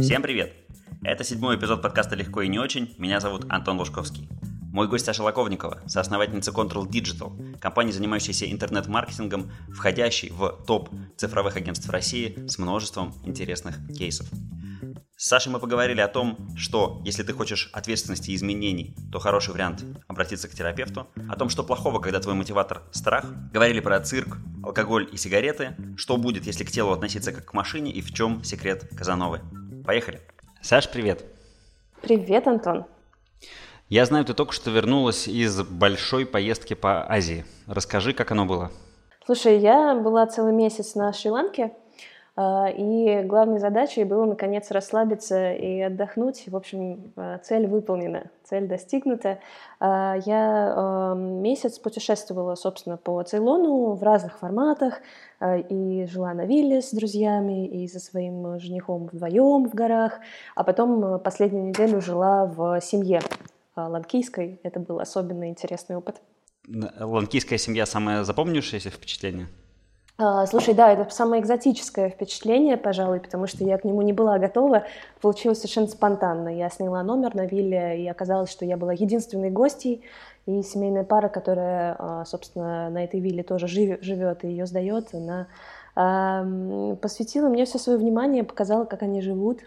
Всем 0.00 0.20
привет! 0.20 0.52
Это 1.02 1.24
седьмой 1.24 1.56
эпизод 1.56 1.80
подкаста 1.80 2.16
«Легко 2.16 2.42
и 2.42 2.48
не 2.48 2.58
очень». 2.58 2.94
Меня 2.98 3.18
зовут 3.18 3.46
Антон 3.48 3.78
Лужковский. 3.78 4.28
Мой 4.70 4.88
гость 4.88 5.06
Саша 5.06 5.22
Лаковникова, 5.22 5.80
соосновательница 5.86 6.50
Control 6.50 6.86
Digital, 6.86 7.58
компании, 7.58 7.92
занимающейся 7.92 8.50
интернет-маркетингом, 8.50 9.50
входящей 9.72 10.30
в 10.30 10.62
топ 10.66 10.90
цифровых 11.16 11.56
агентств 11.56 11.88
России 11.88 12.46
с 12.46 12.58
множеством 12.58 13.14
интересных 13.24 13.76
кейсов. 13.96 14.26
С 15.16 15.28
Сашей 15.28 15.50
мы 15.50 15.60
поговорили 15.60 16.02
о 16.02 16.08
том, 16.08 16.54
что 16.58 17.00
если 17.06 17.22
ты 17.22 17.32
хочешь 17.32 17.70
ответственности 17.72 18.32
и 18.32 18.34
изменений, 18.34 18.94
то 19.10 19.18
хороший 19.18 19.54
вариант 19.54 19.82
обратиться 20.08 20.46
к 20.46 20.52
терапевту, 20.52 21.08
о 21.26 21.36
том, 21.36 21.48
что 21.48 21.64
плохого, 21.64 22.00
когда 22.00 22.20
твой 22.20 22.34
мотиватор– 22.34 22.82
страх, 22.92 23.24
говорили 23.50 23.80
про 23.80 23.98
цирк, 24.00 24.36
алкоголь 24.62 25.08
и 25.10 25.16
сигареты, 25.16 25.74
что 25.96 26.18
будет, 26.18 26.44
если 26.44 26.64
к 26.64 26.70
телу 26.70 26.92
относиться 26.92 27.32
как 27.32 27.46
к 27.46 27.54
машине 27.54 27.90
и 27.92 28.02
в 28.02 28.12
чем 28.12 28.44
секрет 28.44 28.90
Казановы. 28.94 29.40
Поехали! 29.86 30.20
Саш, 30.62 30.90
привет! 30.90 31.24
Привет, 32.02 32.48
Антон! 32.48 32.86
Я 33.88 34.04
знаю, 34.04 34.24
ты 34.24 34.34
только 34.34 34.52
что 34.52 34.72
вернулась 34.72 35.28
из 35.28 35.62
большой 35.62 36.26
поездки 36.26 36.74
по 36.74 37.08
Азии. 37.08 37.44
Расскажи, 37.68 38.12
как 38.12 38.32
оно 38.32 38.46
было. 38.46 38.72
Слушай, 39.24 39.60
я 39.60 39.94
была 39.94 40.26
целый 40.26 40.52
месяц 40.52 40.96
на 40.96 41.12
Шри-Ланке– 41.12 41.72
и 42.38 43.22
главной 43.24 43.58
задачей 43.58 44.04
было, 44.04 44.26
наконец, 44.26 44.70
расслабиться 44.70 45.54
и 45.54 45.80
отдохнуть. 45.80 46.44
В 46.48 46.54
общем, 46.54 47.12
а, 47.16 47.38
цель 47.38 47.66
выполнена, 47.66 48.30
цель 48.44 48.66
достигнута. 48.66 49.38
А, 49.80 50.16
я 50.26 51.14
месяц 51.16 51.78
путешествовала, 51.78 52.54
собственно, 52.54 52.98
по 52.98 53.22
Цейлону 53.22 53.94
в 53.94 54.02
разных 54.02 54.38
форматах. 54.38 55.00
И 55.68 56.06
жила 56.10 56.32
на 56.32 56.46
вилле 56.46 56.80
с 56.80 56.92
друзьями, 56.92 57.66
и 57.66 57.86
со 57.88 58.00
своим 58.00 58.58
женихом 58.58 59.10
вдвоем 59.12 59.68
в 59.68 59.74
горах. 59.74 60.20
А 60.54 60.64
потом 60.64 61.20
последнюю 61.20 61.66
неделю 61.66 62.00
жила 62.00 62.46
в 62.46 62.80
семье 62.80 63.20
ланкийской. 63.76 64.60
Это 64.62 64.80
был 64.80 64.98
особенно 64.98 65.50
интересный 65.50 65.96
опыт. 65.96 66.22
Ланкийская 66.66 67.58
семья 67.58 67.84
самое 67.84 68.24
запомнившееся 68.24 68.88
впечатление? 68.90 69.48
А, 70.18 70.46
слушай, 70.46 70.72
да, 70.72 70.92
это 70.92 71.12
самое 71.12 71.42
экзотическое 71.42 72.08
впечатление, 72.08 72.78
пожалуй, 72.78 73.20
потому 73.20 73.46
что 73.46 73.64
я 73.64 73.76
к 73.76 73.84
нему 73.84 74.00
не 74.00 74.14
была 74.14 74.38
готова. 74.38 74.84
Получилось 75.20 75.58
совершенно 75.58 75.88
спонтанно. 75.88 76.48
Я 76.48 76.70
сняла 76.70 77.02
номер 77.02 77.34
на 77.34 77.44
вилле, 77.44 78.02
и 78.02 78.08
оказалось, 78.08 78.50
что 78.50 78.64
я 78.64 78.78
была 78.78 78.94
единственной 78.94 79.50
гостьей, 79.50 80.02
и 80.46 80.62
семейная 80.62 81.04
пара, 81.04 81.28
которая, 81.28 81.96
а, 81.98 82.24
собственно, 82.24 82.88
на 82.88 83.04
этой 83.04 83.20
вилле 83.20 83.42
тоже 83.42 83.66
живет 83.68 84.44
и 84.44 84.48
ее 84.48 84.66
сдает, 84.66 85.14
она 85.14 85.48
посвятила 87.00 87.48
мне 87.48 87.64
все 87.64 87.78
свое 87.78 87.98
внимание, 87.98 88.44
показала, 88.44 88.84
как 88.84 89.02
они 89.02 89.22
живут. 89.22 89.60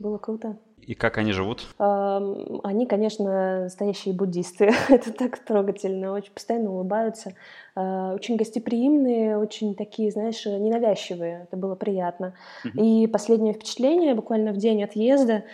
Было 0.00 0.18
круто. 0.18 0.56
И 0.86 0.94
как 0.94 1.18
они 1.18 1.32
живут? 1.32 1.66
Они, 1.78 2.86
конечно, 2.86 3.62
настоящие 3.62 4.14
буддисты. 4.14 4.72
Это 4.88 5.12
так 5.12 5.38
трогательно. 5.38 6.12
Очень 6.12 6.32
постоянно 6.32 6.72
улыбаются. 6.72 7.34
А, 7.74 8.14
очень 8.14 8.36
гостеприимные, 8.36 9.38
очень 9.38 9.74
такие, 9.74 10.10
знаешь, 10.10 10.44
ненавязчивые. 10.44 11.44
Это 11.44 11.56
было 11.56 11.74
приятно. 11.76 12.34
И 12.74 13.06
последнее 13.06 13.54
впечатление, 13.54 14.14
буквально 14.14 14.52
в 14.52 14.56
день 14.56 14.82
отъезда, 14.82 15.44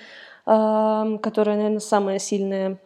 которое, 0.45 1.57
наверное, 1.57 1.79
самое 1.79 2.19
сильное 2.19 2.79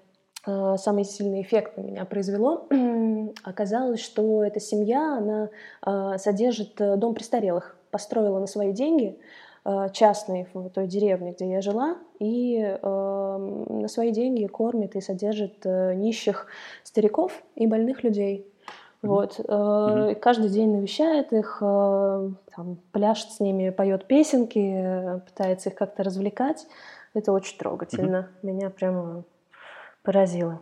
а, 0.45 0.77
самый 0.77 1.05
сильный 1.05 1.43
эффект 1.43 1.77
на 1.77 1.83
меня 1.83 2.05
произвело, 2.05 2.67
оказалось, 3.45 4.01
что 4.01 4.43
эта 4.43 4.59
семья, 4.59 5.19
она 5.19 5.51
а, 5.83 6.19
содержит 6.19 6.81
э, 6.81 6.97
дом 6.97 7.15
престарелых, 7.15 7.77
построила 7.91 8.41
на 8.41 8.47
свои 8.47 8.73
деньги, 8.73 9.19
частный 9.93 10.49
в 10.53 10.71
той 10.71 10.87
деревне, 10.89 11.33
где 11.33 11.49
я 11.49 11.61
жила, 11.61 11.97
и 12.19 12.59
э, 12.61 12.77
на 12.83 13.87
свои 13.89 14.11
деньги 14.11 14.47
кормит 14.47 14.97
и 14.97 15.01
содержит 15.01 15.65
э, 15.65 15.95
нищих 15.95 16.49
стариков 16.83 17.43
и 17.55 17.67
больных 17.67 18.03
людей. 18.03 18.53
Вот. 19.03 19.39
Mm-hmm. 19.39 20.15
Каждый 20.17 20.49
день 20.51 20.71
навещает 20.77 21.33
их, 21.33 21.57
там, 21.61 22.79
пляшет 22.93 23.33
с 23.33 23.41
ними, 23.41 23.71
поет 23.71 24.07
песенки, 24.07 25.21
пытается 25.27 25.71
их 25.71 25.75
как-то 25.75 26.05
развлекать. 26.05 26.67
Это 27.13 27.33
очень 27.33 27.59
трогательно. 27.59 28.29
Mm-hmm. 28.43 28.47
Меня 28.47 28.71
прямо 28.71 29.25
поразило. 30.05 30.61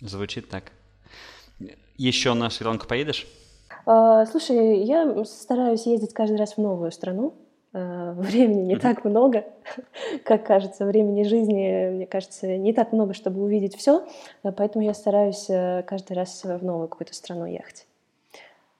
Звучит 0.00 0.50
так. 0.50 0.64
Еще 1.96 2.34
на 2.34 2.50
Шри-Ланку 2.50 2.86
поедешь? 2.86 3.26
Слушай, 3.84 4.82
я 4.84 5.24
стараюсь 5.24 5.86
ездить 5.86 6.12
каждый 6.12 6.36
раз 6.36 6.54
в 6.54 6.58
новую 6.58 6.92
страну. 6.92 7.34
Э, 7.74 8.12
времени 8.16 8.62
не 8.62 8.76
так 8.76 9.04
много, 9.04 9.44
как 10.24 10.46
кажется, 10.46 10.86
времени 10.86 11.22
жизни, 11.24 11.90
мне 11.90 12.06
кажется, 12.06 12.56
не 12.56 12.72
так 12.72 12.92
много, 12.92 13.12
чтобы 13.12 13.42
увидеть 13.42 13.76
все, 13.76 14.06
э, 14.42 14.52
поэтому 14.52 14.84
я 14.84 14.94
стараюсь 14.94 15.50
э, 15.50 15.82
каждый 15.86 16.14
раз 16.14 16.44
в 16.44 16.64
новую 16.64 16.88
какую-то 16.88 17.14
страну 17.14 17.44
ехать. 17.44 17.86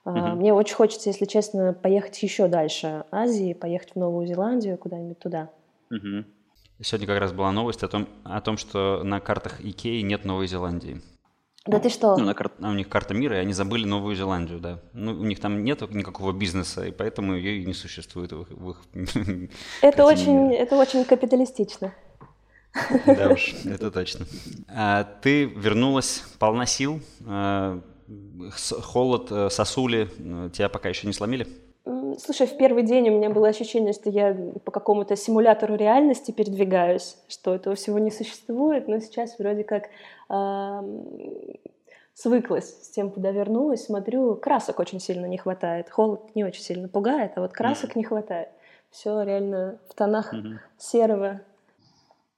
Uh-huh. 0.06 0.36
Мне 0.36 0.54
очень 0.54 0.74
хочется, 0.74 1.10
если 1.10 1.26
честно, 1.26 1.74
поехать 1.74 2.22
еще 2.22 2.48
дальше 2.48 3.04
Азии, 3.10 3.52
поехать 3.52 3.90
в 3.94 3.96
Новую 3.96 4.26
Зеландию, 4.26 4.78
куда-нибудь 4.78 5.18
туда. 5.18 5.50
Uh-huh. 5.92 6.24
Сегодня 6.80 7.06
как 7.06 7.18
раз 7.18 7.32
была 7.32 7.52
новость 7.52 7.82
о 7.82 7.88
том, 7.88 8.08
о 8.24 8.40
том, 8.40 8.56
что 8.56 9.02
на 9.04 9.20
картах 9.20 9.60
Икеи 9.60 10.00
нет 10.00 10.24
Новой 10.24 10.46
Зеландии. 10.46 11.02
Да 11.66 11.78
ты 11.80 11.90
что? 11.90 12.16
Ну, 12.16 12.24
на 12.24 12.34
кар... 12.34 12.50
у 12.58 12.72
них 12.72 12.88
карта 12.88 13.14
мира, 13.14 13.36
и 13.36 13.40
они 13.40 13.52
забыли 13.52 13.84
Новую 13.84 14.16
Зеландию, 14.16 14.58
да. 14.58 14.80
Ну, 14.92 15.12
у 15.12 15.24
них 15.24 15.40
там 15.40 15.64
нет 15.64 15.82
никакого 15.90 16.32
бизнеса, 16.32 16.86
и 16.86 16.90
поэтому 16.90 17.34
ее 17.34 17.62
и 17.62 17.66
не 17.66 17.74
существует 17.74 18.32
в 18.32 18.42
их, 18.42 18.48
в 18.50 18.70
их 18.70 18.82
это 19.82 20.04
очень, 20.04 20.54
это 20.54 20.76
очень 20.76 21.04
капиталистично. 21.04 21.92
Да 23.06 23.30
уж, 23.30 23.54
это 23.64 23.90
точно. 23.90 24.26
А, 24.68 25.04
ты 25.04 25.44
вернулась 25.44 26.22
полна 26.38 26.64
сил, 26.66 27.00
а, 27.26 27.80
холод, 28.82 29.28
э, 29.30 29.50
сосули 29.50 30.08
э, 30.18 30.50
тебя 30.52 30.68
пока 30.68 30.88
еще 30.88 31.06
не 31.06 31.12
сломили? 31.12 31.46
Слушай, 32.18 32.46
в 32.46 32.56
первый 32.56 32.82
день 32.82 33.08
у 33.08 33.12
меня 33.12 33.30
было 33.30 33.48
ощущение, 33.48 33.92
что 33.92 34.10
я 34.10 34.36
по 34.64 34.70
какому-то 34.70 35.16
симулятору 35.16 35.76
реальности 35.76 36.30
передвигаюсь, 36.30 37.16
что 37.28 37.54
этого 37.54 37.76
всего 37.76 37.98
не 37.98 38.10
существует, 38.10 38.88
но 38.88 39.00
сейчас 39.00 39.38
вроде 39.38 39.64
как 39.64 39.88
э, 40.30 40.80
свыклась 42.14 42.82
с 42.82 42.90
тем, 42.90 43.10
куда 43.10 43.30
вернулась, 43.30 43.84
смотрю, 43.84 44.36
красок 44.36 44.80
очень 44.80 45.00
сильно 45.00 45.26
не 45.26 45.38
хватает, 45.38 45.90
холод 45.90 46.34
не 46.34 46.44
очень 46.44 46.62
сильно 46.62 46.88
пугает, 46.88 47.32
а 47.36 47.40
вот 47.40 47.52
красок 47.52 47.90
mm-hmm. 47.90 47.98
не 47.98 48.04
хватает. 48.04 48.48
Все 48.90 49.22
реально 49.22 49.78
в 49.88 49.94
тонах 49.94 50.32
mm-hmm. 50.32 50.58
серого. 50.78 51.40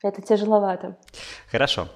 Это 0.03 0.23
тяжеловато. 0.23 0.97
Хорошо. 1.51 1.89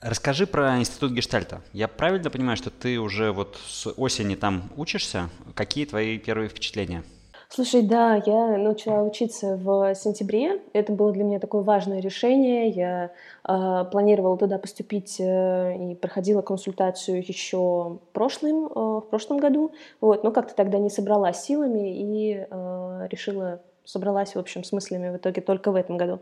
Расскажи 0.00 0.46
про 0.46 0.78
институт 0.78 1.10
гештальта. 1.10 1.60
Я 1.72 1.88
правильно 1.88 2.30
понимаю, 2.30 2.56
что 2.56 2.70
ты 2.70 3.00
уже 3.00 3.32
вот 3.32 3.58
с 3.66 3.88
осени 3.96 4.36
там 4.36 4.70
учишься? 4.76 5.28
Какие 5.54 5.86
твои 5.86 6.18
первые 6.18 6.48
впечатления? 6.48 7.02
Слушай, 7.48 7.82
да, 7.82 8.22
я 8.26 8.58
начала 8.58 9.02
учиться 9.02 9.56
в 9.56 9.94
сентябре. 9.94 10.60
Это 10.72 10.92
было 10.92 11.12
для 11.12 11.24
меня 11.24 11.40
такое 11.40 11.62
важное 11.62 12.00
решение. 12.00 12.68
Я 12.68 13.10
э, 13.48 13.84
планировала 13.90 14.36
туда 14.36 14.58
поступить 14.58 15.18
э, 15.18 15.92
и 15.92 15.94
проходила 15.94 16.42
консультацию 16.42 17.26
еще 17.26 17.98
прошлым, 18.12 18.66
э, 18.66 18.70
в 18.74 19.06
прошлом 19.10 19.38
году. 19.38 19.72
Вот, 20.00 20.22
но 20.22 20.30
как-то 20.30 20.54
тогда 20.54 20.78
не 20.78 20.90
собралась 20.90 21.40
силами 21.40 21.98
и 21.98 22.46
э, 22.48 23.08
решила, 23.10 23.62
собралась, 23.84 24.34
в 24.34 24.38
общем, 24.38 24.62
с 24.62 24.70
мыслями 24.70 25.08
в 25.10 25.16
итоге 25.16 25.40
только 25.40 25.72
в 25.72 25.74
этом 25.74 25.96
году. 25.96 26.20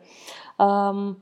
Эм, 0.60 1.20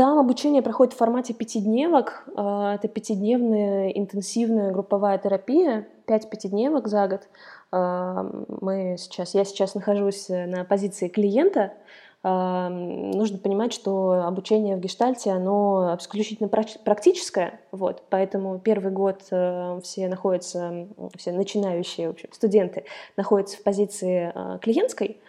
там 0.00 0.18
обучение 0.18 0.62
проходит 0.62 0.94
в 0.94 0.96
формате 0.96 1.34
пятидневок. 1.34 2.24
А, 2.34 2.76
это 2.76 2.88
пятидневная 2.88 3.90
интенсивная 3.90 4.72
групповая 4.72 5.18
терапия, 5.18 5.86
пять 6.06 6.30
пятидневок 6.30 6.88
за 6.88 7.06
год. 7.06 7.28
А, 7.70 8.22
мы 8.62 8.96
сейчас, 8.98 9.34
я 9.34 9.44
сейчас 9.44 9.74
нахожусь 9.74 10.30
на 10.30 10.64
позиции 10.64 11.08
клиента. 11.08 11.74
А, 12.22 12.70
нужно 12.70 13.36
понимать, 13.36 13.74
что 13.74 14.24
обучение 14.26 14.78
в 14.78 14.80
гештальте, 14.80 15.32
оно 15.32 15.94
исключительно 16.00 16.48
практическое, 16.48 17.60
вот, 17.70 18.02
поэтому 18.08 18.58
первый 18.58 18.92
год 18.92 19.24
э, 19.30 19.80
все 19.82 20.08
находятся, 20.08 20.88
все 21.14 21.32
начинающие 21.32 22.08
в 22.08 22.12
общем, 22.12 22.30
студенты 22.32 22.84
находятся 23.18 23.58
в 23.58 23.62
позиции 23.62 24.32
клиентской 24.60 25.20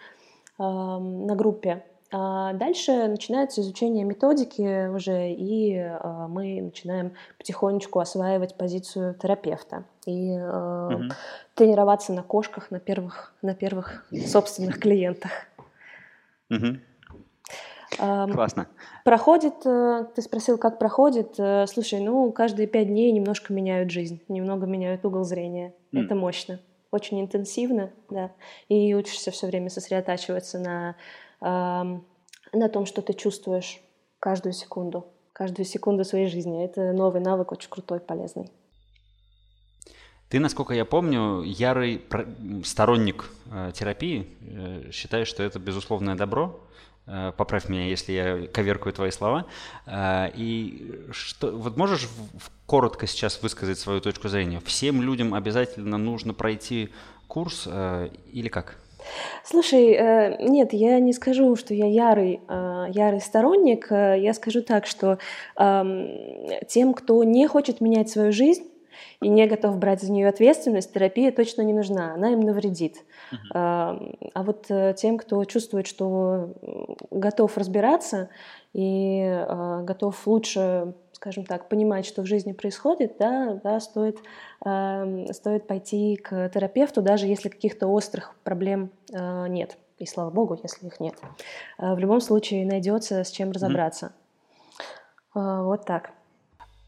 на 0.58 1.34
группе, 1.34 1.82
а 2.12 2.52
дальше 2.52 3.08
начинается 3.08 3.62
изучение 3.62 4.04
методики 4.04 4.88
уже, 4.88 5.32
и 5.32 5.76
э, 5.76 6.26
мы 6.28 6.60
начинаем 6.60 7.14
потихонечку 7.38 8.00
осваивать 8.00 8.56
позицию 8.56 9.14
терапевта 9.14 9.84
и 10.04 10.32
угу. 10.32 11.04
тренироваться 11.54 12.12
на 12.12 12.22
кошках, 12.22 12.70
на 12.70 12.80
первых, 12.80 13.32
на 13.40 13.54
первых 13.54 14.06
собственных 14.26 14.78
клиентах. 14.78 15.30
Угу. 16.50 16.76
Классно. 17.96 18.68
Проходит, 19.04 19.54
э, 19.64 20.06
ты 20.14 20.22
спросил, 20.22 20.58
как 20.58 20.78
проходит. 20.78 21.34
Э, 21.38 21.66
слушай, 21.66 22.00
ну, 22.00 22.30
каждые 22.32 22.66
пять 22.66 22.88
дней 22.88 23.10
немножко 23.12 23.52
меняют 23.52 23.90
жизнь, 23.90 24.22
немного 24.28 24.66
меняют 24.66 25.04
угол 25.04 25.24
зрения. 25.24 25.74
Mm. 25.92 26.04
Это 26.04 26.14
мощно, 26.14 26.60
очень 26.90 27.20
интенсивно, 27.20 27.90
да. 28.08 28.32
И 28.68 28.94
учишься 28.94 29.30
все 29.30 29.46
время 29.46 29.70
сосредотачиваться 29.70 30.58
на 30.58 30.96
на 31.42 32.68
том, 32.72 32.86
что 32.86 33.02
ты 33.02 33.14
чувствуешь 33.14 33.80
каждую 34.20 34.52
секунду, 34.52 35.06
каждую 35.32 35.66
секунду 35.66 36.04
своей 36.04 36.28
жизни. 36.28 36.64
Это 36.64 36.92
новый 36.92 37.20
навык, 37.20 37.52
очень 37.52 37.68
крутой, 37.68 38.00
полезный. 38.00 38.50
Ты, 40.28 40.40
насколько 40.40 40.72
я 40.72 40.86
помню, 40.86 41.42
ярый 41.42 42.00
сторонник 42.64 43.28
э, 43.50 43.70
терапии, 43.74 44.26
э, 44.40 44.90
считаешь, 44.90 45.28
что 45.28 45.42
это 45.42 45.58
безусловное 45.58 46.14
добро. 46.14 46.58
Э, 47.06 47.32
поправь 47.36 47.68
меня, 47.68 47.86
если 47.86 48.12
я 48.12 48.46
коверкаю 48.46 48.94
твои 48.94 49.10
слова. 49.10 49.44
И 50.34 51.06
что, 51.10 51.50
вот 51.50 51.76
можешь 51.76 52.08
коротко 52.64 53.06
сейчас 53.06 53.42
высказать 53.42 53.78
свою 53.78 54.00
точку 54.00 54.28
зрения? 54.28 54.60
Всем 54.64 55.02
людям 55.02 55.34
обязательно 55.34 55.98
нужно 55.98 56.32
пройти 56.32 56.88
курс 57.28 57.66
или 57.66 58.48
как? 58.48 58.81
Слушай, 59.44 60.38
нет, 60.40 60.72
я 60.72 60.98
не 61.00 61.12
скажу, 61.12 61.56
что 61.56 61.74
я 61.74 61.86
ярый, 61.86 62.40
ярый 62.48 63.20
сторонник. 63.20 63.90
Я 63.90 64.32
скажу 64.34 64.62
так, 64.62 64.86
что 64.86 65.18
эм, 65.56 66.08
тем, 66.68 66.94
кто 66.94 67.22
не 67.24 67.46
хочет 67.46 67.80
менять 67.80 68.08
свою 68.08 68.32
жизнь, 68.32 68.64
и 69.20 69.28
не 69.28 69.46
готов 69.46 69.78
брать 69.78 70.02
за 70.02 70.10
нее 70.10 70.28
ответственность, 70.28 70.92
терапия 70.92 71.30
точно 71.30 71.62
не 71.62 71.72
нужна, 71.72 72.14
она 72.14 72.32
им 72.32 72.40
навредит. 72.40 73.04
Uh-huh. 73.32 73.36
А, 73.54 74.42
вот 74.42 74.66
э, 74.68 74.94
тем, 74.96 75.16
кто 75.16 75.44
чувствует, 75.44 75.86
что 75.86 76.54
готов 77.10 77.56
разбираться 77.56 78.28
и 78.72 79.44
готов 79.82 80.26
лучше, 80.26 80.94
скажем 81.22 81.44
так, 81.46 81.68
понимать, 81.68 82.04
что 82.04 82.22
в 82.22 82.26
жизни 82.26 82.50
происходит, 82.50 83.14
да, 83.16 83.60
да, 83.62 83.78
стоит, 83.78 84.18
а, 84.60 85.06
стоит 85.30 85.68
пойти 85.68 86.16
к 86.16 86.48
терапевту, 86.48 87.00
даже 87.00 87.28
если 87.28 87.48
каких-то 87.48 87.86
острых 87.86 88.34
проблем 88.42 88.90
а, 89.14 89.46
нет. 89.46 89.78
И 89.98 90.06
слава 90.06 90.30
богу, 90.30 90.58
если 90.60 90.88
их 90.88 90.98
нет. 90.98 91.14
А, 91.78 91.94
в 91.94 92.00
любом 92.00 92.20
случае 92.20 92.66
найдется 92.66 93.22
с 93.22 93.30
чем 93.30 93.52
разобраться. 93.52 94.12
Uh-huh. 95.36 95.64
Вот 95.64 95.86
так. 95.86 96.10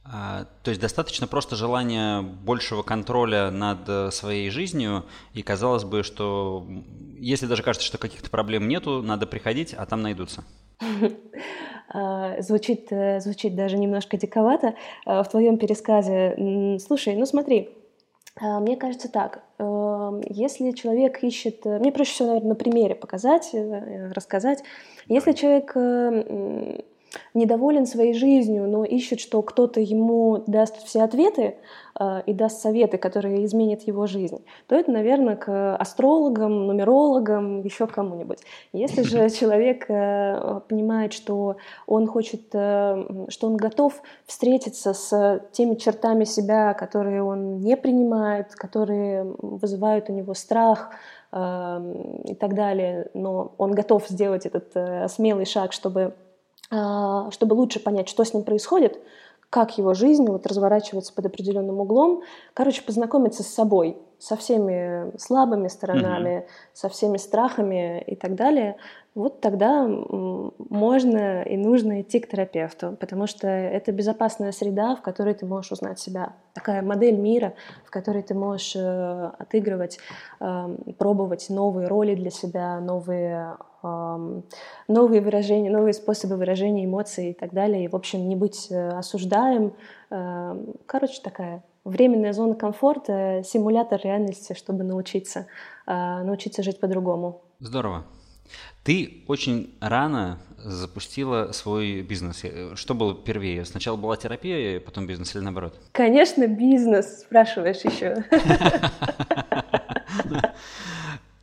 А, 0.05 0.47
то 0.65 0.71
есть 0.71 0.81
достаточно 0.81 1.29
просто 1.29 1.55
желания 1.55 2.21
большего 2.21 2.83
контроля 2.83 3.53
над 3.53 3.89
э, 3.89 4.11
своей 4.11 4.51
жизнью, 4.51 5.05
и 5.33 5.43
казалось 5.43 5.85
бы, 5.85 6.03
что 6.03 6.67
если 7.21 7.47
даже 7.47 7.63
кажется, 7.63 7.87
что 7.87 7.99
каких-то 7.99 8.31
проблем 8.31 8.67
нету, 8.67 9.01
надо 9.01 9.29
приходить, 9.29 9.75
а 9.75 9.87
там 9.87 10.03
найдутся. 10.03 10.43
А, 11.89 12.41
звучит, 12.41 12.89
э, 12.91 13.21
звучит 13.21 13.55
даже 13.55 13.77
немножко 13.77 14.17
диковато 14.17 14.75
а, 15.05 15.23
в 15.23 15.29
твоем 15.29 15.59
пересказе. 15.59 16.79
Слушай, 16.85 17.17
ну 17.17 17.27
смотри, 17.27 17.71
мне 18.41 18.77
кажется 18.77 19.09
так, 19.09 19.45
э, 19.59 20.21
если 20.29 20.73
человек 20.73 21.23
ищет, 21.23 21.65
мне 21.65 21.93
проще 21.93 22.13
всего, 22.13 22.29
наверное, 22.29 22.51
на 22.51 22.55
примере 22.55 22.95
показать, 22.95 23.55
рассказать, 24.13 24.65
если 25.09 25.33
человек 25.33 25.77
недоволен 27.35 27.87
своей 27.87 28.15
жизнью, 28.15 28.69
но 28.69 28.85
ищет, 28.85 29.21
что 29.21 29.43
кто-то 29.43 29.81
ему 29.81 30.43
даст 30.47 30.77
все 30.85 31.03
ответы 31.03 31.57
э, 31.99 32.23
и 32.27 32.33
даст 32.33 32.61
советы, 32.61 32.99
которые 32.99 33.45
изменят 33.45 33.83
его 33.83 34.07
жизнь, 34.07 34.45
то 34.67 34.77
это, 34.77 34.91
наверное, 34.91 35.37
к 35.37 35.77
астрологам, 35.77 36.67
нумерологам, 36.67 37.63
еще 37.63 37.87
кому-нибудь. 37.87 38.39
Если 38.73 39.03
же 39.03 39.29
человек 39.39 39.87
э, 39.89 40.61
понимает, 40.69 41.13
что 41.13 41.57
он 41.87 42.07
хочет, 42.07 42.43
э, 42.53 43.27
что 43.29 43.47
он 43.47 43.57
готов 43.57 44.01
встретиться 44.27 44.95
с 44.95 45.41
теми 45.53 45.75
чертами 45.75 46.25
себя, 46.25 46.75
которые 46.75 47.23
он 47.23 47.59
не 47.61 47.77
принимает, 47.77 48.55
которые 48.55 49.25
вызывают 49.39 50.09
у 50.09 50.13
него 50.13 50.35
страх, 50.35 50.91
э, 51.33 51.95
и 52.25 52.35
так 52.35 52.55
далее, 52.55 53.11
но 53.15 53.55
он 53.59 53.73
готов 53.73 54.09
сделать 54.09 54.47
этот 54.47 54.71
э, 54.75 55.09
смелый 55.09 55.47
шаг, 55.47 55.73
чтобы 55.73 56.15
чтобы 56.67 57.55
лучше 57.55 57.81
понять, 57.81 58.09
что 58.09 58.25
с 58.25 58.35
ним 58.35 58.45
происходит, 58.45 58.99
как 59.51 59.79
его 59.79 59.95
жизнь 59.95 60.27
вот 60.27 60.47
разворачивается 60.47 61.13
под 61.13 61.27
определенным 61.27 61.79
углом. 61.81 62.23
Короче, 62.55 62.83
познакомиться 62.83 63.43
с 63.43 63.49
собой, 63.49 63.97
со 64.25 64.37
всеми 64.37 65.17
слабыми 65.19 65.69
сторонами, 65.69 66.39
угу. 66.39 66.47
со 66.73 66.89
всеми 66.89 67.19
страхами 67.19 68.01
и 68.01 68.17
так 68.17 68.35
далее. 68.35 68.77
Вот 69.15 69.43
тогда 69.43 69.87
можно 69.87 71.43
и 71.43 71.59
нужно 71.59 72.01
идти 72.01 72.21
к 72.21 72.29
терапевту, 72.29 72.97
потому 72.99 73.27
что 73.27 73.47
это 73.47 73.93
безопасная 73.93 74.51
среда, 74.51 74.97
в 74.97 75.03
которой 75.03 75.35
ты 75.35 75.45
можешь 75.45 75.73
узнать 75.73 76.01
себя. 76.01 76.33
Такая 76.55 76.81
модель 76.81 77.17
мира, 77.17 77.53
в 77.85 77.91
которой 77.91 78.23
ты 78.23 78.35
можешь 78.35 78.75
э, 78.75 79.31
отыгрывать, 79.39 79.99
э, 80.41 80.77
пробовать 80.99 81.51
новые 81.51 81.87
роли 81.87 82.15
для 82.15 82.31
себя, 82.31 82.81
новые 82.81 83.57
новые 84.89 85.21
выражения, 85.21 85.71
новые 85.71 85.93
способы 85.93 86.37
выражения 86.37 86.87
эмоций 86.87 87.33
и 87.33 87.35
так 87.35 87.53
далее. 87.53 87.85
И, 87.85 87.89
в 87.89 87.95
общем, 87.95 88.27
не 88.27 88.35
быть 88.35 88.69
э, 88.71 88.89
осуждаем. 88.89 89.75
Короче, 90.87 91.21
такая 91.23 91.63
временная 91.85 92.33
зона 92.33 92.55
комфорта, 92.55 93.43
симулятор 93.45 94.01
реальности, 94.03 94.55
чтобы 94.55 94.85
научиться, 94.85 95.47
а, 95.87 96.23
научиться 96.25 96.63
жить 96.63 96.81
по-другому. 96.81 97.43
Здорово. 97.61 98.05
Ты 98.83 99.25
очень 99.29 99.75
рано 99.81 100.39
запустила 100.59 101.53
свой 101.53 102.03
бизнес. 102.03 102.43
Что 102.75 102.95
было 102.95 103.15
первее? 103.15 103.65
Сначала 103.65 103.97
была 103.97 104.17
терапия, 104.17 104.81
потом 104.81 105.07
бизнес 105.07 105.35
или 105.35 105.43
наоборот? 105.43 105.79
Конечно, 105.93 106.47
бизнес, 106.47 107.21
спрашиваешь 107.21 107.85
еще. 107.85 108.25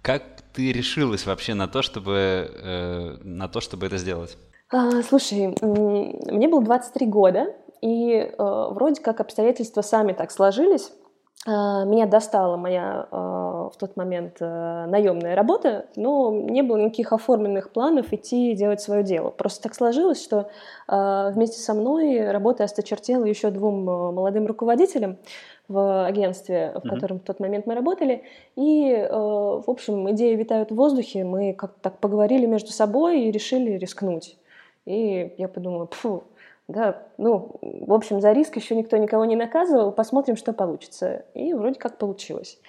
Как 0.02 0.24
ты 0.54 0.72
решилась 0.72 1.26
вообще 1.26 1.54
на 1.54 1.68
то, 1.68 1.82
чтобы, 1.82 2.52
э, 2.54 3.18
на 3.24 3.48
то, 3.48 3.62
чтобы 3.62 3.86
это 3.86 3.98
сделать? 3.98 4.38
А, 4.72 5.02
слушай, 5.04 5.54
мне 5.62 6.48
было 6.48 6.64
23 6.64 7.06
года, 7.08 7.54
и 7.82 8.14
э, 8.16 8.34
вроде 8.38 9.02
как 9.02 9.20
обстоятельства 9.20 9.82
сами 9.82 10.14
так 10.14 10.32
сложились. 10.32 10.92
Э, 11.48 11.84
меня 11.86 12.06
достала 12.06 12.56
моя 12.56 13.08
э, 13.12 13.16
в 13.16 13.74
тот 13.80 13.98
момент 13.98 14.38
э, 14.40 14.86
наемная 14.88 15.36
работа, 15.36 15.88
но 15.96 16.32
не 16.32 16.62
было 16.62 16.78
никаких 16.78 17.12
оформленных 17.14 17.72
планов 17.72 18.14
идти 18.14 18.54
делать 18.54 18.82
свое 18.82 19.04
дело. 19.04 19.32
Просто 19.32 19.64
так 19.64 19.74
сложилось, 19.74 20.24
что 20.24 20.50
э, 20.88 21.32
вместе 21.34 21.60
со 21.60 21.74
мной 21.74 22.30
работа 22.30 22.64
осточертела 22.64 23.26
еще 23.26 23.50
двум 23.50 23.90
э, 23.90 24.12
молодым 24.12 24.46
руководителям 24.46 25.18
в 25.68 26.06
агентстве, 26.06 26.74
в 26.76 26.88
котором 26.88 27.18
mm-hmm. 27.18 27.22
в 27.22 27.24
тот 27.24 27.40
момент 27.40 27.66
мы 27.66 27.74
работали. 27.74 28.24
И, 28.56 28.92
э, 28.92 29.10
в 29.10 29.64
общем, 29.66 30.12
идеи 30.12 30.36
витают 30.36 30.70
в 30.70 30.76
воздухе. 30.76 31.24
Мы 31.24 31.54
как-то 31.54 31.80
так 31.82 31.98
поговорили 31.98 32.46
между 32.46 32.72
собой 32.72 33.22
и 33.22 33.32
решили 33.32 33.72
рискнуть. 33.72 34.38
И 34.86 35.34
я 35.38 35.48
подумала, 35.48 35.88
фу, 35.92 36.24
да, 36.72 37.04
ну, 37.18 37.56
в 37.62 37.94
общем, 37.94 38.22
за 38.22 38.32
риск 38.32 38.56
еще 38.56 38.76
никто 38.76 38.98
никого 38.98 39.26
не 39.26 39.36
наказывал, 39.36 39.92
посмотрим, 39.92 40.36
что 40.36 40.54
получится. 40.54 41.26
И 41.34 41.54
вроде 41.54 41.80
как 41.80 41.98
получилось. 41.98 42.60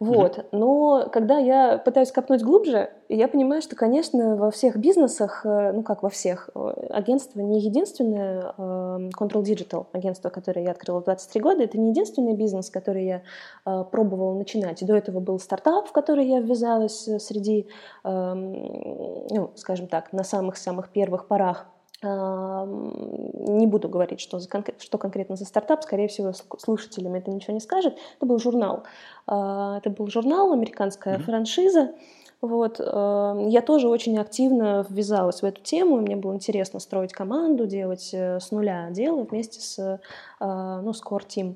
Вот. 0.00 0.38
Mm-hmm. 0.38 0.46
Но 0.52 1.08
когда 1.12 1.38
я 1.38 1.78
пытаюсь 1.78 2.10
копнуть 2.10 2.42
глубже, 2.42 2.90
я 3.08 3.28
понимаю, 3.28 3.62
что, 3.62 3.76
конечно, 3.76 4.36
во 4.36 4.50
всех 4.50 4.76
бизнесах, 4.76 5.46
э, 5.46 5.72
ну 5.72 5.82
как 5.82 6.02
во 6.02 6.10
всех, 6.10 6.50
э, 6.54 6.58
агентство 6.90 7.40
не 7.40 7.60
единственное, 7.60 8.52
Control 8.58 9.42
Digital, 9.42 9.86
агентство, 9.92 10.30
которое 10.30 10.64
я 10.64 10.72
открыла 10.72 11.00
в 11.00 11.04
23 11.04 11.40
года, 11.40 11.62
это 11.62 11.78
не 11.78 11.90
единственный 11.90 12.34
бизнес, 12.34 12.70
который 12.70 13.04
я 13.04 13.22
э, 13.66 13.84
пробовала 13.90 14.34
начинать. 14.34 14.84
До 14.84 14.96
этого 14.96 15.20
был 15.20 15.38
стартап, 15.38 15.88
в 15.88 15.92
который 15.92 16.26
я 16.26 16.40
ввязалась 16.40 17.08
среди, 17.18 17.68
ну, 18.04 19.50
скажем 19.54 19.86
так, 19.86 20.12
на 20.12 20.24
самых-самых 20.24 20.90
первых 20.90 21.26
порах 21.26 21.66
не 22.04 23.66
буду 23.66 23.88
говорить, 23.88 24.20
что, 24.20 24.38
за, 24.38 24.48
что 24.78 24.98
конкретно 24.98 25.36
за 25.36 25.44
стартап, 25.44 25.82
скорее 25.82 26.08
всего, 26.08 26.32
слушателям 26.58 27.14
это 27.14 27.30
ничего 27.30 27.54
не 27.54 27.60
скажет. 27.60 27.96
Это 28.16 28.26
был 28.26 28.38
журнал. 28.38 28.84
А, 29.26 29.78
это 29.78 29.90
был 29.90 30.08
журнал, 30.08 30.52
американская 30.52 31.18
mm-hmm. 31.18 31.22
франшиза. 31.22 31.94
Вот. 32.40 32.78
Я 32.78 33.62
тоже 33.62 33.88
очень 33.88 34.18
активно 34.18 34.84
ввязалась 34.90 35.40
в 35.40 35.44
эту 35.46 35.62
тему, 35.62 35.96
мне 35.96 36.14
было 36.14 36.34
интересно 36.34 36.78
строить 36.78 37.10
команду, 37.10 37.66
делать 37.66 38.10
э, 38.12 38.38
с 38.38 38.50
нуля 38.50 38.90
дело 38.90 39.22
вместе 39.22 39.60
с, 39.60 39.98
а, 40.40 40.82
ну, 40.82 40.92
с 40.92 41.02
Core 41.02 41.26
Team. 41.26 41.54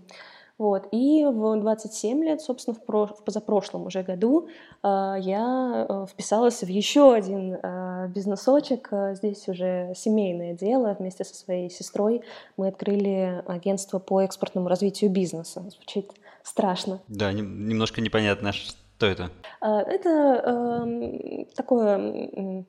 Вот. 0.58 0.88
И 0.90 1.24
в 1.24 1.60
27 1.60 2.24
лет, 2.24 2.42
собственно, 2.42 2.74
в, 2.74 2.84
про... 2.84 3.06
в 3.06 3.24
позапрошлом 3.24 3.86
уже 3.86 4.02
году 4.02 4.48
э, 4.82 5.14
я 5.20 5.86
э, 5.88 6.06
вписалась 6.10 6.62
в 6.62 6.68
еще 6.68 7.14
один 7.14 7.54
э, 7.54 8.08
бизнесочек. 8.08 8.90
Здесь 9.12 9.48
уже 9.48 9.92
семейное 9.94 10.54
дело. 10.54 10.96
Вместе 10.98 11.24
со 11.24 11.34
своей 11.34 11.70
сестрой 11.70 12.22
мы 12.56 12.68
открыли 12.68 13.42
агентство 13.46 14.00
по 14.00 14.20
экспортному 14.20 14.68
развитию 14.68 15.10
бизнеса. 15.10 15.64
Звучит 15.70 16.10
страшно. 16.42 17.00
Да, 17.06 17.32
не, 17.32 17.42
немножко 17.42 18.00
непонятно, 18.00 18.52
что 18.52 19.06
это. 19.06 19.30
Это 19.60 20.84
э, 20.84 21.44
такое 21.54 22.64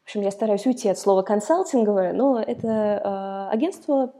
в 0.00 0.12
общем, 0.12 0.22
я 0.22 0.32
стараюсь 0.32 0.66
уйти 0.66 0.88
от 0.88 0.98
слова 0.98 1.22
консалтинговое, 1.22 2.12
но 2.12 2.40
это 2.40 2.66
э, 2.68 3.54
агентство 3.54 4.12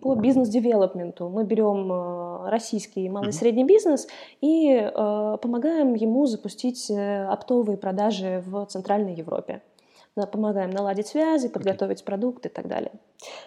по 0.00 0.14
бизнес-девелопменту. 0.14 1.28
Мы 1.28 1.44
берем 1.44 1.90
э, 1.92 2.50
российский 2.50 3.08
малый 3.08 3.28
и 3.28 3.32
средний 3.32 3.64
бизнес 3.64 4.08
и 4.40 4.72
э, 4.74 5.36
помогаем 5.40 5.94
ему 5.94 6.26
запустить 6.26 6.90
э, 6.90 7.24
оптовые 7.26 7.78
продажи 7.78 8.42
в 8.46 8.66
Центральной 8.66 9.14
Европе. 9.14 9.62
помогаем 10.14 10.70
наладить 10.70 11.06
связи, 11.06 11.48
подготовить 11.48 12.00
okay. 12.00 12.04
продукты 12.04 12.48
и 12.48 12.52
так 12.52 12.66
далее. 12.66 12.92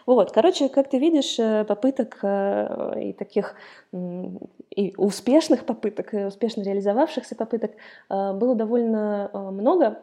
Вот, 0.05 0.31
короче, 0.31 0.69
как 0.69 0.89
ты 0.89 1.00
видишь, 1.00 1.36
попыток 1.67 2.24
и 2.24 3.13
таких 3.13 3.55
и 3.91 4.93
успешных 4.98 5.65
попыток, 5.65 6.13
и 6.13 6.24
успешно 6.24 6.62
реализовавшихся 6.62 7.36
попыток 7.36 7.72
было 8.10 8.55
довольно 8.55 9.29
много. 9.34 10.00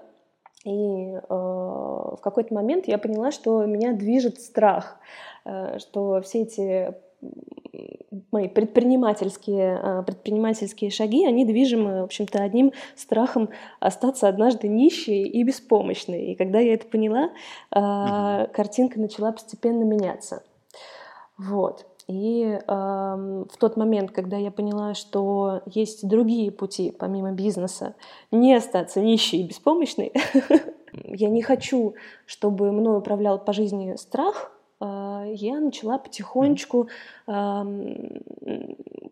И 0.64 1.12
в 1.28 2.18
какой-то 2.22 2.54
момент 2.54 2.86
я 2.86 2.96
поняла, 2.98 3.32
что 3.32 3.64
меня 3.64 3.92
движет 3.92 4.40
страх, 4.40 4.98
что 5.78 6.20
все 6.22 6.42
эти 6.42 6.94
мои 8.30 8.48
предпринимательские, 8.48 9.78
а, 9.82 10.02
предпринимательские 10.02 10.90
шаги, 10.90 11.26
они 11.26 11.44
движимы, 11.44 12.00
в 12.00 12.04
общем-то, 12.04 12.42
одним 12.42 12.72
страхом 12.94 13.50
остаться 13.80 14.28
однажды 14.28 14.68
нищей 14.68 15.22
и 15.22 15.42
беспомощной. 15.42 16.26
И 16.26 16.34
когда 16.34 16.58
я 16.58 16.74
это 16.74 16.86
поняла, 16.86 17.30
mm-hmm. 17.74 18.52
картинка 18.52 19.00
начала 19.00 19.32
постепенно 19.32 19.84
меняться. 19.84 20.42
Вот. 21.38 21.86
И 22.08 22.42
э, 22.44 22.64
в 22.66 23.56
тот 23.58 23.76
момент, 23.76 24.10
когда 24.10 24.36
я 24.36 24.50
поняла, 24.50 24.94
что 24.94 25.62
есть 25.66 26.06
другие 26.06 26.50
пути, 26.50 26.94
помимо 26.96 27.32
бизнеса, 27.32 27.94
не 28.30 28.54
остаться 28.54 29.00
нищей 29.00 29.40
и 29.40 29.46
беспомощной, 29.46 30.12
я 31.04 31.28
не 31.28 31.42
хочу, 31.42 31.94
чтобы 32.26 32.72
мной 32.72 32.98
управлял 32.98 33.38
по 33.38 33.52
жизни 33.52 33.94
страх, 33.96 34.52
а, 34.80 35.24
я 35.26 35.60
начала 35.60 35.98
потихонечку 35.98 36.88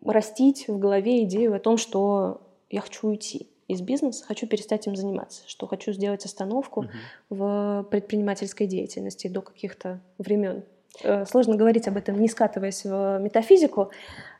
растить 0.03 0.67
в 0.67 0.77
голове 0.77 1.23
идею 1.23 1.55
о 1.55 1.59
том, 1.59 1.77
что 1.77 2.41
я 2.69 2.81
хочу 2.81 3.07
уйти 3.07 3.47
из 3.69 3.79
бизнеса, 3.81 4.25
хочу 4.27 4.47
перестать 4.47 4.85
им 4.87 4.97
заниматься, 4.97 5.43
что 5.47 5.67
хочу 5.67 5.93
сделать 5.93 6.25
остановку 6.25 6.83
uh-huh. 6.83 6.89
в 7.29 7.83
предпринимательской 7.89 8.67
деятельности 8.67 9.27
до 9.27 9.41
каких-то 9.41 10.01
времен. 10.17 10.63
Э, 11.03 11.25
сложно 11.25 11.55
говорить 11.55 11.87
об 11.87 11.97
этом, 11.97 12.19
не 12.19 12.27
скатываясь 12.27 12.83
в 12.83 13.19
метафизику, 13.19 13.91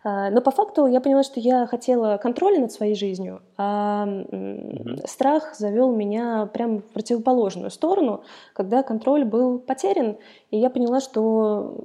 но 0.04 0.42
по 0.42 0.52
факту 0.52 0.88
я 0.88 1.00
поняла, 1.00 1.24
что 1.24 1.40
я 1.40 1.68
хотела 1.68 2.18
контроля 2.18 2.60
над 2.60 2.72
своей 2.72 2.96
жизнью, 2.96 3.42
а 3.58 4.06
mm-hmm. 4.08 5.08
страх 5.08 5.56
завел 5.56 5.92
меня 5.92 6.50
прямо 6.52 6.80
в 6.80 6.86
противоположную 6.86 7.70
сторону, 7.70 8.24
когда 8.54 8.84
контроль 8.84 9.26
был 9.26 9.60
потерян, 9.60 10.18
и 10.50 10.58
я 10.58 10.70
поняла, 10.70 11.00
что 11.02 11.76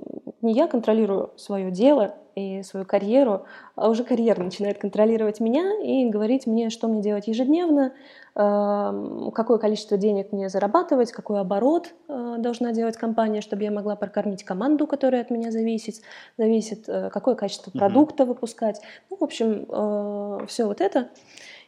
не 0.43 0.53
я 0.53 0.67
контролирую 0.67 1.31
свое 1.37 1.71
дело 1.71 2.15
и 2.37 2.63
свою 2.63 2.85
карьеру, 2.85 3.45
а 3.75 3.89
уже 3.89 4.05
карьера 4.05 4.43
начинает 4.43 4.79
контролировать 4.79 5.41
меня 5.41 5.83
и 5.83 6.09
говорить 6.09 6.47
мне, 6.47 6.69
что 6.69 6.87
мне 6.87 7.01
делать 7.01 7.29
ежедневно, 7.29 7.95
какое 8.35 9.57
количество 9.57 9.97
денег 9.97 10.33
мне 10.33 10.51
зарабатывать, 10.51 11.11
какой 11.11 11.41
оборот 11.41 11.95
э, 12.09 12.35
должна 12.37 12.73
делать 12.73 12.99
компания, 12.99 13.41
чтобы 13.41 13.63
я 13.63 13.71
могла 13.71 13.97
прокормить 13.97 14.45
команду, 14.45 14.87
которая 14.87 15.23
от 15.23 15.31
меня 15.31 15.51
зависит, 15.51 16.03
зависит 16.37 16.87
э, 16.87 17.09
какое 17.09 17.35
качество 17.35 17.71
продукта 17.71 18.06
mm-hmm. 18.13 18.25
выпускать. 18.27 18.81
Ну, 19.11 19.17
в 19.17 19.23
общем, 19.23 19.67
э, 19.69 20.47
все 20.47 20.67
вот 20.67 20.81
это. 20.81 21.11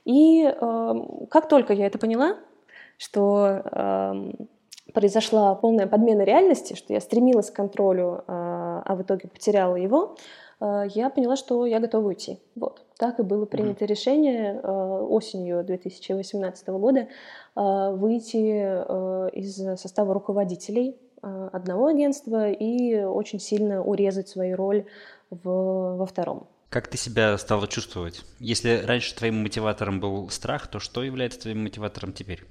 И 0.04 0.50
как 1.30 1.48
только 1.48 1.74
я 1.74 1.86
это 1.86 1.98
поняла, 1.98 2.38
что 2.96 4.32
произошла 4.94 5.54
полная 5.54 5.86
подмена 5.86 6.22
реальности, 6.22 6.74
что 6.74 6.94
я 6.94 7.00
стремилась 7.02 7.50
к 7.50 7.54
контролю, 7.54 8.24
а 8.26 8.94
в 8.94 9.02
итоге 9.02 9.28
потеряла 9.28 9.76
его, 9.76 10.16
Э, 10.60 10.84
я 10.94 11.10
поняла, 11.10 11.36
что 11.36 11.66
я 11.66 11.80
готова 11.80 12.08
уйти. 12.08 12.38
Вот. 12.54 12.84
Так 12.98 13.18
и 13.20 13.22
было 13.22 13.46
принято 13.46 13.84
mm-hmm. 13.84 13.88
решение 13.88 14.60
э, 14.62 15.06
осенью 15.08 15.64
2018 15.64 16.68
года 16.68 17.08
э, 17.56 17.90
выйти 17.94 18.36
из 19.36 19.80
состава 19.80 20.14
руководителей 20.14 20.96
одного 21.20 21.86
агентства 21.86 22.48
и 22.48 23.02
очень 23.02 23.40
сильно 23.40 23.82
урезать 23.82 24.28
свою 24.28 24.56
роль 24.56 24.84
в, 25.30 25.96
во 25.96 26.06
втором. 26.06 26.48
Как 26.68 26.88
ты 26.88 26.98
себя 26.98 27.36
стала 27.38 27.66
чувствовать? 27.66 28.24
Если 28.38 28.82
раньше 28.84 29.14
твоим 29.14 29.42
мотиватором 29.42 30.00
был 30.00 30.28
страх, 30.28 30.66
то 30.66 30.80
что 30.80 31.02
является 31.02 31.40
твоим 31.40 31.62
мотиватором 31.62 32.12
теперь? 32.12 32.44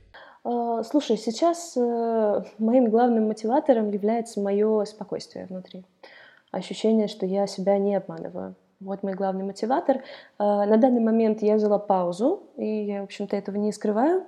Слушай, 0.43 1.17
сейчас 1.17 1.75
моим 1.75 2.89
главным 2.89 3.27
мотиватором 3.27 3.91
является 3.91 4.39
мое 4.39 4.85
спокойствие 4.85 5.45
внутри 5.45 5.83
ощущение, 6.51 7.07
что 7.07 7.25
я 7.25 7.47
себя 7.47 7.77
не 7.77 7.95
обманываю. 7.95 8.55
Вот 8.79 9.01
мой 9.03 9.13
главный 9.13 9.43
мотиватор. 9.43 10.03
А, 10.37 10.65
на 10.65 10.77
данный 10.77 11.01
момент 11.01 11.41
я 11.41 11.55
взяла 11.55 11.79
паузу, 11.79 12.43
и 12.57 12.85
я, 12.85 13.01
в 13.01 13.05
общем-то, 13.05 13.35
этого 13.35 13.57
не 13.57 13.71
скрываю. 13.71 14.23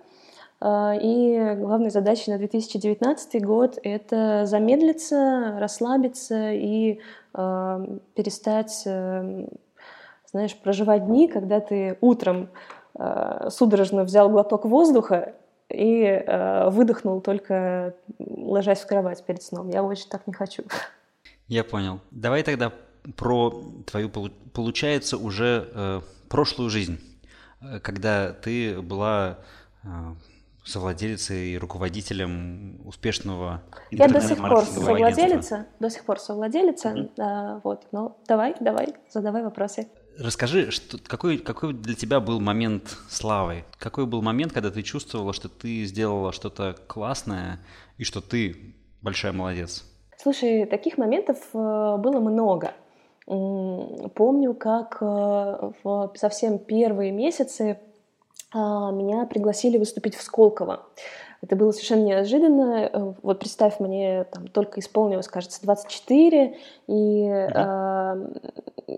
А, 0.60 0.96
и 1.00 1.56
главной 1.56 1.92
задачей 1.92 2.32
на 2.32 2.38
2019 2.38 3.44
год— 3.46 3.78
это 3.84 4.46
замедлиться, 4.46 5.58
расслабиться 5.60 6.52
и 6.52 7.00
а, 7.29 7.29
перестать, 8.16 8.84
э, 8.86 9.48
знаешь, 10.26 10.56
проживать 10.58 11.06
дни, 11.06 11.28
когда 11.28 11.60
ты 11.60 11.98
утром 12.02 12.50
судорожно 13.50 14.04
взял 14.04 14.30
глоток 14.30 14.66
воздуха 14.66 15.36
и 15.70 16.24
выдохнул 16.70 17.22
только 17.22 17.94
ложась 18.20 18.82
в 18.82 18.88
кровать 18.88 19.24
перед 19.24 19.42
сном. 19.42 19.70
Я 19.70 19.84
очень 19.84 20.10
так 20.10 20.28
не 20.28 20.34
хочу. 20.34 20.64
Я 21.48 21.64
понял. 21.64 22.00
Давай 22.12 22.44
тогда 22.44 22.74
про 23.16 23.64
твою, 23.86 24.10
получается, 24.10 25.18
уже 25.18 25.70
э, 25.74 26.02
прошлую 26.30 26.70
жизнь, 26.70 27.00
э, 27.62 27.80
когда 27.80 28.34
ты 28.34 28.82
была 28.82 29.40
э, 29.84 29.88
совладелицей 30.64 31.54
и 31.54 31.58
руководителем 31.58 32.82
успешного 32.86 33.62
Я 33.92 34.08
до 34.08 34.22
сих 34.22 34.38
пор 34.38 34.66
совладелица, 34.66 35.68
до 35.80 35.90
сих 35.90 36.04
пор 36.06 36.20
совладелица, 36.20 36.90
mm-hmm. 36.90 37.12
а, 37.20 37.62
вот, 37.64 37.88
но 37.92 38.18
давай, 38.28 38.56
давай, 38.60 38.96
задавай 39.10 39.44
вопросы. 39.44 39.88
Расскажи, 40.18 40.70
что, 40.70 40.98
какой, 40.98 41.38
какой 41.38 41.74
для 41.74 41.96
тебя 41.96 42.20
был 42.20 42.42
момент 42.42 42.98
славы? 43.10 43.64
Какой 43.78 44.06
был 44.06 44.22
момент, 44.22 44.52
когда 44.52 44.70
ты 44.70 44.82
чувствовала, 44.82 45.32
что 45.32 45.48
ты 45.48 45.86
сделала 45.86 46.34
что-то 46.34 46.76
классное 46.88 47.60
и 47.98 48.04
что 48.04 48.20
ты 48.20 48.76
большая 49.02 49.32
молодец? 49.32 49.86
Слушай, 50.18 50.66
таких 50.66 50.98
моментов 50.98 51.38
э, 51.54 51.58
было 51.98 52.20
много. 52.20 52.74
Помню, 53.26 54.54
как 54.56 54.98
э, 55.00 55.72
в 55.84 56.12
совсем 56.16 56.60
первые 56.60 57.12
месяцы 57.12 57.80
меня 58.58 59.26
пригласили 59.26 59.78
выступить 59.78 60.16
в 60.16 60.22
Сколково. 60.22 60.86
Это 61.42 61.56
было 61.56 61.72
совершенно 61.72 62.04
неожиданно. 62.04 62.90
Э, 62.92 63.14
вот 63.22 63.40
представь, 63.40 63.80
мне 63.80 64.26
там 64.26 64.48
только 64.48 64.80
исполнилось, 64.80 65.28
кажется, 65.28 65.62
24, 65.64 66.58
и 66.88 67.24
э, 67.28 68.28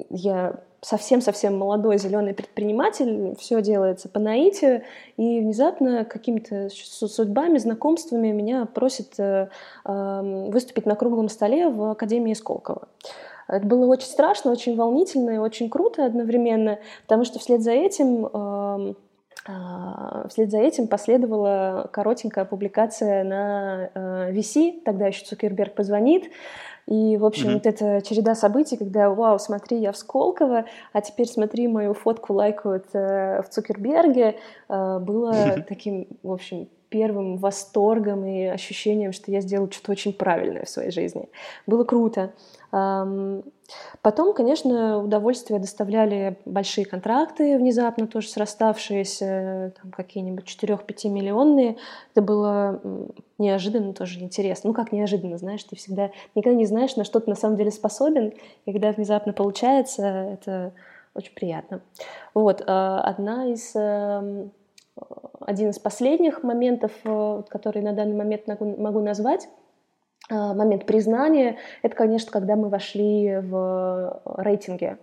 я 0.10 0.56
совсем-совсем 0.82 1.60
молодой 1.60 2.00
зеленый 2.00 2.34
предприниматель, 2.34 3.36
все 3.38 3.62
делается 3.62 4.10
по 4.10 4.20
наитию, 4.20 4.82
и 5.16 5.40
внезапно 5.40 6.06
какими-то 6.06 6.70
судьбами, 6.70 7.60
знакомствами 7.60 8.32
меня 8.32 8.66
просят 8.66 9.20
э, 9.20 9.50
выступить 9.86 10.88
на 10.88 10.96
круглом 10.96 11.30
столе 11.30 11.70
в 11.70 11.92
Академии 11.92 12.34
Сколково. 12.34 12.88
Это 13.48 13.68
было 13.68 13.86
очень 13.86 14.08
страшно, 14.08 14.52
очень 14.52 14.76
волнительно 14.76 15.32
и 15.32 15.38
очень 15.38 15.70
круто 15.70 16.06
одновременно, 16.06 16.80
потому 17.04 17.26
что 17.26 17.38
вслед 17.38 17.62
за 17.62 17.72
этим 17.72 18.26
э, 18.26 18.94
Вслед 20.30 20.52
за 20.52 20.60
этим 20.60 20.88
последовала 20.88 21.90
коротенькая 21.92 22.46
публикация 22.46 23.24
на 23.24 23.90
VC, 24.32 24.84
тогда 24.86 25.08
еще 25.08 25.26
Цукерберг 25.26 25.74
позвонит, 25.74 26.26
и, 26.88 27.18
в 27.18 27.26
общем, 27.26 27.50
mm-hmm. 27.50 27.54
вот 27.54 27.66
эта 27.66 28.02
череда 28.02 28.36
событий, 28.36 28.78
когда, 28.78 29.10
вау, 29.10 29.40
смотри, 29.40 29.78
я 29.78 29.92
в 29.92 29.98
Сколково, 29.98 30.66
а 30.94 31.02
теперь 31.02 31.28
смотри, 31.28 31.68
мою 31.68 31.94
фотку 31.94 32.34
лайкают 32.34 32.88
э, 32.94 33.42
в 33.44 33.50
Цукерберге, 33.50 34.36
э, 34.68 35.00
было 35.00 35.32
mm-hmm. 35.32 35.64
таким, 35.68 36.08
в 36.24 36.32
общем, 36.32 36.68
первым 36.92 37.38
восторгом 37.38 38.26
и 38.26 38.44
ощущением, 38.44 39.14
что 39.14 39.32
я 39.32 39.40
сделала 39.40 39.72
что-то 39.72 39.94
очень 39.94 40.14
правильное 40.14 40.66
в 40.66 40.70
своей 40.70 40.92
жизни. 40.92 41.30
Было 41.66 41.86
круто. 41.86 42.34
Потом, 44.02 44.34
конечно, 44.34 45.00
удовольствие 45.02 45.60
доставляли 45.60 46.38
большие 46.44 46.86
контракты, 46.86 47.58
внезапно 47.58 48.08
тоже 48.08 48.28
сраставшиеся, 48.28 49.74
там, 49.82 49.92
какие-нибудь 49.92 50.46
4-5 50.46 51.10
миллионные. 51.10 51.78
Это 52.12 52.22
было 52.22 52.82
неожиданно, 53.38 53.94
тоже 53.94 54.20
интересно. 54.20 54.70
Ну, 54.70 54.74
как 54.74 54.92
неожиданно, 54.92 55.38
знаешь, 55.38 55.64
ты 55.64 55.78
всегда 55.78 56.12
никогда 56.36 56.58
не 56.58 56.66
знаешь, 56.66 56.98
на 56.98 57.06
что 57.06 57.22
ты 57.22 57.30
на 57.30 57.38
самом 57.38 57.56
деле 57.56 57.72
способен, 57.72 58.34
и 58.66 58.74
когда 58.74 58.92
внезапно 58.92 59.32
получается, 59.32 60.06
это 60.06 60.74
очень 61.14 61.34
приятно. 61.34 61.82
Вот, 62.34 62.62
а, 62.68 63.00
одна 63.02 63.48
из 63.48 63.74
один 65.40 65.70
из 65.70 65.80
последних 65.80 66.44
моментов, 66.44 66.92
э, 67.04 67.44
который 67.50 67.82
на 67.82 67.94
данный 67.94 68.16
момент 68.16 68.48
могу 68.48 69.02
назвать, 69.02 69.48
а, 70.30 70.54
момент 70.54 70.86
признания, 70.86 71.58
это, 71.82 71.96
конечно, 71.96 72.32
когда 72.32 72.56
мы 72.56 72.70
вошли 72.70 73.38
в 73.38 74.22
рейтинге, 74.38 74.98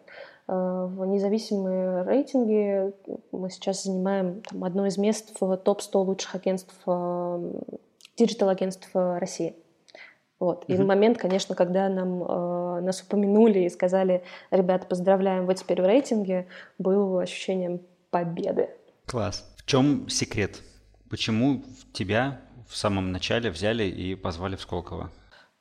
а, 0.47 0.87
в 0.87 1.05
независимые 1.05 2.03
рейтинги. 2.05 2.93
Мы 3.33 3.51
сейчас 3.51 3.85
занимаем 3.85 4.43
там, 4.49 4.65
одно 4.65 4.87
из 4.87 4.97
мест 4.97 5.37
в 5.39 5.57
топ-100 5.57 6.05
лучших 6.05 6.35
агентств 6.35 6.75
digital-агентств 8.17 8.91
России. 8.95 9.55
Вот. 10.41 10.65
И 10.69 10.73
mm-hmm. 10.73 10.85
момент, 10.85 11.19
конечно, 11.19 11.55
когда 11.55 11.89
нам, 11.89 12.23
э, 12.23 12.81
нас 12.81 13.03
упомянули 13.03 13.61
и 13.61 13.69
сказали, 13.69 14.23
ребята, 14.51 14.87
поздравляем, 14.87 15.47
вы 15.47 15.55
теперь 15.55 15.83
в 15.83 15.85
рейтинге, 15.85 16.47
был 16.79 17.19
ощущением 17.19 17.81
победы. 18.11 18.71
Класс. 19.07 19.45
В 19.69 19.71
чем 19.71 20.09
секрет? 20.09 20.63
Почему 21.11 21.63
тебя 21.93 22.41
в 22.71 22.75
самом 22.75 23.13
начале 23.13 23.51
взяли 23.51 23.85
и 23.85 24.15
позвали 24.15 24.57
в 24.57 24.63
Сколково? 24.63 25.11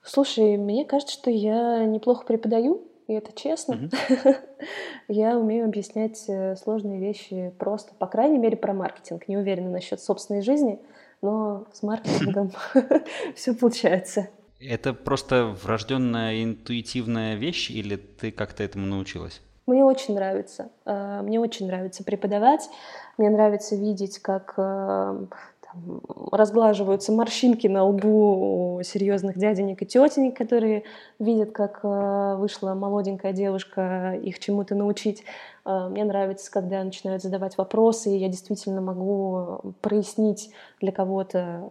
Слушай, 0.02 0.56
мне 0.56 0.86
кажется, 0.86 1.14
что 1.14 1.30
я 1.30 1.84
неплохо 1.84 2.26
преподаю, 2.26 2.90
и 3.08 3.14
это 3.14 3.34
честно. 3.38 3.74
Mm-hmm. 3.74 4.36
я 5.10 5.38
умею 5.38 5.66
объяснять 5.66 6.24
э, 6.30 6.56
сложные 6.56 7.02
вещи 7.02 7.54
просто, 7.60 7.96
по 7.96 8.08
крайней 8.08 8.38
мере, 8.38 8.56
про 8.56 8.72
маркетинг. 8.72 9.28
Не 9.28 9.36
уверена 9.36 9.72
насчет 9.72 10.00
собственной 10.00 10.42
жизни, 10.42 10.80
но 11.22 11.68
с 11.74 11.84
маркетингом 11.84 12.54
все 13.36 13.54
получается. 13.56 14.30
Это 14.62 14.94
просто 14.94 15.48
врожденная 15.48 16.46
интуитивная 16.46 17.36
вещь, 17.36 17.70
или 17.70 17.98
ты 17.98 18.32
как-то 18.32 18.64
этому 18.64 18.86
научилась? 18.86 19.42
Мне 19.68 19.84
очень 19.84 20.16
нравится. 20.16 20.72
Э, 20.86 21.22
мне 21.22 21.42
очень 21.42 21.68
нравится 21.68 22.06
преподавать. 22.06 22.70
Мне 23.18 23.30
нравится 23.30 23.76
видеть, 23.76 24.20
как 24.20 24.54
э, 24.56 25.26
там, 25.62 26.02
разглаживаются 26.32 27.12
морщинки 27.12 27.68
на 27.68 27.84
лбу 27.84 28.78
у 28.78 28.84
серьезных 28.84 29.38
дяденек 29.38 29.82
и 29.82 29.86
тетенек, 29.86 30.38
которые 30.38 30.84
видят, 31.20 31.52
как 31.52 31.82
э, 31.84 32.36
вышла 32.38 32.76
молоденькая 32.76 33.34
девушка 33.34 34.14
их 34.24 34.40
чему-то 34.40 34.74
научить. 34.74 35.24
Мне 35.66 36.06
нравится, 36.06 36.50
когда 36.50 36.82
начинают 36.82 37.22
задавать 37.22 37.58
вопросы, 37.58 38.10
и 38.10 38.18
я 38.18 38.30
действительно 38.30 38.80
могу 38.80 39.74
прояснить 39.82 40.50
для 40.80 40.94
кого-то 40.94 41.70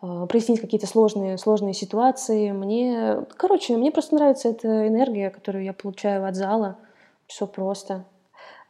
прояснить 0.00 0.60
какие-то 0.60 0.86
сложные, 0.86 1.38
сложные 1.38 1.74
ситуации. 1.74 2.52
Мне, 2.52 3.24
короче, 3.36 3.76
мне 3.76 3.90
просто 3.90 4.14
нравится 4.14 4.48
эта 4.48 4.88
энергия, 4.88 5.30
которую 5.30 5.64
я 5.64 5.72
получаю 5.72 6.26
от 6.26 6.34
зала. 6.36 6.78
Все 7.26 7.46
просто. 7.46 8.04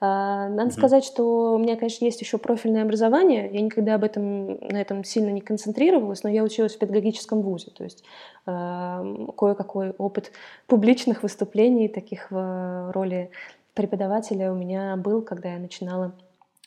А, 0.02 0.48
надо 0.48 0.70
mm-hmm. 0.70 0.72
сказать, 0.72 1.04
что 1.04 1.54
у 1.54 1.58
меня, 1.58 1.76
конечно, 1.76 2.06
есть 2.06 2.20
еще 2.22 2.38
профильное 2.38 2.82
образование. 2.82 3.50
Я 3.52 3.60
никогда 3.60 3.96
об 3.96 4.04
этом 4.04 4.58
на 4.58 4.80
этом 4.80 5.04
сильно 5.04 5.28
не 5.28 5.42
концентрировалась, 5.42 6.22
но 6.22 6.30
я 6.30 6.42
училась 6.42 6.74
в 6.74 6.78
педагогическом 6.78 7.42
вузе, 7.42 7.70
то 7.70 7.84
есть 7.84 8.02
э, 8.46 9.26
кое-какой 9.36 9.90
опыт 9.90 10.32
публичных 10.66 11.22
выступлений, 11.22 11.88
таких 11.88 12.30
в 12.30 12.90
роли 12.92 13.30
преподавателя 13.74 14.50
у 14.52 14.56
меня 14.56 14.96
был, 14.96 15.20
когда 15.20 15.52
я 15.52 15.58
начинала, 15.58 16.12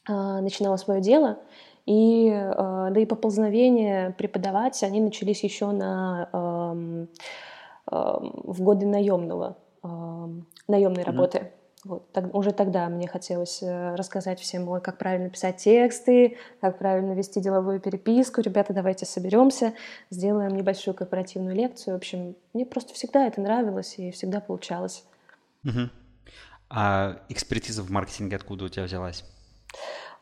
э, 0.08 0.14
начинала 0.14 0.78
свое 0.78 1.02
дело. 1.02 1.40
И, 1.86 2.30
э, 2.30 2.90
да 2.92 3.00
и 3.00 3.06
поползновения 3.06 4.12
преподавать, 4.12 4.82
они 4.84 5.02
начались 5.02 5.44
еще 5.44 5.72
на, 5.72 6.30
эм, 6.32 7.10
эм, 7.92 8.42
в 8.44 8.62
годы 8.62 8.86
наемного, 8.86 9.58
эм, 9.84 10.48
наемной 10.68 11.04
работы. 11.04 11.38
Mm-hmm. 11.40 11.64
Вот, 11.84 12.10
так, 12.14 12.34
уже 12.34 12.54
тогда 12.54 12.88
мне 12.88 13.10
хотелось 13.10 13.62
э, 13.62 13.96
рассказать 13.96 14.40
всем, 14.40 14.70
ой, 14.70 14.80
как 14.80 14.98
правильно 14.98 15.30
писать 15.30 15.58
тексты, 15.58 16.38
как 16.62 16.78
правильно 16.78 17.12
вести 17.12 17.42
деловую 17.42 17.82
переписку. 17.82 18.40
Ребята, 18.40 18.72
давайте 18.72 19.06
соберемся, 19.06 19.74
сделаем 20.10 20.56
небольшую 20.56 20.94
корпоративную 20.94 21.54
лекцию. 21.54 21.96
В 21.96 21.98
общем, 21.98 22.38
мне 22.54 22.66
просто 22.66 22.94
всегда 22.94 23.28
это 23.28 23.42
нравилось 23.42 23.96
и 23.98 24.12
всегда 24.12 24.40
получалось. 24.40 25.04
Угу. 25.66 25.90
А 26.70 27.18
экспертиза 27.28 27.84
в 27.84 27.92
маркетинге 27.92 28.38
откуда 28.38 28.66
у 28.66 28.70
тебя 28.70 28.86
взялась? 28.86 29.26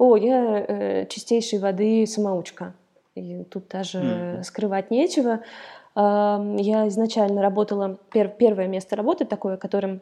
О, 0.02 0.18
я 0.18 0.66
э, 0.68 1.06
чистейшей 1.06 1.60
воды 1.60 2.08
самоучка. 2.08 2.74
И 3.14 3.44
тут 3.44 3.68
даже 3.68 4.00
mm-hmm. 4.00 4.44
скрывать 4.44 4.90
нечего. 4.90 5.42
Э, 5.96 6.56
я 6.58 6.88
изначально 6.88 7.44
работала, 7.44 8.00
пер, 8.12 8.30
первое 8.30 8.66
место 8.66 8.96
работы 8.96 9.26
такое, 9.26 9.58
которым 9.58 10.02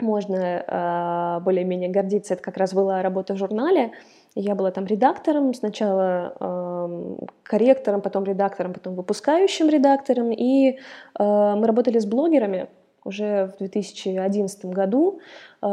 можно 0.00 0.34
э, 0.36 1.44
более-менее 1.44 1.90
гордиться, 1.90 2.34
это 2.34 2.42
как 2.42 2.56
раз 2.56 2.74
была 2.74 3.02
работа 3.02 3.34
в 3.34 3.36
журнале. 3.36 3.92
Я 4.34 4.56
была 4.56 4.72
там 4.72 4.84
редактором, 4.84 5.54
сначала 5.54 6.34
э, 6.40 7.16
корректором, 7.44 8.00
потом 8.00 8.24
редактором, 8.24 8.72
потом 8.72 8.96
выпускающим 8.96 9.68
редактором. 9.68 10.32
И 10.32 10.70
э, 10.72 10.76
мы 11.20 11.64
работали 11.64 12.00
с 12.00 12.04
блогерами 12.04 12.68
уже 13.04 13.52
в 13.54 13.58
2011 13.58 14.64
году. 14.64 15.20
Э, 15.62 15.66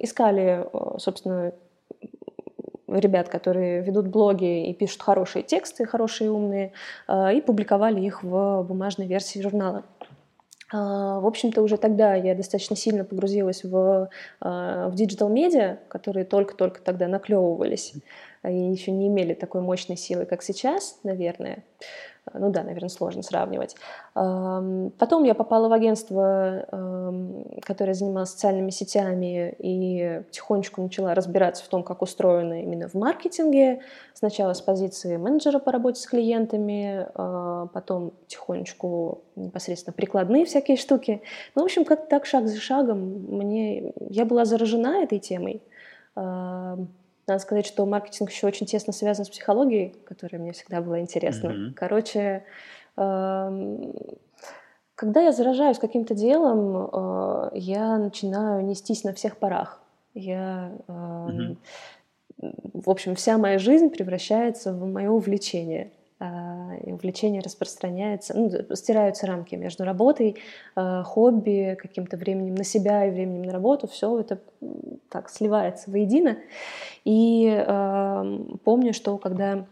искали, 0.00 0.68
собственно, 0.98 1.54
ребят, 2.98 3.28
которые 3.28 3.82
ведут 3.82 4.08
блоги 4.08 4.68
и 4.68 4.74
пишут 4.74 5.02
хорошие 5.02 5.42
тексты, 5.42 5.86
хорошие, 5.86 6.30
умные, 6.30 6.72
а, 7.06 7.32
и 7.32 7.40
публиковали 7.40 8.00
их 8.00 8.22
в 8.22 8.62
бумажной 8.62 9.06
версии 9.06 9.40
журнала. 9.40 9.84
А, 10.72 11.20
в 11.20 11.26
общем-то, 11.26 11.62
уже 11.62 11.76
тогда 11.76 12.14
я 12.14 12.34
достаточно 12.34 12.76
сильно 12.76 13.04
погрузилась 13.04 13.64
в, 13.64 14.08
а, 14.40 14.88
в 14.88 14.94
digital-медиа, 14.94 15.78
которые 15.88 16.24
только-только 16.24 16.80
тогда 16.80 17.08
наклевывались 17.08 17.94
и 18.48 18.54
еще 18.54 18.90
не 18.90 19.08
имели 19.08 19.34
такой 19.34 19.60
мощной 19.60 19.96
силы, 19.96 20.24
как 20.24 20.42
сейчас, 20.42 20.98
наверное. 21.02 21.64
Ну 22.32 22.50
да, 22.50 22.62
наверное, 22.62 22.88
сложно 22.88 23.22
сравнивать. 23.22 23.76
Потом 24.14 25.24
я 25.24 25.34
попала 25.34 25.68
в 25.68 25.72
агентство, 25.72 26.64
которое 27.62 27.94
занималось 27.94 28.30
социальными 28.30 28.70
сетями, 28.70 29.54
и 29.58 30.22
потихонечку 30.26 30.82
начала 30.82 31.14
разбираться 31.14 31.64
в 31.64 31.68
том, 31.68 31.82
как 31.82 32.02
устроено 32.02 32.62
именно 32.62 32.88
в 32.88 32.94
маркетинге. 32.94 33.80
Сначала 34.14 34.52
с 34.52 34.60
позиции 34.60 35.16
менеджера 35.16 35.58
по 35.58 35.72
работе 35.72 36.00
с 36.00 36.06
клиентами, 36.06 37.06
а, 37.14 37.66
потом 37.72 38.10
потихонечку 38.10 39.22
непосредственно 39.34 39.94
прикладные 39.94 40.44
всякие 40.44 40.76
штуки. 40.76 41.22
Ну, 41.54 41.62
в 41.62 41.64
общем, 41.64 41.84
как 41.84 42.08
так 42.08 42.26
шаг 42.26 42.46
за 42.46 42.60
шагом 42.60 42.98
мне... 42.98 43.92
Я 43.98 44.24
была 44.24 44.44
заражена 44.44 45.02
этой 45.02 45.18
темой. 45.18 45.62
Надо 47.30 47.42
сказать, 47.42 47.64
что 47.64 47.86
маркетинг 47.86 48.28
еще 48.28 48.48
очень 48.48 48.66
тесно 48.66 48.92
связан 48.92 49.24
с 49.24 49.28
психологией, 49.28 49.94
которая 50.04 50.42
мне 50.42 50.50
всегда 50.50 50.80
была 50.80 50.98
интересна. 50.98 51.46
Mm-hmm. 51.46 51.74
Короче, 51.74 52.44
эм, 52.96 53.94
когда 54.96 55.20
я 55.20 55.30
заражаюсь 55.30 55.78
каким-то 55.78 56.14
делом, 56.14 56.90
э, 56.92 57.50
я 57.54 57.98
начинаю 57.98 58.64
нестись 58.64 59.04
на 59.04 59.12
всех 59.12 59.36
парах. 59.36 59.80
Я, 60.12 60.72
mm-hmm. 60.88 61.56
в 62.74 62.90
общем, 62.90 63.14
вся 63.14 63.38
моя 63.38 63.60
жизнь 63.60 63.90
превращается 63.90 64.72
в 64.72 64.84
мое 64.84 65.08
увлечение. 65.08 65.92
А, 66.22 66.74
и 66.84 66.92
увлечение 66.92 67.40
распространяется, 67.40 68.36
ну, 68.36 68.50
стираются 68.76 69.26
рамки 69.26 69.54
между 69.54 69.84
работой, 69.84 70.36
а, 70.76 71.02
хобби, 71.02 71.78
каким-то 71.80 72.18
временем 72.18 72.56
на 72.56 72.64
себя 72.64 73.06
и 73.06 73.10
временем 73.10 73.44
на 73.44 73.52
работу, 73.52 73.88
все 73.88 74.20
это 74.20 74.38
так 75.08 75.30
сливается 75.30 75.90
воедино. 75.90 76.36
И 77.04 77.64
помню, 78.64 78.92
что 78.92 79.16
когда 79.16 79.64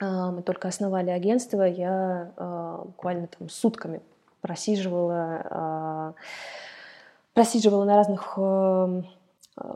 э, 0.00 0.30
мы 0.30 0.42
только 0.42 0.68
основали 0.68 1.10
агентство, 1.10 1.62
я 1.62 2.82
буквально 2.84 3.26
там 3.26 3.48
сутками 3.48 4.02
просиживала, 4.42 6.14
просиживала 7.32 7.84
на 7.84 7.96
разных 7.96 8.38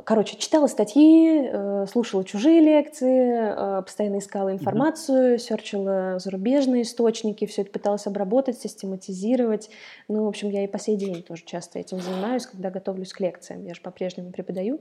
Короче, 0.05 0.37
читала 0.37 0.67
статьи, 0.67 1.43
э, 1.45 1.87
слушала 1.91 2.25
чужие 2.25 2.61
лекции, 2.61 3.79
э, 3.79 3.83
постоянно 3.83 4.19
искала 4.19 4.53
информацию, 4.53 5.35
mm-hmm. 5.35 5.39
серчила 5.39 6.19
зарубежные 6.19 6.83
источники, 6.83 7.47
все 7.47 7.63
это 7.63 7.71
пыталась 7.71 8.07
обработать, 8.07 8.59
систематизировать. 8.59 9.71
Ну, 10.09 10.25
в 10.25 10.29
общем, 10.29 10.51
я 10.51 10.65
и 10.65 10.67
по 10.67 10.79
сей 10.79 10.97
день 10.97 11.23
тоже 11.23 11.45
часто 11.45 11.79
этим 11.79 12.01
занимаюсь, 12.01 12.47
когда 12.47 12.71
готовлюсь 12.71 13.13
к 13.13 13.21
лекциям. 13.21 13.65
Я 13.65 13.75
же 13.75 13.81
по-прежнему 13.81 14.31
преподаю 14.31 14.81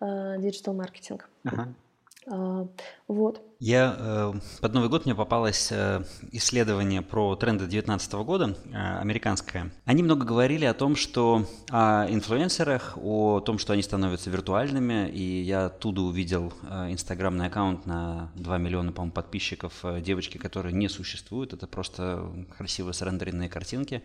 digital-маркетинг. 0.00 1.28
Э, 1.44 1.50
ага. 1.52 1.62
А, 1.62 1.89
вот. 2.26 3.42
Я 3.60 3.96
э, 3.98 4.32
под 4.60 4.74
Новый 4.74 4.88
год 4.88 5.04
мне 5.04 5.14
попалось 5.14 5.68
э, 5.70 6.02
исследование 6.32 7.02
про 7.02 7.34
тренды 7.36 7.64
2019 7.64 8.12
года, 8.24 8.56
э, 8.72 8.98
американское. 9.00 9.70
Они 9.84 10.02
много 10.02 10.24
говорили 10.24 10.64
о 10.64 10.74
том, 10.74 10.96
что 10.96 11.46
о 11.70 12.06
инфлюенсерах, 12.08 12.98
о 13.00 13.40
том, 13.40 13.58
что 13.58 13.72
они 13.72 13.82
становятся 13.82 14.30
виртуальными, 14.30 15.08
и 15.08 15.42
я 15.42 15.66
оттуда 15.66 16.02
увидел 16.02 16.52
инстаграмный 16.88 17.46
аккаунт 17.46 17.86
на 17.86 18.30
2 18.34 18.58
миллиона, 18.58 18.92
по-моему, 18.92 19.12
подписчиков 19.12 19.84
девочки, 20.00 20.38
которые 20.38 20.74
не 20.74 20.88
существуют, 20.88 21.52
это 21.52 21.66
просто 21.66 22.30
красиво 22.56 22.92
срендеренные 22.92 23.48
картинки. 23.48 24.02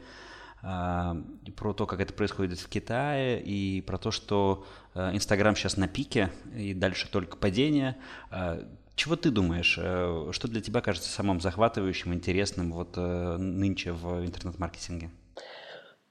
Про 0.66 1.74
то, 1.74 1.86
как 1.86 2.00
это 2.00 2.12
происходит 2.12 2.58
в 2.58 2.68
Китае, 2.68 3.40
и 3.40 3.82
про 3.82 4.00
то, 4.00 4.10
что 4.10 4.66
э, 4.96 5.12
Инстаграм 5.14 5.56
сейчас 5.56 5.78
на 5.78 5.88
пике, 5.88 6.32
и 6.56 6.74
дальше 6.74 7.08
только 7.12 7.38
падение. 7.38 7.98
А, 8.32 8.60
чего 8.96 9.16
ты 9.16 9.30
думаешь? 9.30 9.78
Э, 9.80 10.30
что 10.32 10.48
для 10.48 10.62
тебя 10.62 10.82
кажется 10.82 11.10
самым 11.10 11.40
захватывающим, 11.40 12.16
интересным 12.16 12.72
вот 12.72 12.98
э, 12.98 13.38
нынче 13.38 13.92
в 13.92 14.26
интернет-маркетинге? 14.26 15.12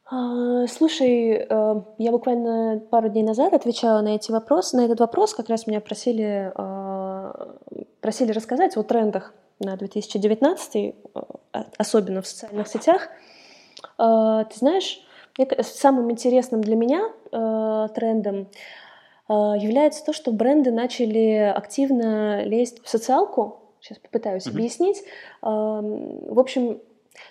А, 0.08 0.68
слушай, 0.68 1.48
я 1.98 2.12
буквально 2.12 2.80
пару 2.90 3.08
дней 3.08 3.24
назад 3.24 3.54
отвечала 3.54 4.02
на 4.02 4.14
эти 4.14 4.30
вопросы, 4.30 4.76
на 4.76 4.84
этот 4.84 5.00
вопрос, 5.00 5.34
как 5.34 5.48
раз 5.48 5.66
меня 5.66 5.80
просили, 5.80 6.52
просили 8.00 8.30
рассказать 8.30 8.76
о 8.76 8.84
трендах 8.84 9.34
на 9.58 9.76
2019, 9.76 10.94
особенно 11.76 12.22
в 12.22 12.26
социальных 12.28 12.68
сетях. 12.68 13.08
Ты 13.96 14.58
знаешь, 14.58 15.00
самым 15.60 16.10
интересным 16.10 16.60
для 16.60 16.76
меня 16.76 17.08
трендом 17.94 18.48
является 19.28 20.04
то, 20.04 20.12
что 20.12 20.32
бренды 20.32 20.70
начали 20.70 21.52
активно 21.54 22.44
лезть 22.44 22.84
в 22.84 22.88
социалку. 22.88 23.60
Сейчас 23.80 23.98
попытаюсь 23.98 24.46
mm-hmm. 24.46 24.50
объяснить. 24.50 25.02
В 25.42 26.38
общем, 26.38 26.80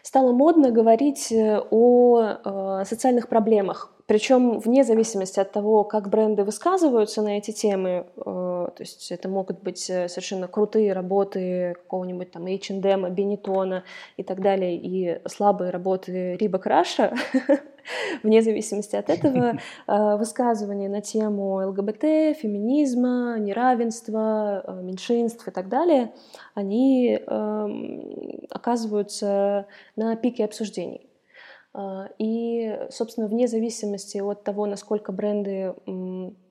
стало 0.02 0.32
модно 0.32 0.72
говорить 0.72 1.32
э, 1.32 1.60
о 1.72 2.84
социальных 2.86 3.28
проблемах 3.28 3.93
причем 4.06 4.60
вне 4.60 4.84
зависимости 4.84 5.40
от 5.40 5.52
того, 5.52 5.86
как 5.86 6.10
бренды 6.10 6.44
высказываются 6.44 7.22
на 7.22 7.38
эти 7.38 7.52
темы, 7.52 8.06
э, 8.18 8.22
то 8.26 8.76
есть 8.80 9.12
это 9.12 9.30
могут 9.30 9.62
быть 9.62 9.90
э, 9.90 10.10
совершенно 10.10 10.48
крутые 10.48 10.92
работы 10.92 11.76
какого-нибудь 11.76 12.32
там 12.32 12.46
H&M, 12.46 13.06
Benetton 13.06 13.82
и 14.18 14.24
так 14.24 14.42
далее, 14.42 14.76
и 14.76 15.22
слабые 15.28 15.72
работы 15.72 16.36
Риба 16.36 16.60
Краша, 16.60 17.14
вне 18.24 18.42
зависимости 18.42 18.98
от 18.98 19.10
этого, 19.10 19.58
э, 19.88 20.18
высказывания 20.18 20.90
на 20.90 21.00
тему 21.00 21.66
ЛГБТ, 21.70 22.38
феминизма, 22.38 23.38
неравенства, 23.40 24.82
меньшинств 24.84 25.48
и 25.48 25.52
так 25.52 25.70
далее, 25.70 26.14
они 26.56 27.22
эм, 27.26 28.42
оказываются 28.50 29.66
на 29.96 30.16
пике 30.18 30.44
обсуждений. 30.44 31.08
А, 31.74 32.10
и, 32.20 32.80
собственно, 32.92 33.28
вне 33.28 33.48
зависимости 33.48 34.20
от 34.20 34.44
того, 34.44 34.66
насколько 34.66 35.12
бренды, 35.12 35.74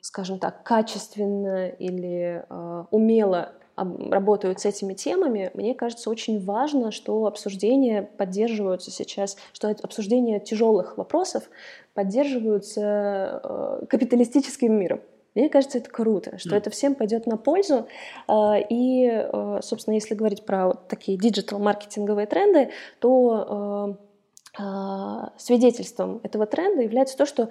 скажем 0.00 0.38
так, 0.38 0.64
качественно 0.64 1.68
или 1.68 2.44
а, 2.48 2.86
умело 2.90 3.52
работают 3.76 4.60
с 4.60 4.66
этими 4.66 4.92
темами, 4.92 5.50
мне 5.54 5.74
кажется, 5.74 6.10
очень 6.10 6.44
важно, 6.44 6.90
что 6.90 7.24
обсуждения 7.26 8.02
поддерживаются 8.02 8.90
сейчас, 8.90 9.36
что 9.52 9.68
обсуждения 9.68 10.40
тяжелых 10.40 10.98
вопросов 10.98 11.44
поддерживаются 11.94 12.82
а, 12.84 13.86
капиталистическим 13.88 14.74
миром. 14.74 15.00
Мне 15.34 15.48
кажется, 15.48 15.78
это 15.78 15.88
круто, 15.88 16.36
что 16.36 16.50
mm. 16.50 16.58
это 16.58 16.68
всем 16.68 16.94
пойдет 16.94 17.26
на 17.26 17.38
пользу. 17.38 17.86
И, 18.30 19.26
собственно, 19.62 19.94
если 19.94 20.14
говорить 20.14 20.44
про 20.44 20.74
такие 20.74 21.16
диджитал-маркетинговые 21.16 22.26
тренды, 22.26 22.68
то 22.98 23.96
свидетельством 25.38 26.20
этого 26.22 26.46
тренда 26.46 26.82
является 26.82 27.16
то, 27.16 27.24
что 27.24 27.48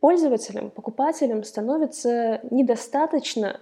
пользователям, 0.00 0.70
покупателям 0.70 1.44
становится 1.44 2.40
недостаточно 2.50 3.60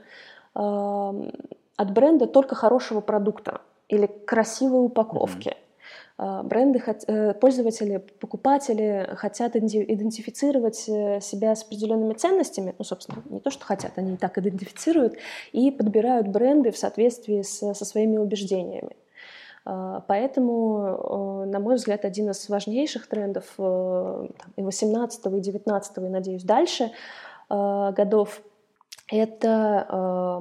от 0.55 1.93
бренда 1.93 2.27
только 2.27 2.55
хорошего 2.55 3.01
продукта 3.01 3.61
или 3.89 4.07
красивой 4.07 4.85
упаковки. 4.85 5.49
Mm-hmm. 5.49 6.43
Бренды, 6.43 6.83
э, 7.07 7.33
пользователи, 7.35 7.99
покупатели 8.19 9.09
хотят 9.15 9.55
идентифицировать 9.55 10.89
э, 10.89 11.21
себя 11.21 11.55
с 11.55 11.63
определенными 11.63 12.13
ценностями, 12.15 12.75
ну, 12.77 12.85
собственно, 12.85 13.23
не 13.31 13.39
то, 13.39 13.51
что 13.51 13.65
хотят, 13.65 13.93
они 13.97 14.15
и 14.15 14.17
так 14.17 14.37
идентифицируют, 14.37 15.15
и 15.53 15.71
подбирают 15.71 16.27
бренды 16.27 16.73
в 16.73 16.77
соответствии 16.77 17.43
с, 17.43 17.73
со 17.73 17.85
своими 17.85 18.17
убеждениями. 18.17 18.97
А, 19.71 20.01
поэтому, 20.09 21.45
э, 21.45 21.51
на 21.51 21.61
мой 21.61 21.75
взгляд, 21.75 22.07
один 22.07 22.31
из 22.31 22.49
важнейших 22.49 23.07
трендов 23.07 23.45
э, 23.59 24.27
и 24.57 24.63
18 24.63 25.27
и 25.27 25.41
19 25.41 25.99
и, 25.99 26.01
надеюсь, 26.01 26.43
дальше 26.43 26.91
э, 27.51 27.93
годов— 27.95 28.41
это 29.09 29.87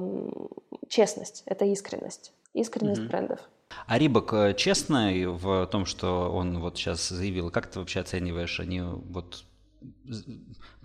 эм, 0.00 0.48
честность, 0.88 1.42
это 1.44 1.66
искренность, 1.66 2.32
искренность 2.54 3.02
mm-hmm. 3.02 3.08
брендов. 3.08 3.40
А 3.86 3.98
Рибок 3.98 4.32
честный 4.56 5.26
в 5.26 5.66
том, 5.66 5.84
что 5.84 6.32
он 6.32 6.60
вот 6.60 6.78
сейчас 6.78 7.06
заявил? 7.06 7.50
Как 7.50 7.66
ты 7.66 7.80
вообще 7.80 8.00
оцениваешь? 8.00 8.60
Они 8.60 8.80
вот 8.80 9.44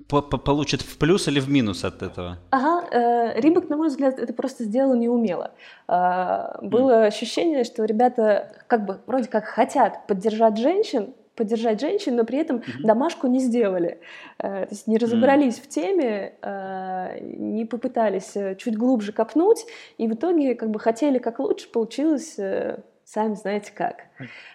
получит 0.08 0.82
в 0.82 0.98
плюс 0.98 1.28
или 1.28 1.40
в 1.40 1.50
минус 1.50 1.84
от 1.84 2.02
этого? 2.02 2.38
Ага, 2.52 2.88
э, 2.92 3.40
Рибок, 3.40 3.70
на 3.70 3.78
мой 3.78 3.88
взгляд, 3.88 4.20
это 4.20 4.34
просто 4.34 4.64
сделал 4.64 4.96
неумело. 4.96 5.52
Э, 5.88 6.58
было 6.62 7.04
mm. 7.04 7.08
ощущение, 7.08 7.64
что 7.64 7.86
ребята 7.86 8.52
как 8.68 8.86
бы 8.86 9.00
вроде 9.08 9.28
как 9.28 9.46
хотят 9.46 10.06
поддержать 10.08 10.58
женщин, 10.58 11.14
поддержать 11.36 11.82
женщин, 11.82 12.16
но 12.16 12.26
при 12.26 12.38
этом 12.38 12.58
mm-hmm. 12.58 12.84
домашку 12.84 13.28
не 13.28 13.40
сделали. 13.40 14.00
Э, 14.40 14.66
то 14.66 14.72
есть 14.72 14.88
не 14.88 14.98
разобрались 14.98 15.58
mm. 15.58 15.64
в 15.64 15.68
теме, 15.68 16.34
э, 16.42 17.20
не 17.22 17.66
попытались 17.66 18.34
чуть 18.58 18.78
глубже 18.78 19.14
копнуть, 19.14 19.66
и 19.98 20.08
в 20.08 20.14
итоге 20.14 20.56
как 20.56 20.70
бы 20.70 20.80
хотели 20.80 21.18
как 21.18 21.40
лучше, 21.40 21.72
получилось 21.72 22.38
э, 22.38 22.80
сами 23.13 23.36
знаете 23.36 23.71
как. 23.76 24.06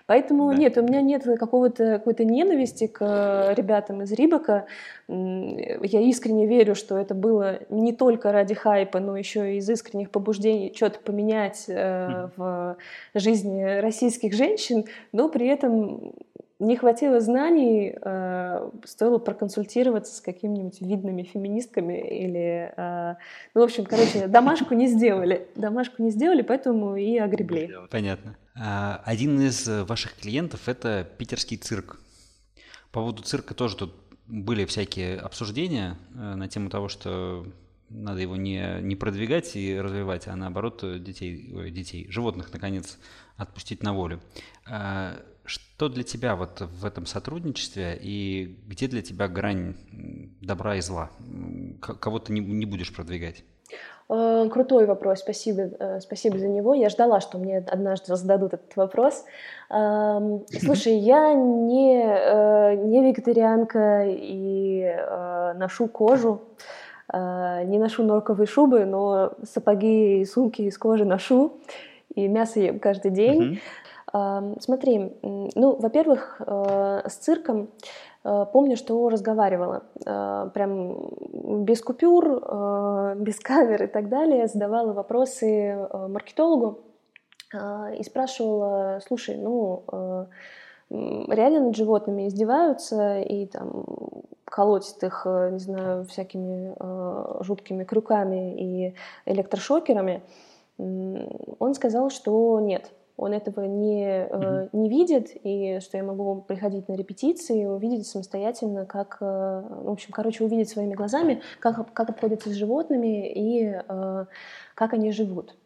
Поэтому 0.07 0.51
да. 0.51 0.57
нет, 0.57 0.77
у 0.79 0.83
меня 0.83 1.01
нет 1.01 1.25
какого-то 1.39 1.99
какой-то 1.99 2.25
ненависти 2.25 2.89
к 2.89 2.99
э, 3.01 3.55
ребятам 3.55 4.03
из 4.03 4.13
Рибака. 4.13 4.67
Я 5.07 6.01
искренне 6.01 6.47
верю, 6.47 6.75
что 6.75 6.99
это 6.99 7.15
было 7.15 7.61
не 7.71 7.93
только 7.93 8.33
ради 8.33 8.55
хайпа, 8.55 8.99
но 8.99 9.17
еще 9.17 9.55
и 9.55 9.59
из 9.59 9.71
искренних 9.71 10.11
побуждений 10.11 10.73
что-то 10.75 10.99
поменять 10.99 11.67
э, 11.69 12.31
в 12.37 12.77
жизни 13.15 13.81
российских 13.81 14.35
женщин, 14.35 14.87
но 15.13 15.29
при 15.29 15.47
этом 15.47 16.15
не 16.59 16.77
хватило 16.77 17.21
знаний, 17.21 17.95
э, 18.01 18.71
стоило 18.85 19.19
проконсультироваться 19.19 20.17
с 20.17 20.21
какими-нибудь 20.21 20.81
видными 20.81 21.23
феминистками 21.23 22.01
или, 22.01 22.73
э, 22.77 23.15
ну, 23.55 23.61
в 23.61 23.65
общем, 23.65 23.85
короче, 23.85 24.27
домашку 24.27 24.75
не 24.75 24.89
сделали, 24.89 25.47
домашку 25.55 26.03
не 26.03 26.11
сделали, 26.11 26.43
поэтому 26.43 26.97
и 26.97 27.17
огребли. 27.19 27.71
Понятно. 27.91 28.37
А, 28.59 29.03
один 29.05 29.41
из 29.41 29.67
ваших 29.67 30.15
клиентов– 30.15 30.63
это 30.69 31.09
питерский 31.19 31.57
цирк. 31.57 32.01
По 32.91 33.01
поводу 33.01 33.23
цирка 33.23 33.55
тоже 33.55 33.77
тут 33.77 33.95
были 34.27 34.65
всякие 34.65 35.19
обсуждения 35.19 35.97
э, 36.15 36.35
на 36.35 36.49
тему 36.49 36.69
того, 36.69 36.89
что 36.89 37.47
надо 37.89 38.21
его 38.21 38.37
не, 38.37 38.81
не 38.83 38.97
продвигать 38.97 39.57
и 39.57 39.79
развивать, 39.79 40.29
а 40.29 40.37
наоборот 40.37 40.85
детей, 41.03 41.71
детей, 41.71 42.07
животных, 42.11 42.53
наконец, 42.53 42.99
отпустить 43.37 43.83
на 43.83 43.95
волю. 43.95 44.21
А, 44.67 45.19
что 45.45 45.89
для 45.89 46.03
тебя 46.03 46.37
вот 46.37 46.61
в 46.61 46.85
этом 46.85 47.07
сотрудничестве 47.07 47.99
и 48.01 48.59
где 48.67 48.89
для 48.89 49.01
тебя 49.01 49.29
грань 49.29 49.77
добра 50.43 50.77
и 50.77 50.81
зла? 50.81 51.11
Кого 51.81 52.19
ты 52.19 52.33
не 52.33 52.67
будешь 52.67 52.93
продвигать? 52.93 53.45
Э, 54.11 54.49
крутой 54.51 54.87
вопрос, 54.87 55.19
спасибо, 55.19 55.71
э, 55.79 56.01
спасибо 56.01 56.39
за 56.39 56.49
него. 56.49 56.73
Я 56.75 56.89
ждала, 56.89 57.21
что 57.21 57.39
мне 57.39 57.59
однажды 57.59 58.17
зададут 58.17 58.55
этот 58.55 58.75
вопрос. 58.77 59.25
Эм, 59.71 60.45
слушай, 60.63 60.95
я 60.95 61.35
не, 61.35 62.03
э, 62.03 62.75
не 62.77 63.05
вегетарианка 63.05 64.05
и 64.07 64.97
ношу 65.57 65.89
кожу, 65.89 66.43
не 67.13 67.79
ношу 67.79 68.03
норковые 68.03 68.47
шубы, 68.47 68.85
но 68.85 69.33
сапоги 69.43 70.21
и 70.21 70.25
сумки 70.27 70.63
из 70.63 70.77
кожи 70.77 71.07
ношу, 71.07 71.55
и 72.15 72.29
мясо 72.29 72.61
ем 72.61 72.79
каждый 72.79 73.11
день. 73.11 73.61
Смотри, 74.13 75.17
ну, 75.23 75.77
во-первых, 75.77 76.41
с 76.47 77.15
цирком 77.15 77.71
помню, 78.23 78.77
что 78.77 79.09
разговаривала 79.09 79.85
э, 80.05 80.51
прям 80.53 81.65
без 81.65 81.81
купюр, 81.83 82.27
без 83.17 83.39
камер 83.41 83.85
и 83.85 83.87
так 83.87 84.09
далее, 84.09 84.47
задавала 84.47 84.93
вопросы 84.93 85.89
маркетологу 85.93 86.81
и 87.53 88.03
спрашивала, 88.03 89.01
слушай, 89.07 89.37
ну, 89.37 89.83
реально 90.91 91.61
над 91.61 91.77
животными 91.77 92.29
издеваются 92.29 93.21
и 93.21 93.47
там 93.47 93.85
колотят 94.45 95.03
их, 95.03 95.23
не 95.25 95.59
знаю, 95.59 96.05
всякими 96.05 96.75
жуткими 97.43 97.85
крюками 97.85 98.55
и 98.89 98.95
электрошокерами, 99.25 100.23
он 100.79 101.75
сказал, 101.75 102.11
что 102.11 102.61
нет, 102.61 102.93
он 103.19 103.33
этого 103.33 103.65
не, 103.65 104.07
mm-hmm. 104.07 104.69
не 104.73 104.89
видит, 104.89 105.31
и 105.35 105.81
что 105.81 105.97
я 105.97 106.05
могу 106.05 106.41
приходить 106.43 106.89
на 106.89 106.95
репетиции 106.95 107.63
и 107.63 107.67
увидеть 107.67 108.07
самостоятельно, 108.07 108.87
как, 108.87 109.19
э, 109.21 109.25
в 109.25 109.91
общем, 109.91 110.13
короче, 110.13 110.45
увидеть 110.45 110.71
своими 110.71 110.95
глазами, 110.95 111.43
как, 111.59 111.93
как 111.93 112.11
обходятся 112.11 112.49
с 112.51 112.53
животными 112.53 113.29
и 113.29 113.75
э, 113.77 114.25
как 114.75 114.93
они 114.95 115.11
живут. 115.11 115.57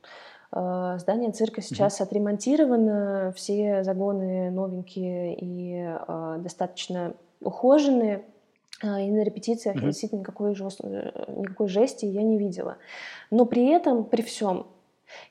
Здание 0.50 1.32
цирка 1.32 1.62
сейчас 1.62 1.98
mm-hmm. 1.98 2.04
отремонтировано, 2.04 3.32
все 3.36 3.84
загоны 3.84 4.50
новенькие 4.50 5.34
и 5.34 5.96
достаточно 6.42 7.14
ухоженные. 7.40 8.24
И 8.82 8.86
на 9.10 9.22
репетициях 9.22 9.76
mm-hmm. 9.76 9.86
действительно 9.86 10.20
никакой, 10.20 10.54
жест... 10.54 10.80
никакой 10.82 11.68
жести 11.68 12.04
я 12.04 12.22
не 12.22 12.36
видела. 12.36 12.76
Но 13.30 13.46
при 13.46 13.66
этом, 13.68 14.04
при 14.04 14.20
всем, 14.20 14.66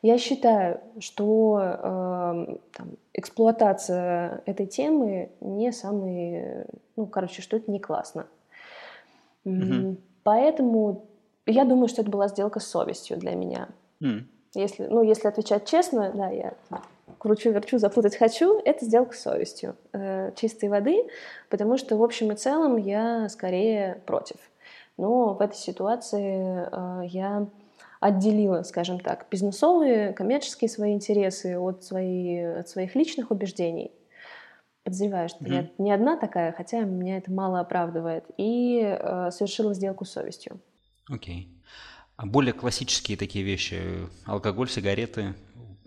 я 0.02 0.18
считаю, 0.18 0.80
что 1.00 1.60
э, 1.62 2.58
там, 2.74 2.88
эксплуатация 3.14 4.42
этой 4.46 4.66
темы 4.66 5.32
не 5.42 5.72
самый, 5.72 6.66
ну, 6.96 7.06
короче, 7.08 7.42
что 7.42 7.58
это 7.58 7.70
не 7.72 7.80
классно. 7.80 8.28
Mm-hmm. 9.46 9.98
Поэтому 10.24 11.06
я 11.46 11.66
думаю, 11.66 11.88
что 11.88 12.02
это 12.02 12.12
была 12.12 12.28
сделка 12.28 12.60
с 12.60 12.68
совестью 12.68 13.18
для 13.18 13.36
меня. 13.36 13.70
Mm. 14.02 14.24
Если, 14.54 14.86
ну, 14.86 15.02
если 15.02 15.28
отвечать 15.28 15.66
честно, 15.66 16.12
да, 16.14 16.30
я 16.30 16.54
кручу-верчу, 17.18 17.78
запутать 17.78 18.16
хочу, 18.16 18.60
это 18.66 18.86
сделка 18.86 19.16
с 19.16 19.22
совестью 19.22 19.76
э, 19.94 20.32
чистой 20.36 20.70
воды, 20.70 21.08
потому 21.50 21.78
что 21.78 21.96
в 21.96 22.04
общем 22.04 22.32
и 22.32 22.36
целом 22.36 22.78
я 22.78 23.30
скорее 23.30 24.02
против. 24.06 24.38
Но 24.98 25.34
в 25.34 25.42
этой 25.42 25.56
ситуации 25.56 26.68
э, 26.72 27.08
я 27.08 27.48
отделила, 28.02 28.64
скажем 28.64 29.00
так, 29.00 29.28
бизнесовые, 29.32 30.12
коммерческие 30.12 30.70
свои 30.70 30.94
интересы 30.94 31.58
от, 31.58 31.86
свои, 31.86 32.40
от 32.40 32.68
своих 32.68 32.96
личных 32.96 33.32
убеждений. 33.32 33.92
Подозреваю, 34.84 35.30
что 35.30 35.46
mm-hmm. 35.46 35.54
я 35.54 35.70
не 35.78 35.92
одна 35.92 36.18
такая, 36.18 36.52
хотя 36.52 36.82
меня 36.82 37.18
это 37.18 37.32
мало 37.32 37.60
оправдывает, 37.60 38.26
и 38.38 38.82
э, 38.82 39.30
совершила 39.32 39.76
сделку 39.76 40.04
с 40.04 40.12
совестью. 40.12 40.60
Окей. 41.08 41.48
Okay. 41.48 41.62
А 42.18 42.26
более 42.26 42.54
классические 42.54 43.18
такие 43.18 43.46
вещи, 43.46 43.82
алкоголь, 44.26 44.70
сигареты, 44.70 45.36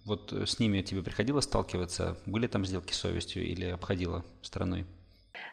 вот 0.05 0.33
с 0.33 0.59
ними 0.59 0.83
тебе 0.83 1.03
приходилось 1.03 1.44
сталкиваться? 1.44 2.16
Были 2.27 2.46
там 2.46 2.64
сделки 2.64 2.92
с 2.92 2.96
совестью 2.96 3.44
или 3.44 3.66
обходила 3.66 4.24
стороной? 4.42 4.85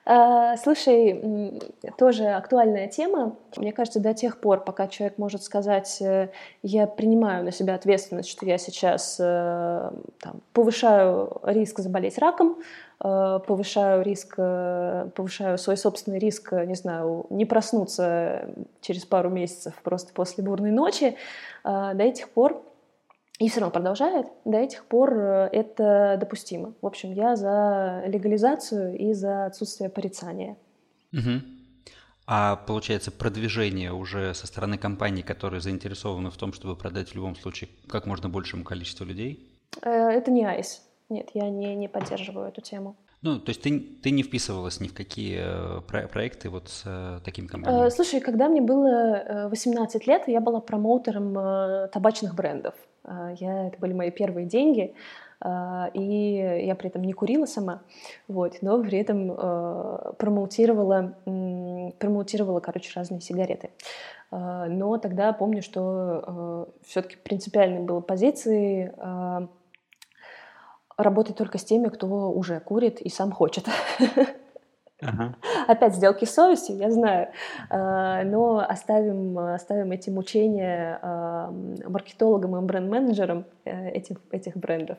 А, 0.04 0.58
слушай, 0.58 1.62
тоже 1.98 2.26
актуальная 2.30 2.88
тема. 2.88 3.36
Мне 3.56 3.72
кажется, 3.72 4.00
до 4.00 4.14
тех 4.16 4.40
пор, 4.40 4.64
пока 4.64 4.88
человек 4.88 5.20
может 5.20 5.44
сказать, 5.44 6.02
э, 6.02 6.30
я 6.64 6.88
принимаю 6.88 7.44
на 7.44 7.52
себя 7.52 7.76
ответственность, 7.76 8.30
что 8.30 8.46
я 8.48 8.58
сейчас 8.58 9.18
э, 9.20 9.92
там, 10.20 10.42
повышаю 10.54 11.40
риск 11.44 11.80
заболеть 11.80 12.18
раком, 12.18 12.58
э, 13.00 13.40
повышаю 13.46 14.02
риск, 14.02 14.38
повышаю 14.38 15.60
свой 15.60 15.78
собственный 15.78 16.18
риск, 16.18 16.52
не 16.52 16.76
знаю, 16.76 17.28
не 17.30 17.46
проснуться 17.46 18.50
через 18.82 19.06
пару 19.06 19.30
месяцев 19.30 19.76
просто 19.84 20.14
после 20.14 20.44
бурной 20.44 20.72
ночи, 20.72 21.16
до 21.64 22.02
этих 22.02 22.30
пор 22.32 22.64
и 23.42 23.50
все 23.50 23.60
равно 23.60 23.74
продолжает, 23.74 24.28
до 24.46 24.60
этих 24.60 24.86
пор 24.86 25.18
э, 25.18 25.50
это 25.52 26.16
допустимо. 26.20 26.76
В 26.80 26.86
общем, 26.86 27.12
я 27.12 27.36
за 27.36 28.04
легализацию 28.06 28.96
и 28.96 29.14
за 29.14 29.48
отсутствие 29.48 29.90
порицания. 29.90 30.58
Угу. 31.12 31.42
А 32.28 32.58
получается 32.68 33.12
продвижение 33.12 33.94
уже 33.94 34.36
со 34.36 34.46
стороны 34.46 34.78
компаний, 34.78 35.24
которые 35.24 35.60
заинтересованы 35.60 36.30
в 36.30 36.38
том, 36.38 36.54
чтобы 36.54 36.76
продать 36.76 37.10
в 37.10 37.16
любом 37.16 37.36
случае 37.36 37.72
как 37.90 38.06
можно 38.06 38.30
большему 38.30 38.64
количеству 38.64 39.06
людей? 39.06 39.52
Э, 39.82 39.90
это 39.90 40.30
не 40.30 40.46
айс. 40.46 40.84
Нет, 41.10 41.32
я 41.34 41.50
не, 41.50 41.74
не 41.74 41.88
поддерживаю 41.88 42.48
эту 42.48 42.62
тему. 42.62 42.96
Ну, 43.24 43.40
то 43.40 43.50
есть 43.50 43.64
ты, 43.64 43.80
ты 43.80 44.12
не 44.12 44.22
вписывалась 44.22 44.80
ни 44.80 44.88
в 44.88 44.94
какие 44.94 45.40
э, 45.42 45.82
про- 45.82 46.08
проекты 46.08 46.52
вот 46.52 46.70
с 46.70 46.84
э, 46.86 47.20
такими 47.26 47.48
компаниями? 47.48 47.90
Слушай, 47.90 48.20
когда 48.20 48.50
мне 48.50 48.62
было 48.62 49.48
18 49.50 50.06
лет, 50.06 50.28
я 50.28 50.42
была 50.42 50.60
промоутером 50.60 51.90
табачных 51.90 52.36
брендов. 52.36 52.76
А, 53.04 53.32
я, 53.40 53.68
это 53.68 53.78
были 53.80 53.94
мои 53.94 54.12
первые 54.12 54.46
деньги, 54.46 54.94
а, 55.40 55.90
и 55.94 56.64
я 56.66 56.76
при 56.76 56.90
этом 56.90 57.04
не 57.04 57.14
курила 57.14 57.46
сама, 57.46 57.82
вот, 58.28 58.58
но 58.62 58.82
при 58.82 59.00
этом 59.00 59.32
а, 59.38 60.14
промоутировала, 60.18 61.16
промоутировала, 61.98 62.60
короче, 62.60 62.92
разные 62.96 63.22
сигареты. 63.22 63.70
Но 64.32 64.98
тогда 64.98 65.34
помню, 65.34 65.62
что 65.62 66.70
все-таки 66.86 67.18
принципиальной 67.18 67.82
была 67.82 68.00
позиции 68.00 68.94
работать 70.96 71.36
только 71.36 71.58
с 71.58 71.66
теми, 71.66 71.90
кто 71.90 72.32
уже 72.32 72.62
курит 72.62 73.02
и 73.02 73.10
сам 73.10 73.34
хочет. 73.34 73.66
Ага. 75.02 75.36
Опять 75.68 75.96
сделки 75.96 76.26
с 76.26 76.34
совестью, 76.34 76.78
я 76.78 76.92
знаю, 76.92 77.30
а, 77.70 78.24
но 78.24 78.60
оставим, 78.60 79.38
оставим 79.38 79.92
эти 79.92 80.10
мучения 80.12 81.00
а, 81.02 81.52
маркетологам 81.52 82.56
и 82.58 82.62
бренд-менеджерам 82.62 83.46
э, 83.66 83.90
этих, 83.90 84.18
этих 84.32 84.56
брендов. 84.58 84.98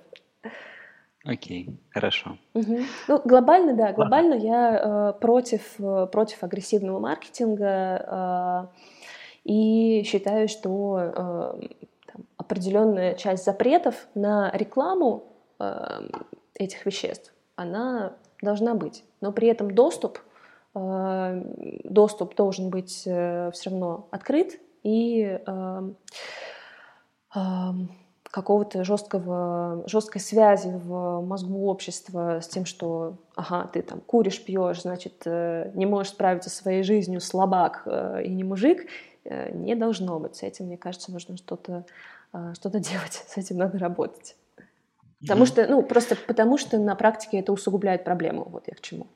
Окей, 1.25 1.69
okay, 1.69 1.77
хорошо. 1.91 2.37
Угу. 2.55 2.79
Ну, 3.07 3.23
глобально, 3.25 3.75
да, 3.75 3.93
глобально 3.93 4.35
Ладно. 4.35 4.47
я 4.47 4.81
э, 4.83 5.21
против, 5.21 5.79
э, 5.79 6.09
против 6.11 6.43
агрессивного 6.43 6.99
маркетинга 6.99 8.71
и 9.45 10.03
считаю, 10.05 10.49
что 10.49 11.59
там, 12.07 12.25
определенная 12.37 13.15
часть 13.15 13.45
запретов 13.45 14.07
на 14.15 14.51
рекламу 14.53 15.25
этих 16.55 16.87
веществ, 16.87 17.33
она 17.57 18.13
должна 18.41 18.75
быть. 18.75 19.05
Но 19.23 19.33
при 19.33 19.49
этом 19.49 19.71
доступ, 19.71 20.19
э, 20.75 21.43
доступ 21.85 22.35
должен 22.35 22.69
быть 22.69 23.05
э, 23.07 23.51
все 23.53 23.71
равно 23.71 24.09
открыт 24.11 24.61
и 24.83 25.41
э, 25.47 25.93
какого-то 28.25 28.85
жесткого, 28.85 29.85
жесткой 29.87 30.21
связи 30.21 30.69
в 30.69 31.21
мозгу 31.21 31.67
общества 31.67 32.41
с 32.43 32.49
тем, 32.49 32.67
что, 32.67 33.17
ага, 33.37 33.71
ты 33.73 33.81
там 33.81 34.01
куришь, 34.01 34.45
пьешь, 34.45 34.83
значит, 34.83 35.25
не 35.25 35.87
можешь 35.87 36.13
справиться 36.13 36.51
со 36.51 36.57
своей 36.57 36.83
жизнью, 36.83 37.21
слабак 37.21 37.87
и 38.23 38.29
не 38.29 38.45
мужик, 38.45 38.87
не 39.25 39.75
должно 39.75 40.19
быть. 40.19 40.37
С 40.37 40.43
этим, 40.43 40.67
мне 40.67 40.77
кажется, 40.77 41.13
нужно 41.13 41.37
что-то 41.37 41.85
что 42.55 42.71
делать, 42.79 43.25
с 43.27 43.37
этим 43.39 43.59
надо 43.59 43.79
работать. 43.79 44.37
Потому 45.23 45.47
что, 45.47 45.67
ну, 45.69 45.83
просто 45.83 46.17
потому 46.17 46.59
что 46.59 46.79
на 46.79 46.95
практике 46.97 47.39
это 47.39 47.53
усугубляет 47.53 48.05
проблему. 48.05 48.47
Вот 48.51 48.65
я 48.67 48.75
к 48.75 48.81
чему. 48.81 49.07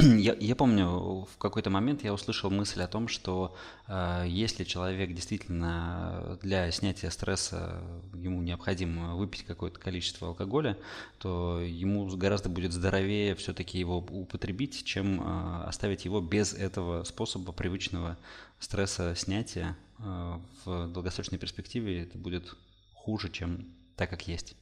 Я, 0.18 0.34
я 0.38 0.56
помню, 0.56 1.26
в 1.30 1.36
какой-то 1.38 1.68
момент 1.68 2.04
я 2.04 2.14
услышал 2.14 2.50
мысль 2.50 2.80
о 2.80 2.86
том, 2.86 3.08
что 3.08 3.54
э, 3.86 4.24
если 4.26 4.64
человек 4.64 5.12
действительно 5.12 6.38
для 6.42 6.70
снятия 6.70 7.10
стресса 7.10 7.82
ему 8.14 8.40
необходимо 8.40 9.16
выпить 9.16 9.44
какое-то 9.44 9.78
количество 9.78 10.28
алкоголя, 10.28 10.78
то 11.18 11.60
ему 11.60 12.06
гораздо 12.16 12.48
будет 12.48 12.72
здоровее 12.72 13.34
все-таки 13.34 13.78
его 13.78 13.98
употребить, 13.98 14.84
чем 14.84 15.20
э, 15.20 15.64
оставить 15.64 16.06
его 16.06 16.22
без 16.22 16.54
этого 16.54 17.04
способа 17.04 17.52
привычного 17.52 18.16
стресса 18.58 19.14
снятия. 19.14 19.76
Э, 19.98 20.38
в 20.64 20.86
долгосрочной 20.88 21.38
перспективе 21.38 22.04
это 22.04 22.16
будет 22.16 22.54
хуже, 22.94 23.28
чем 23.28 23.66
так, 23.96 24.08
как 24.08 24.26
есть. 24.26 24.56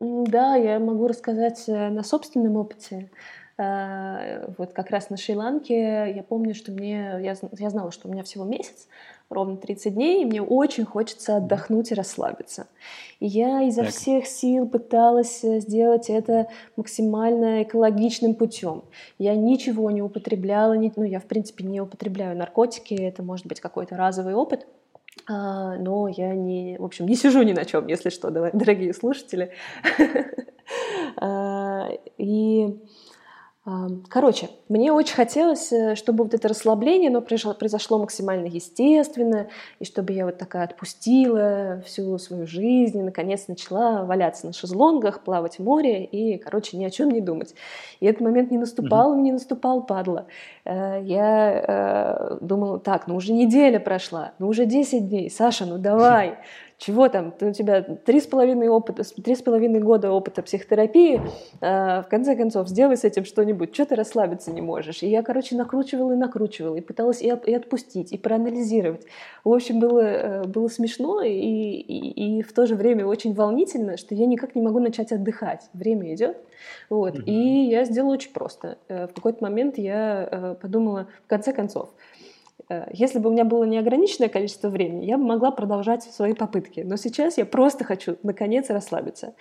Да, 0.00 0.56
я 0.56 0.78
могу 0.78 1.06
рассказать 1.06 1.64
э, 1.68 1.88
на 1.88 2.02
собственном 2.02 2.56
опыте. 2.56 3.10
Э, 3.56 4.52
вот 4.58 4.72
как 4.72 4.90
раз 4.90 5.10
на 5.10 5.16
Шри-Ланке 5.16 6.12
я 6.14 6.22
помню, 6.22 6.54
что 6.54 6.72
мне, 6.72 7.20
я, 7.22 7.34
я 7.58 7.70
знала, 7.70 7.92
что 7.92 8.08
у 8.08 8.12
меня 8.12 8.24
всего 8.24 8.44
месяц, 8.44 8.88
ровно 9.30 9.56
30 9.56 9.94
дней, 9.94 10.22
и 10.22 10.24
мне 10.24 10.42
очень 10.42 10.84
хочется 10.84 11.36
отдохнуть 11.36 11.92
и 11.92 11.94
расслабиться. 11.94 12.66
И 13.20 13.26
я 13.26 13.62
изо 13.62 13.82
так. 13.82 13.90
всех 13.90 14.26
сил 14.26 14.68
пыталась 14.68 15.44
э, 15.44 15.60
сделать 15.60 16.10
это 16.10 16.48
максимально 16.76 17.62
экологичным 17.62 18.34
путем. 18.34 18.82
Я 19.18 19.36
ничего 19.36 19.90
не 19.90 20.02
употребляла, 20.02 20.74
ну 20.74 21.04
я 21.04 21.20
в 21.20 21.26
принципе 21.26 21.64
не 21.64 21.80
употребляю 21.80 22.36
наркотики, 22.36 22.94
это 22.94 23.22
может 23.22 23.46
быть 23.46 23.60
какой-то 23.60 23.96
разовый 23.96 24.34
опыт. 24.34 24.66
А, 25.26 25.76
но 25.76 26.08
я 26.08 26.34
не, 26.34 26.76
в 26.78 26.84
общем, 26.84 27.06
не 27.06 27.16
сижу 27.16 27.42
ни 27.42 27.52
на 27.52 27.64
чем, 27.64 27.86
если 27.86 28.10
что, 28.10 28.30
дорогие 28.52 28.92
слушатели. 28.94 29.52
А, 31.16 31.90
и 32.16 32.80
Короче, 34.10 34.50
мне 34.68 34.92
очень 34.92 35.14
хотелось, 35.14 35.72
э, 35.72 35.94
чтобы 35.94 36.24
вот 36.24 36.34
это 36.34 36.48
расслабление, 36.48 37.08
оно 37.08 37.22
произошло 37.22 37.98
максимально 37.98 38.44
естественно, 38.44 39.48
и 39.78 39.86
чтобы 39.86 40.12
я 40.12 40.26
вот 40.26 40.36
такая 40.36 40.64
отпустила 40.64 41.80
всю 41.86 42.18
свою 42.18 42.46
жизнь, 42.46 42.98
и 42.98 43.02
наконец 43.02 43.48
начала 43.48 44.04
валяться 44.04 44.46
на 44.46 44.52
шезлонгах, 44.52 45.24
плавать 45.24 45.58
в 45.58 45.62
море 45.62 46.04
и, 46.04 46.36
короче, 46.36 46.76
ни 46.76 46.84
о 46.84 46.90
чем 46.90 47.10
не 47.10 47.22
думать. 47.22 47.54
И 48.00 48.06
этот 48.06 48.20
момент 48.20 48.50
не 48.50 48.58
наступал, 48.58 49.16
не 49.16 49.32
наступал, 49.32 49.82
падла. 49.82 50.26
Э, 50.66 51.00
я 51.02 51.64
э, 51.66 52.38
думала, 52.42 52.78
так, 52.78 53.06
ну 53.06 53.16
уже 53.16 53.32
неделя 53.32 53.80
прошла, 53.80 54.32
ну 54.38 54.48
уже 54.48 54.66
10 54.66 55.08
дней, 55.08 55.30
Саша, 55.30 55.64
ну 55.64 55.78
давай, 55.78 56.36
чего 56.78 57.08
там, 57.08 57.34
у 57.40 57.52
тебя 57.52 57.82
три 57.82 58.20
с 58.20 58.26
половиной 58.26 58.68
опыта, 58.68 59.04
три 59.22 59.34
с 59.34 59.42
половиной 59.42 59.80
года 59.80 60.10
опыта 60.10 60.42
психотерапии, 60.42 61.20
э, 61.60 62.02
в 62.02 62.06
конце 62.08 62.36
концов, 62.36 62.68
сделай 62.68 62.96
с 62.96 63.04
этим 63.04 63.24
что-нибудь, 63.24 63.74
что 63.74 63.86
ты 63.86 63.94
расслабиться 63.94 64.52
не 64.52 64.60
можешь. 64.60 65.02
И 65.02 65.08
я, 65.08 65.22
короче, 65.22 65.56
накручивала 65.56 66.12
и 66.12 66.16
накручивала, 66.16 66.76
и 66.76 66.80
пыталась 66.80 67.22
и, 67.22 67.26
и 67.26 67.54
отпустить, 67.54 68.12
и 68.12 68.18
проанализировать. 68.18 69.06
В 69.44 69.52
общем, 69.52 69.78
было, 69.78 70.00
э, 70.00 70.44
было 70.44 70.68
смешно 70.68 71.22
и, 71.22 71.30
и, 71.30 72.38
и 72.38 72.42
в 72.42 72.52
то 72.52 72.66
же 72.66 72.74
время 72.74 73.06
очень 73.06 73.34
волнительно, 73.34 73.96
что 73.96 74.14
я 74.14 74.26
никак 74.26 74.54
не 74.54 74.62
могу 74.62 74.80
начать 74.80 75.12
отдыхать. 75.12 75.68
Время 75.72 76.14
идет. 76.14 76.36
Вот. 76.90 77.16
Mm-hmm. 77.16 77.24
И 77.24 77.68
я 77.70 77.84
сделала 77.84 78.14
очень 78.14 78.32
просто. 78.32 78.78
Э, 78.88 79.06
в 79.06 79.14
какой-то 79.14 79.42
момент 79.42 79.78
я 79.78 80.28
э, 80.30 80.54
подумала, 80.60 81.08
в 81.24 81.28
конце 81.28 81.52
концов, 81.52 81.90
если 82.92 83.18
бы 83.18 83.28
у 83.28 83.32
меня 83.32 83.44
было 83.44 83.64
неограниченное 83.64 84.28
количество 84.28 84.68
времени, 84.68 85.04
я 85.04 85.18
бы 85.18 85.24
могла 85.24 85.50
продолжать 85.50 86.02
свои 86.04 86.34
попытки. 86.34 86.80
Но 86.80 86.96
сейчас 86.96 87.38
я 87.38 87.46
просто 87.46 87.84
хочу, 87.84 88.16
наконец, 88.22 88.70
расслабиться. 88.70 89.34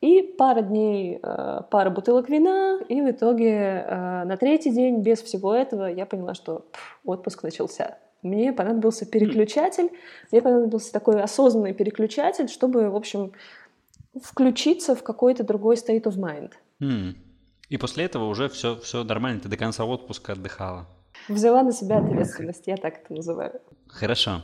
И 0.00 0.22
пара 0.22 0.62
дней, 0.62 1.18
э, 1.20 1.60
пара 1.70 1.90
бутылок 1.90 2.28
вина, 2.28 2.78
и 2.88 3.00
в 3.00 3.10
итоге 3.10 3.84
э, 3.84 4.24
на 4.24 4.36
третий 4.36 4.70
день 4.70 5.02
без 5.02 5.20
всего 5.20 5.52
этого 5.52 5.86
я 5.86 6.06
поняла, 6.06 6.34
что 6.34 6.66
пфф, 6.70 7.00
отпуск 7.04 7.42
начался. 7.42 7.98
Мне 8.22 8.52
понадобился 8.52 9.06
переключатель, 9.06 9.90
мне 10.30 10.40
понадобился 10.40 10.92
такой 10.92 11.20
осознанный 11.20 11.74
переключатель, 11.74 12.48
чтобы, 12.48 12.90
в 12.90 12.96
общем, 12.96 13.32
включиться 14.22 14.94
в 14.94 15.02
какой-то 15.02 15.42
другой 15.42 15.76
state 15.76 16.04
of 16.04 16.16
mind. 16.16 16.52
И 17.68 17.76
после 17.76 18.04
этого 18.04 18.28
уже 18.28 18.48
все, 18.48 18.76
все 18.76 19.02
нормально, 19.02 19.40
ты 19.40 19.48
до 19.48 19.56
конца 19.56 19.84
отпуска 19.84 20.32
отдыхала. 20.32 20.86
Взяла 21.28 21.62
на 21.62 21.72
себя 21.72 21.98
ответственность, 21.98 22.66
я 22.66 22.76
так 22.76 22.98
это 22.98 23.12
называю. 23.12 23.60
Хорошо. 23.88 24.42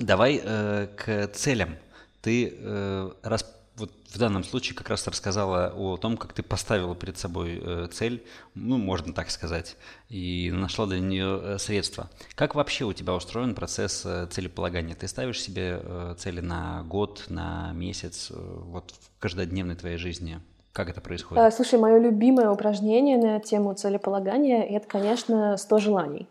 Давай 0.00 0.40
э, 0.42 0.88
к 0.96 1.28
целям. 1.34 1.76
Ты 2.20 2.54
э, 2.56 3.10
раз 3.22 3.44
вот 3.76 3.90
в 4.08 4.18
данном 4.18 4.44
случае 4.44 4.76
как 4.76 4.88
раз 4.88 5.06
рассказала 5.06 5.72
о 5.74 5.96
том, 5.96 6.16
как 6.16 6.32
ты 6.32 6.42
поставила 6.42 6.94
перед 6.94 7.18
собой 7.18 7.60
э, 7.62 7.88
цель, 7.90 8.24
ну, 8.54 8.76
можно 8.76 9.12
так 9.12 9.30
сказать, 9.30 9.76
и 10.08 10.50
нашла 10.52 10.86
для 10.86 11.00
нее 11.00 11.40
э, 11.42 11.58
средства. 11.58 12.10
Как 12.34 12.54
вообще 12.54 12.84
у 12.84 12.92
тебя 12.92 13.14
устроен 13.14 13.54
процесс 13.54 14.02
э, 14.04 14.26
целеполагания? 14.30 14.94
Ты 14.94 15.08
ставишь 15.08 15.40
себе 15.40 15.80
э, 15.82 16.14
цели 16.18 16.40
на 16.40 16.82
год, 16.82 17.24
на 17.28 17.72
месяц, 17.72 18.30
э, 18.30 18.34
вот 18.36 18.92
в 18.92 19.18
каждодневной 19.18 19.76
твоей 19.76 19.96
жизни? 19.96 20.40
Как 20.72 20.88
это 20.88 21.00
происходит? 21.00 21.42
Э, 21.42 21.50
слушай, 21.50 21.78
мое 21.78 21.98
любимое 21.98 22.50
упражнение 22.50 23.18
на 23.18 23.40
тему 23.40 23.74
целеполагания— 23.74 24.62
это, 24.70 24.86
конечно, 24.88 25.56
100 25.56 25.78
желаний. 25.78 26.28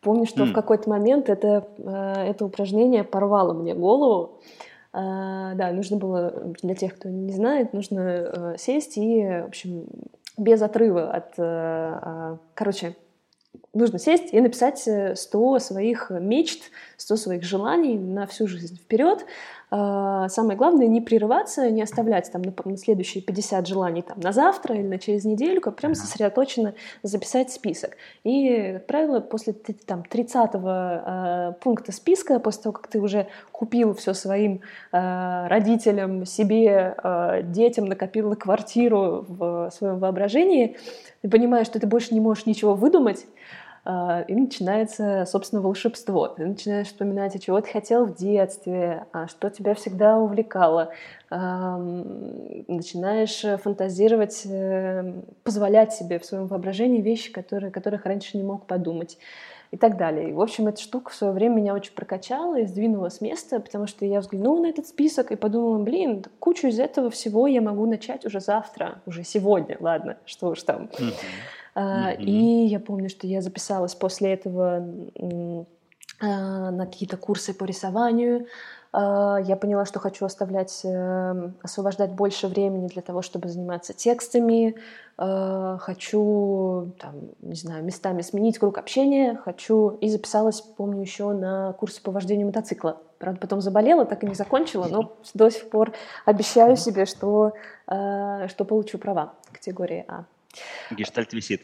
Помню, 0.00 0.26
что 0.26 0.44
mm. 0.44 0.50
в 0.50 0.52
какой-то 0.52 0.88
момент 0.88 1.28
это, 1.28 1.66
э, 1.78 2.30
это 2.30 2.44
упражнение 2.44 3.02
порвало 3.02 3.54
мне 3.54 3.74
голову. 3.74 4.40
Э, 4.92 5.52
да, 5.56 5.72
нужно 5.72 5.96
было, 5.96 6.54
для 6.62 6.76
тех, 6.76 6.94
кто 6.94 7.08
не 7.08 7.32
знает, 7.32 7.72
нужно 7.72 8.54
сесть 8.56 8.96
и, 8.98 9.22
в 9.24 9.46
общем, 9.46 9.86
без 10.38 10.62
отрыва 10.62 11.10
от... 11.10 11.34
А, 11.38 12.38
короче, 12.54 12.94
нужно 13.72 13.98
сесть 13.98 14.32
и 14.32 14.40
написать 14.40 14.86
100 15.14 15.58
своих 15.58 16.10
мечт, 16.10 16.70
100 16.98 17.16
своих 17.16 17.42
желаний 17.42 17.98
на 17.98 18.26
всю 18.26 18.46
жизнь 18.46 18.76
вперед, 18.76 19.24
самое 20.28 20.56
главное 20.56 20.86
не 20.86 21.00
прерываться, 21.00 21.70
не 21.70 21.82
оставлять 21.82 22.30
там 22.30 22.42
на, 22.42 22.52
на 22.64 22.76
следующие 22.76 23.22
50 23.22 23.66
желаний 23.66 24.02
там 24.02 24.20
на 24.20 24.32
завтра 24.32 24.76
или 24.76 24.86
на 24.86 24.98
через 24.98 25.24
недельку, 25.24 25.70
а 25.70 25.72
прям 25.72 25.94
сосредоточенно 25.94 26.74
записать 27.02 27.50
список. 27.52 27.96
И, 28.24 28.72
как 28.74 28.86
правило, 28.86 29.20
после 29.20 29.52
там 29.52 30.04
30 30.04 30.50
э, 30.54 31.52
пункта 31.60 31.92
списка, 31.92 32.38
после 32.38 32.62
того, 32.64 32.72
как 32.74 32.88
ты 32.88 33.00
уже 33.00 33.26
купил 33.52 33.94
все 33.94 34.14
своим 34.14 34.60
э, 34.92 35.46
родителям, 35.48 36.26
себе, 36.26 36.94
э, 37.02 37.42
детям, 37.44 37.86
накопил 37.86 38.28
на 38.28 38.36
квартиру 38.36 39.24
в 39.28 39.70
своем 39.70 39.98
воображении, 39.98 40.76
ты 41.22 41.28
понимаешь, 41.28 41.66
что 41.66 41.80
ты 41.80 41.86
больше 41.86 42.14
не 42.14 42.20
можешь 42.20 42.46
ничего 42.46 42.74
выдумать, 42.74 43.26
а, 43.26 43.65
и 43.86 44.34
начинается, 44.34 45.24
собственно, 45.26 45.62
волшебство. 45.62 46.26
Ты 46.26 46.44
начинаешь 46.44 46.88
вспоминать, 46.88 47.36
а 47.36 47.38
чего 47.38 47.60
ты 47.60 47.70
хотел 47.70 48.06
в 48.06 48.16
детстве, 48.16 49.06
а 49.12 49.28
что 49.28 49.48
тебя 49.48 49.74
всегда 49.74 50.18
увлекало. 50.18 50.90
Начинаешь 51.30 53.44
фантазировать, 53.60 54.42
э, 54.44 55.12
позволять 55.44 55.92
себе 55.92 56.18
в 56.18 56.24
своем 56.24 56.46
воображении 56.46 57.00
вещи, 57.00 57.32
которые, 57.32 57.70
которых 57.70 58.06
раньше 58.06 58.36
не 58.36 58.42
мог 58.42 58.66
подумать 58.66 59.18
и 59.70 59.76
так 59.76 59.96
далее. 59.96 60.30
И, 60.30 60.32
в 60.32 60.40
общем, 60.40 60.68
эта 60.68 60.80
штука 60.80 61.10
в 61.10 61.14
свое 61.14 61.32
время 61.32 61.56
меня 61.56 61.74
очень 61.74 61.92
прокачала 61.92 62.58
и 62.58 62.66
сдвинула 62.66 63.08
с 63.08 63.20
места, 63.20 63.60
потому 63.60 63.86
что 63.86 64.04
я 64.04 64.20
взглянула 64.20 64.62
на 64.62 64.66
этот 64.66 64.86
список 64.86 65.32
и 65.32 65.36
подумала, 65.36 65.78
блин, 65.78 66.24
кучу 66.38 66.68
из 66.68 66.78
этого 66.78 67.10
всего 67.10 67.46
я 67.46 67.60
могу 67.60 67.86
начать 67.86 68.24
уже 68.24 68.40
завтра, 68.40 69.00
уже 69.06 69.24
сегодня, 69.24 69.76
ладно, 69.80 70.18
что 70.24 70.48
уж 70.48 70.62
там. 70.62 70.84
Mm-hmm. 70.84 71.14
Mm-hmm. 71.76 72.22
И 72.22 72.66
я 72.66 72.80
помню, 72.80 73.10
что 73.10 73.26
я 73.26 73.42
записалась 73.42 73.94
после 73.94 74.32
этого 74.32 74.82
а, 76.20 76.70
на 76.70 76.86
какие-то 76.86 77.18
курсы 77.18 77.52
по 77.52 77.64
рисованию. 77.64 78.46
А, 78.92 79.38
я 79.44 79.56
поняла, 79.56 79.84
что 79.84 80.00
хочу 80.00 80.24
оставлять, 80.24 80.80
эм, 80.84 81.54
освобождать 81.62 82.12
больше 82.12 82.48
времени 82.48 82.86
для 82.86 83.02
того, 83.02 83.20
чтобы 83.20 83.48
заниматься 83.48 83.92
текстами. 83.92 84.74
Хочу, 85.18 86.92
там, 87.00 87.14
не 87.40 87.54
знаю, 87.54 87.82
местами 87.82 88.20
сменить 88.20 88.58
круг 88.58 88.76
общения. 88.76 89.34
Хочу 89.34 89.96
и 90.02 90.10
записалась, 90.10 90.60
помню, 90.60 91.00
еще 91.00 91.32
на 91.32 91.72
курсы 91.72 92.02
по 92.02 92.10
вождению 92.10 92.48
мотоцикла. 92.48 93.00
Правда, 93.18 93.40
потом 93.40 93.62
заболела, 93.62 94.04
так 94.04 94.24
и 94.24 94.26
не 94.26 94.34
закончила, 94.34 94.88
но 94.90 95.16
до 95.32 95.48
сих 95.48 95.70
пор 95.70 95.94
обещаю 96.26 96.76
себе, 96.76 97.06
что, 97.06 97.54
что 97.86 98.64
получу 98.66 98.98
права 98.98 99.32
категории 99.52 100.04
А. 100.06 100.26
Гештальт 100.90 101.32
висит. 101.32 101.62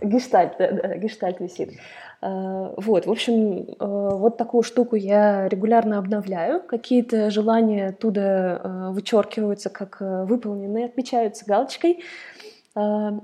Гештальт, 0.00 0.54
да, 0.58 0.70
да, 0.70 0.96
гештальт 0.96 1.40
висит. 1.40 1.72
А, 2.20 2.72
вот, 2.76 3.06
в 3.06 3.10
общем, 3.10 3.66
вот 3.78 4.36
такую 4.38 4.62
штуку 4.62 4.96
я 4.96 5.48
регулярно 5.48 5.98
обновляю. 5.98 6.62
Какие-то 6.62 7.30
желания 7.30 7.88
оттуда 7.88 8.90
вычеркиваются 8.92 9.70
как 9.70 10.00
выполненные, 10.00 10.86
отмечаются 10.86 11.44
галочкой 11.44 12.02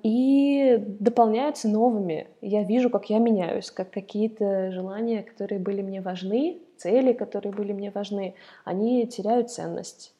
и 0.02 0.76
дополняются 1.00 1.68
новыми. 1.68 2.26
Я 2.42 2.64
вижу, 2.64 2.90
как 2.90 3.08
я 3.08 3.18
меняюсь, 3.18 3.70
как 3.70 3.90
какие-то 3.90 4.72
желания, 4.72 5.22
которые 5.22 5.58
были 5.58 5.80
мне 5.80 6.02
важны, 6.02 6.58
цели, 6.76 7.14
которые 7.14 7.52
были 7.52 7.72
мне 7.72 7.90
важны, 7.90 8.34
они 8.66 9.06
теряют 9.06 9.50
ценность. 9.50 10.12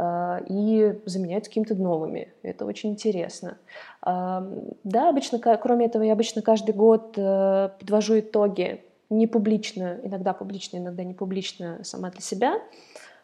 А, 0.00 0.40
и 0.46 0.96
заменяются 1.06 1.50
какими-то 1.50 1.74
новыми. 1.74 2.32
Это 2.44 2.64
очень 2.66 2.90
интересно. 2.90 3.58
А, 4.00 4.48
да, 4.84 5.08
обычно, 5.08 5.40
кроме 5.40 5.86
этого, 5.86 6.04
я 6.04 6.12
обычно 6.12 6.40
каждый 6.40 6.72
год 6.72 7.14
э, 7.16 7.70
подвожу 7.80 8.20
итоги 8.20 8.80
не 9.10 9.26
публично, 9.26 9.98
иногда 10.04 10.34
публично, 10.34 10.76
иногда 10.76 11.02
не 11.02 11.14
публично 11.14 11.80
сама 11.82 12.10
для 12.10 12.20
себя, 12.20 12.60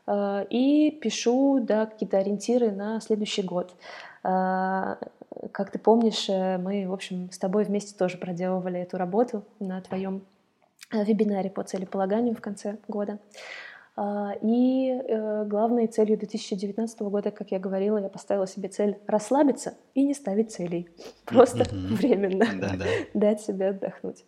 а, 0.07 0.45
и 0.51 0.91
пишу 0.91 1.61
да, 1.61 1.87
какие-то 1.87 2.19
ориентиры 2.19 2.73
на 2.73 3.01
следующий 3.01 3.43
год. 3.43 3.73
Как 5.53 5.71
ты 5.71 5.79
помнишь, 5.79 6.29
э, 6.29 6.59
мы, 6.59 6.89
в 6.89 6.93
общем, 6.93 7.31
с 7.31 7.39
тобой 7.39 7.63
вместе 7.65 7.97
тоже 7.97 8.19
проделывали 8.19 8.81
эту 8.81 8.97
работу 8.97 9.45
на 9.61 9.81
твоем 9.81 10.23
э, 10.93 11.05
вебинаре 11.05 11.51
по 11.51 11.63
целеполаганию 11.63 12.35
в 12.35 12.41
конце 12.41 12.79
года. 12.89 13.19
А, 13.97 14.33
и 14.43 14.91
э, 14.91 15.45
главной 15.47 15.87
целью 15.87 16.19
2019 16.19 17.01
года, 17.03 17.31
как 17.31 17.53
я 17.53 17.61
говорила, 17.61 17.99
я 17.99 18.09
поставила 18.09 18.47
себе 18.47 18.69
цель 18.69 18.99
расслабиться 19.07 19.75
и 19.95 20.05
не 20.05 20.15
ставить 20.15 20.51
целей. 20.51 20.89
Просто 21.25 21.63
mm-hmm. 21.63 21.95
временно 21.95 22.47
дать 23.15 23.41
себе 23.41 23.69
отдохнуть. 23.69 24.25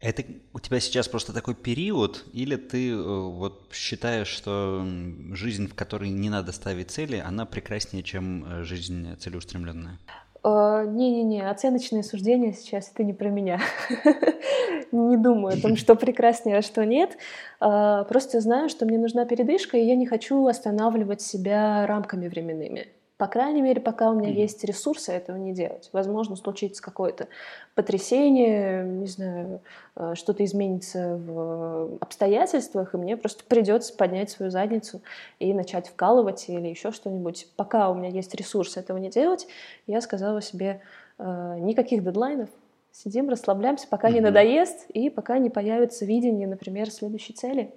Это 0.00 0.22
у 0.52 0.60
тебя 0.60 0.80
сейчас 0.80 1.08
просто 1.08 1.32
такой 1.32 1.54
период, 1.54 2.24
или 2.32 2.56
ты 2.56 2.90
э, 2.90 2.96
вот 2.96 3.70
считаешь, 3.72 4.28
что 4.28 4.86
жизнь, 5.32 5.66
в 5.68 5.74
которой 5.74 6.10
не 6.10 6.30
надо 6.30 6.52
ставить 6.52 6.90
цели, 6.90 7.16
она 7.16 7.46
прекраснее, 7.46 8.02
чем 8.02 8.44
э, 8.44 8.64
жизнь 8.64 9.16
целеустремленная? 9.16 9.98
А, 10.46 10.84
не-не-не, 10.84 11.48
оценочные 11.48 12.02
суждения 12.02 12.52
сейчас 12.52 12.90
это 12.92 13.02
не 13.02 13.14
про 13.14 13.30
меня. 13.30 13.60
не 14.92 15.16
думаю 15.16 15.56
о 15.56 15.60
том, 15.60 15.74
что 15.76 15.94
прекраснее, 15.94 16.58
а 16.58 16.62
что 16.62 16.84
нет. 16.84 17.16
А, 17.60 18.04
просто 18.04 18.40
знаю, 18.40 18.68
что 18.68 18.84
мне 18.84 18.98
нужна 18.98 19.24
передышка, 19.24 19.78
и 19.78 19.86
я 19.86 19.96
не 19.96 20.06
хочу 20.06 20.46
останавливать 20.46 21.22
себя 21.22 21.86
рамками 21.86 22.28
временными. 22.28 22.88
По 23.16 23.28
крайней 23.28 23.62
мере, 23.62 23.80
пока 23.80 24.10
у 24.10 24.14
меня 24.14 24.30
mm. 24.30 24.34
есть 24.34 24.64
ресурсы 24.64 25.12
этого 25.12 25.36
не 25.36 25.52
делать. 25.52 25.88
Возможно, 25.92 26.34
случится 26.34 26.82
какое-то 26.82 27.28
потрясение, 27.76 28.84
не 28.84 29.06
знаю, 29.06 29.60
э, 29.94 30.14
что-то 30.16 30.44
изменится 30.44 31.16
в 31.16 31.96
обстоятельствах, 32.00 32.92
и 32.92 32.96
мне 32.96 33.16
просто 33.16 33.44
придется 33.44 33.94
поднять 33.94 34.30
свою 34.30 34.50
задницу 34.50 35.00
и 35.38 35.54
начать 35.54 35.88
вкалывать 35.88 36.48
или 36.48 36.66
еще 36.66 36.90
что-нибудь. 36.90 37.46
Пока 37.54 37.88
у 37.88 37.94
меня 37.94 38.08
есть 38.08 38.34
ресурсы 38.34 38.80
этого 38.80 38.98
не 38.98 39.10
делать, 39.10 39.46
я 39.86 40.00
сказала 40.00 40.42
себе 40.42 40.80
э, 41.18 41.56
никаких 41.60 42.02
дедлайнов, 42.02 42.48
сидим, 42.90 43.28
расслабляемся, 43.28 43.86
пока 43.88 44.08
mm-hmm. 44.08 44.14
не 44.14 44.20
надоест 44.22 44.90
и 44.90 45.08
пока 45.08 45.38
не 45.38 45.50
появится 45.50 46.04
видение, 46.04 46.48
например, 46.48 46.90
следующей 46.90 47.32
цели. 47.32 47.72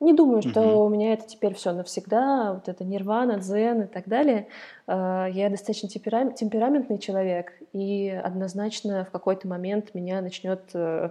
Не 0.00 0.12
думаю, 0.12 0.42
что 0.42 0.60
угу. 0.60 0.84
у 0.84 0.88
меня 0.88 1.12
это 1.12 1.26
теперь 1.26 1.54
все 1.54 1.72
навсегда, 1.72 2.54
вот 2.54 2.68
это 2.68 2.84
нирвана, 2.84 3.38
дзен 3.38 3.82
и 3.82 3.86
так 3.86 4.06
далее. 4.06 4.46
А, 4.86 5.26
я 5.26 5.50
достаточно 5.50 5.88
темпераментный 5.88 6.98
человек, 6.98 7.52
и 7.72 8.08
однозначно 8.08 9.04
в 9.04 9.10
какой-то 9.10 9.48
момент 9.48 9.94
меня 9.94 10.20
начнет 10.20 10.60
э, 10.72 11.10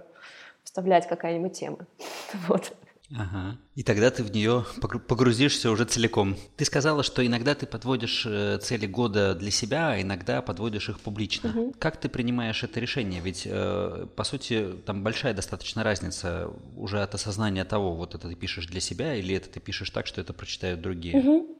вставлять 0.64 1.06
какая-нибудь 1.06 1.52
тема. 1.52 1.78
Вот. 2.48 2.72
Ага. 3.16 3.58
И 3.74 3.82
тогда 3.82 4.10
ты 4.10 4.22
в 4.22 4.32
нее 4.32 4.66
погрузишься 4.80 5.70
уже 5.70 5.84
целиком. 5.84 6.36
Ты 6.56 6.64
сказала, 6.64 7.02
что 7.02 7.24
иногда 7.24 7.54
ты 7.54 7.66
подводишь 7.66 8.26
э, 8.26 8.58
цели 8.58 8.86
года 8.86 9.34
для 9.34 9.50
себя, 9.50 9.92
а 9.92 10.02
иногда 10.02 10.42
подводишь 10.42 10.88
их 10.88 11.00
публично. 11.00 11.50
Угу. 11.50 11.74
Как 11.78 11.98
ты 11.98 12.08
принимаешь 12.08 12.62
это 12.62 12.80
решение? 12.80 13.20
Ведь, 13.20 13.42
э, 13.46 14.06
по 14.14 14.24
сути, 14.24 14.74
там 14.84 15.02
большая 15.02 15.32
достаточно 15.32 15.82
разница 15.82 16.50
уже 16.76 17.02
от 17.02 17.14
осознания 17.14 17.64
того, 17.64 17.94
вот 17.94 18.14
это 18.14 18.28
ты 18.28 18.34
пишешь 18.34 18.66
для 18.66 18.80
себя, 18.80 19.14
или 19.14 19.34
это 19.34 19.48
ты 19.48 19.60
пишешь 19.60 19.90
так, 19.90 20.06
что 20.06 20.20
это 20.20 20.32
прочитают 20.32 20.80
другие. 20.80 21.16
Угу. 21.18 21.57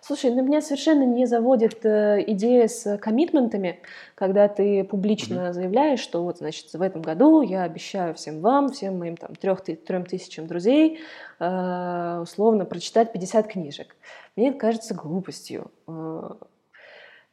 Слушай, 0.00 0.30
ну 0.30 0.42
меня 0.42 0.60
совершенно 0.60 1.02
не 1.02 1.26
заводит 1.26 1.84
э, 1.84 2.24
идея 2.28 2.66
с 2.66 2.96
коммитментами, 2.98 3.80
когда 4.14 4.48
ты 4.48 4.84
публично 4.84 5.34
mm-hmm. 5.34 5.52
заявляешь, 5.52 6.00
что 6.00 6.22
вот, 6.22 6.38
значит, 6.38 6.72
в 6.72 6.80
этом 6.80 7.02
году 7.02 7.42
я 7.42 7.64
обещаю 7.64 8.14
всем 8.14 8.40
вам, 8.40 8.70
всем 8.70 8.98
моим 8.98 9.16
там 9.16 9.34
трех, 9.34 9.62
трем 9.62 10.06
тысячам 10.06 10.46
друзей 10.46 11.00
э, 11.40 12.18
условно 12.22 12.64
прочитать 12.64 13.12
50 13.12 13.48
книжек. 13.48 13.96
Мне 14.36 14.48
это 14.50 14.58
кажется 14.58 14.94
глупостью. 14.94 15.70
Э, 15.86 16.30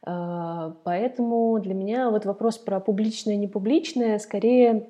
э, 0.06 0.72
поэтому 0.84 1.58
для 1.60 1.74
меня 1.74 2.10
вот 2.10 2.26
вопрос 2.26 2.58
про 2.58 2.80
публичное 2.80 3.34
и 3.34 3.38
непубличное 3.38 4.18
скорее 4.18 4.88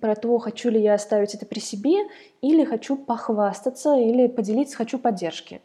про 0.00 0.14
то, 0.14 0.38
хочу 0.38 0.70
ли 0.70 0.80
я 0.80 0.94
оставить 0.94 1.34
это 1.34 1.46
при 1.46 1.58
себе, 1.58 1.96
или 2.42 2.64
хочу 2.64 2.96
похвастаться, 2.96 3.96
или 3.96 4.28
поделиться, 4.28 4.76
хочу 4.76 4.98
поддержки. 4.98 5.60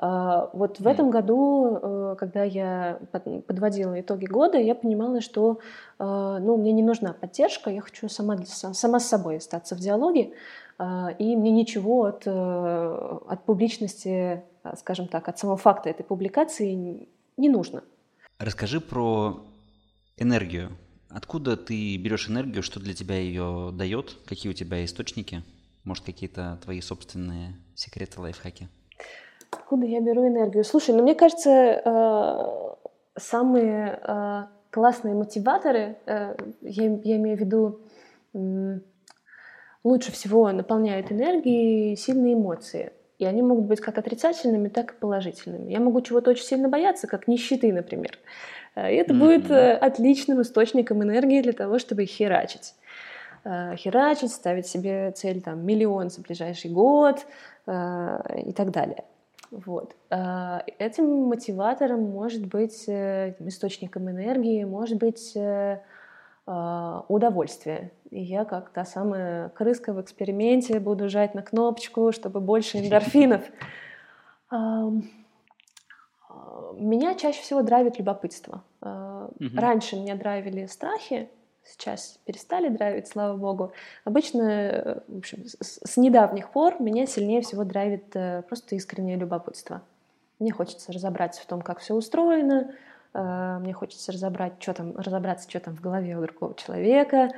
А, 0.00 0.48
вот 0.52 0.78
в 0.78 0.86
этом 0.86 1.10
году, 1.10 1.76
э, 1.82 2.16
когда 2.18 2.44
я 2.44 3.00
подводила 3.46 4.00
итоги 4.00 4.26
года, 4.26 4.56
я 4.56 4.76
понимала, 4.76 5.20
что 5.20 5.58
э, 5.98 6.38
ну, 6.40 6.56
мне 6.56 6.70
не 6.70 6.84
нужна 6.84 7.12
поддержка, 7.14 7.68
я 7.70 7.80
хочу 7.80 8.08
сама, 8.08 8.38
сама 8.44 9.00
с 9.00 9.08
собой 9.08 9.38
остаться 9.38 9.74
в 9.74 9.80
диалоге, 9.80 10.34
а, 10.78 11.10
и 11.18 11.34
мне 11.34 11.50
ничего 11.50 12.04
от, 12.04 12.22
э, 12.26 12.30
от 12.30 13.44
публичности, 13.44 14.44
скажем 14.76 15.08
так, 15.08 15.28
от 15.28 15.36
самого 15.36 15.56
факта 15.56 15.90
этой 15.90 16.04
публикации 16.04 17.08
не 17.36 17.48
нужно. 17.48 17.82
Расскажи 18.38 18.80
про 18.80 19.44
энергию. 20.16 20.70
Откуда 21.10 21.56
ты 21.56 21.96
берешь 21.96 22.28
энергию, 22.28 22.62
что 22.62 22.78
для 22.78 22.94
тебя 22.94 23.16
ее 23.16 23.70
дает, 23.72 24.16
какие 24.26 24.50
у 24.50 24.54
тебя 24.54 24.84
источники, 24.84 25.42
может 25.82 26.04
какие-то 26.04 26.60
твои 26.62 26.80
собственные 26.80 27.56
секреты, 27.74 28.20
лайфхаки? 28.20 28.68
Откуда 29.50 29.86
я 29.86 30.00
беру 30.00 30.26
энергию? 30.26 30.64
Слушай, 30.64 30.94
ну 30.94 31.02
мне 31.02 31.14
кажется, 31.14 31.50
э, 31.50 33.18
самые 33.18 34.00
э, 34.02 34.42
классные 34.70 35.14
мотиваторы, 35.14 35.96
э, 36.06 36.36
я, 36.60 36.84
я 37.04 37.16
имею 37.16 37.36
в 37.36 37.40
виду, 37.40 37.80
лучше 39.84 40.12
всего 40.12 40.52
наполняют 40.52 41.10
энергией 41.10 41.96
сильные 41.96 42.34
эмоции. 42.34 42.92
И 43.18 43.24
они 43.24 43.42
могут 43.42 43.64
быть 43.64 43.80
как 43.80 43.98
отрицательными, 43.98 44.68
так 44.68 44.92
и 44.92 44.96
положительными. 44.96 45.72
Я 45.72 45.80
могу 45.80 46.00
чего-то 46.02 46.30
очень 46.30 46.44
сильно 46.44 46.68
бояться, 46.68 47.06
как 47.06 47.26
нищеты, 47.26 47.72
например. 47.72 48.18
И 48.76 48.80
это 48.80 49.12
mm-hmm. 49.12 49.18
будет 49.18 49.50
отличным 49.50 50.42
источником 50.42 51.02
энергии 51.02 51.42
для 51.42 51.52
того, 51.52 51.78
чтобы 51.78 52.04
херачить. 52.04 52.74
Херачить, 53.44 54.30
ставить 54.30 54.66
себе 54.66 55.10
цель 55.12 55.40
там, 55.40 55.64
миллион 55.66 56.10
за 56.10 56.20
ближайший 56.20 56.70
год 56.70 57.26
и 57.66 58.52
так 58.52 58.70
далее. 58.70 59.04
Вот. 59.50 59.96
А, 60.10 60.62
этим 60.78 61.06
мотиватором 61.26 62.02
может 62.02 62.46
быть 62.46 62.88
э, 62.88 63.34
источником 63.40 64.10
энергии, 64.10 64.64
может 64.64 64.98
быть 64.98 65.34
э, 65.36 65.80
а, 66.46 67.04
удовольствие. 67.08 67.92
И 68.10 68.20
я, 68.22 68.44
как 68.44 68.70
та 68.70 68.84
самая 68.84 69.48
крыска 69.50 69.92
в 69.92 70.00
эксперименте, 70.00 70.80
буду 70.80 71.08
жать 71.08 71.34
на 71.34 71.42
кнопочку, 71.42 72.12
чтобы 72.12 72.40
больше 72.40 72.78
эндорфинов. 72.78 73.42
Меня 76.74 77.14
чаще 77.14 77.42
всего 77.42 77.62
драйвит 77.62 77.98
любопытство. 77.98 78.62
Раньше 78.80 79.96
меня 79.96 80.14
драйвили 80.14 80.66
страхи, 80.66 81.28
сейчас 81.68 82.18
перестали 82.24 82.68
драйвить, 82.68 83.08
слава 83.08 83.36
богу. 83.36 83.72
Обычно, 84.04 84.42
э, 84.42 85.00
в 85.06 85.18
общем, 85.18 85.44
с, 85.60 85.96
недавних 85.96 86.50
пор 86.50 86.80
меня 86.80 87.06
сильнее 87.06 87.42
всего 87.42 87.64
драйвит 87.64 88.14
э, 88.14 88.42
просто 88.42 88.74
искреннее 88.74 89.16
любопытство. 89.16 89.82
Мне 90.38 90.52
хочется 90.52 90.92
разобраться 90.92 91.42
в 91.42 91.46
том, 91.46 91.62
как 91.62 91.80
все 91.80 91.94
устроено, 91.94 92.72
э, 93.14 93.58
мне 93.60 93.72
хочется 93.72 94.12
разобрать, 94.12 94.54
что 94.60 94.74
там, 94.74 94.96
разобраться, 94.96 95.48
что 95.48 95.60
там 95.60 95.76
в 95.76 95.80
голове 95.80 96.16
у 96.16 96.22
другого 96.22 96.54
человека, 96.54 97.30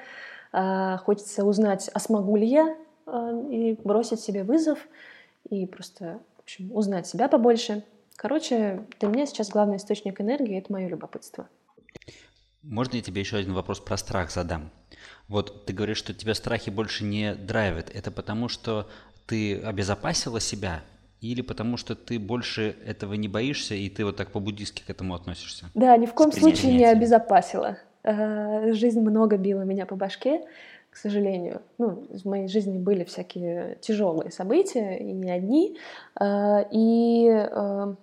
хочется 0.52 1.44
узнать, 1.44 1.88
а 1.94 2.00
смогу 2.00 2.34
ли 2.34 2.44
я, 2.44 2.76
и 3.50 3.78
бросить 3.84 4.18
себе 4.18 4.42
вызов, 4.42 4.80
и 5.48 5.64
просто, 5.64 6.18
в 6.38 6.40
общем, 6.40 6.74
узнать 6.74 7.06
себя 7.06 7.28
побольше. 7.28 7.84
Короче, 8.16 8.84
для 8.98 9.08
меня 9.08 9.26
сейчас 9.26 9.50
главный 9.50 9.76
источник 9.76 10.20
энергии— 10.20 10.58
это 10.58 10.72
мое 10.72 10.88
любопытство. 10.88 11.46
Можно 12.62 12.96
я 12.96 13.02
тебе 13.02 13.20
еще 13.20 13.36
один 13.36 13.54
вопрос 13.54 13.80
про 13.80 13.96
страх 13.96 14.30
задам? 14.30 14.70
Вот 15.28 15.64
ты 15.66 15.72
говоришь, 15.72 15.98
что 15.98 16.12
тебя 16.12 16.34
страхи 16.34 16.70
больше 16.70 17.04
не 17.04 17.34
драйвят. 17.34 17.90
Это 17.94 18.11
потому, 18.11 18.48
что 18.48 18.88
ты 19.26 19.58
обезопасила 19.61 20.40
себя 20.40 20.82
или 21.20 21.42
потому 21.42 21.76
что 21.76 21.94
ты 21.94 22.18
больше 22.18 22.76
этого 22.84 23.14
не 23.14 23.28
боишься, 23.28 23.74
и 23.74 23.88
ты 23.88 24.04
вот 24.04 24.16
так 24.16 24.30
по-буддийски 24.30 24.82
к 24.86 24.90
этому 24.90 25.14
относишься? 25.14 25.66
Да, 25.74 25.96
ни 25.96 26.06
в 26.06 26.14
коем 26.14 26.32
случае 26.32 26.74
не 26.74 26.84
обезопасила. 26.84 27.78
Э, 28.02 28.72
жизнь 28.72 29.00
много 29.00 29.36
била 29.36 29.62
меня 29.62 29.86
по 29.86 29.96
башке, 29.96 30.42
к 30.90 30.96
сожалению. 30.96 31.62
Ну, 31.78 32.06
в 32.11 32.24
моей 32.26 32.48
жизни 32.48 32.78
были 32.78 33.04
всякие 33.04 33.76
тяжелые 33.80 34.30
события, 34.30 34.96
и 34.96 35.12
не 35.12 35.30
одни. 35.30 35.78
Э, 36.18 36.64
и 36.70 37.28
э, 37.28 37.94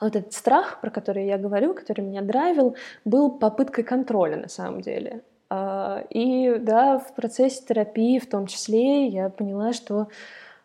вот 0.00 0.16
этот 0.16 0.32
страх, 0.32 0.80
про 0.80 0.90
который 0.90 1.26
я 1.26 1.38
говорю, 1.38 1.74
который 1.74 2.02
меня 2.02 2.22
драйвил, 2.22 2.76
был 3.04 3.30
попыткой 3.30 3.84
контроля 3.84 4.36
на 4.36 4.48
самом 4.48 4.80
деле. 4.80 5.22
А, 5.50 6.04
и 6.10 6.56
да, 6.58 6.98
в 6.98 7.14
процессе 7.14 7.62
терапии 7.66 8.18
в 8.18 8.28
том 8.28 8.46
числе 8.46 9.06
я 9.06 9.28
поняла, 9.28 9.72
что 9.72 10.08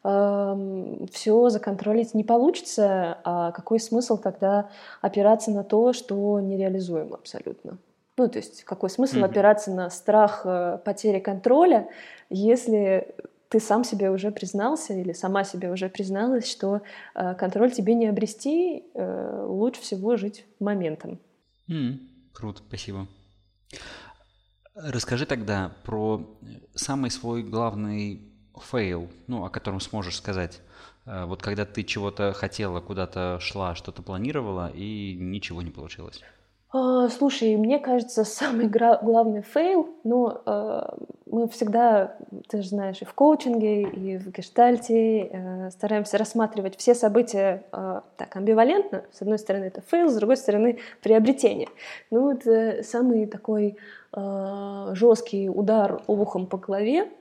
все 0.03 1.49
законтролить 1.49 2.13
не 2.13 2.23
получится, 2.23 3.17
а 3.25 3.51
какой 3.51 3.77
смысл 3.79 4.17
тогда 4.17 4.69
опираться 5.01 5.51
на 5.51 5.65
то, 5.65 5.91
что 5.91 6.39
нереализуемо 6.39 7.15
абсолютно. 7.15 7.77
Ну, 8.15 8.29
то 8.29 8.37
есть 8.37 8.63
какой 8.63 8.89
смысл 8.89 9.17
mm-hmm. 9.17 9.25
опираться 9.25 9.71
на 9.71 9.89
страх 9.89 10.41
э, 10.45 10.79
потери 10.83 11.19
контроля, 11.19 11.89
если 12.29 13.13
ты 13.49 13.59
сам 13.59 13.83
себе 13.83 14.11
уже 14.11 14.31
признался 14.31 14.93
или 14.93 15.13
сама 15.13 15.43
себе 15.43 15.71
уже 15.71 15.89
призналась, 15.89 16.49
что 16.49 16.81
э, 17.15 17.35
контроль 17.35 17.71
тебе 17.71 17.93
не 17.93 18.07
обрести, 18.07 18.83
э, 18.93 19.45
лучше 19.47 19.81
всего 19.81 20.17
жить 20.17 20.45
моментом. 20.59 21.19
М, 21.67 21.99
круто, 22.33 22.61
спасибо. 22.67 23.07
Расскажи 24.75 25.25
тогда 25.25 25.73
про 25.83 26.37
самый 26.75 27.09
свой 27.09 27.43
главный 27.43 28.21
фейл, 28.71 29.09
ну, 29.27 29.45
о 29.45 29.49
котором 29.49 29.79
сможешь 29.79 30.17
сказать. 30.17 30.61
Э, 31.05 31.25
вот 31.25 31.41
когда 31.41 31.65
ты 31.65 31.83
чего-то 31.83 32.33
хотела, 32.33 32.81
куда-то 32.81 33.39
шла, 33.39 33.75
что-то 33.75 34.01
планировала, 34.01 34.71
и 34.73 35.15
ничего 35.15 35.61
не 35.61 35.71
получилось. 35.71 36.21
А, 36.69 37.07
слушай, 37.07 37.55
мне 37.55 37.79
кажется, 37.79 38.23
самый 38.25 38.67
главный 38.67 39.41
фейл, 39.41 39.89
ну, 40.03 40.41
а, 40.45 40.97
мы 41.25 41.47
всегда, 41.47 42.17
ты 42.49 42.61
же 42.61 42.69
знаешь, 42.69 43.01
и 43.01 43.05
в 43.05 43.13
коучинге, 43.13 43.83
и 43.83 44.17
в 44.17 44.31
гештальте 44.31 45.29
э, 45.31 45.69
стараемся 45.71 46.17
рассматривать 46.17 46.77
все 46.77 46.95
события 46.95 47.63
а, 47.71 48.03
так 48.17 48.35
амбивалентно. 48.35 49.03
С 49.11 49.21
одной 49.21 49.37
стороны 49.37 49.65
это 49.65 49.81
фейл, 49.81 50.09
с 50.09 50.15
другой 50.15 50.37
стороны 50.37 50.79
приобретение. 51.01 51.69
Ну 52.11 52.21
вот 52.21 52.47
э, 52.47 52.83
самый 52.83 53.27
такой 53.27 53.77
жесткий 54.93 55.49
удар 55.49 56.01
обухом 56.07 56.47
по 56.47 56.57
голове 56.57 57.11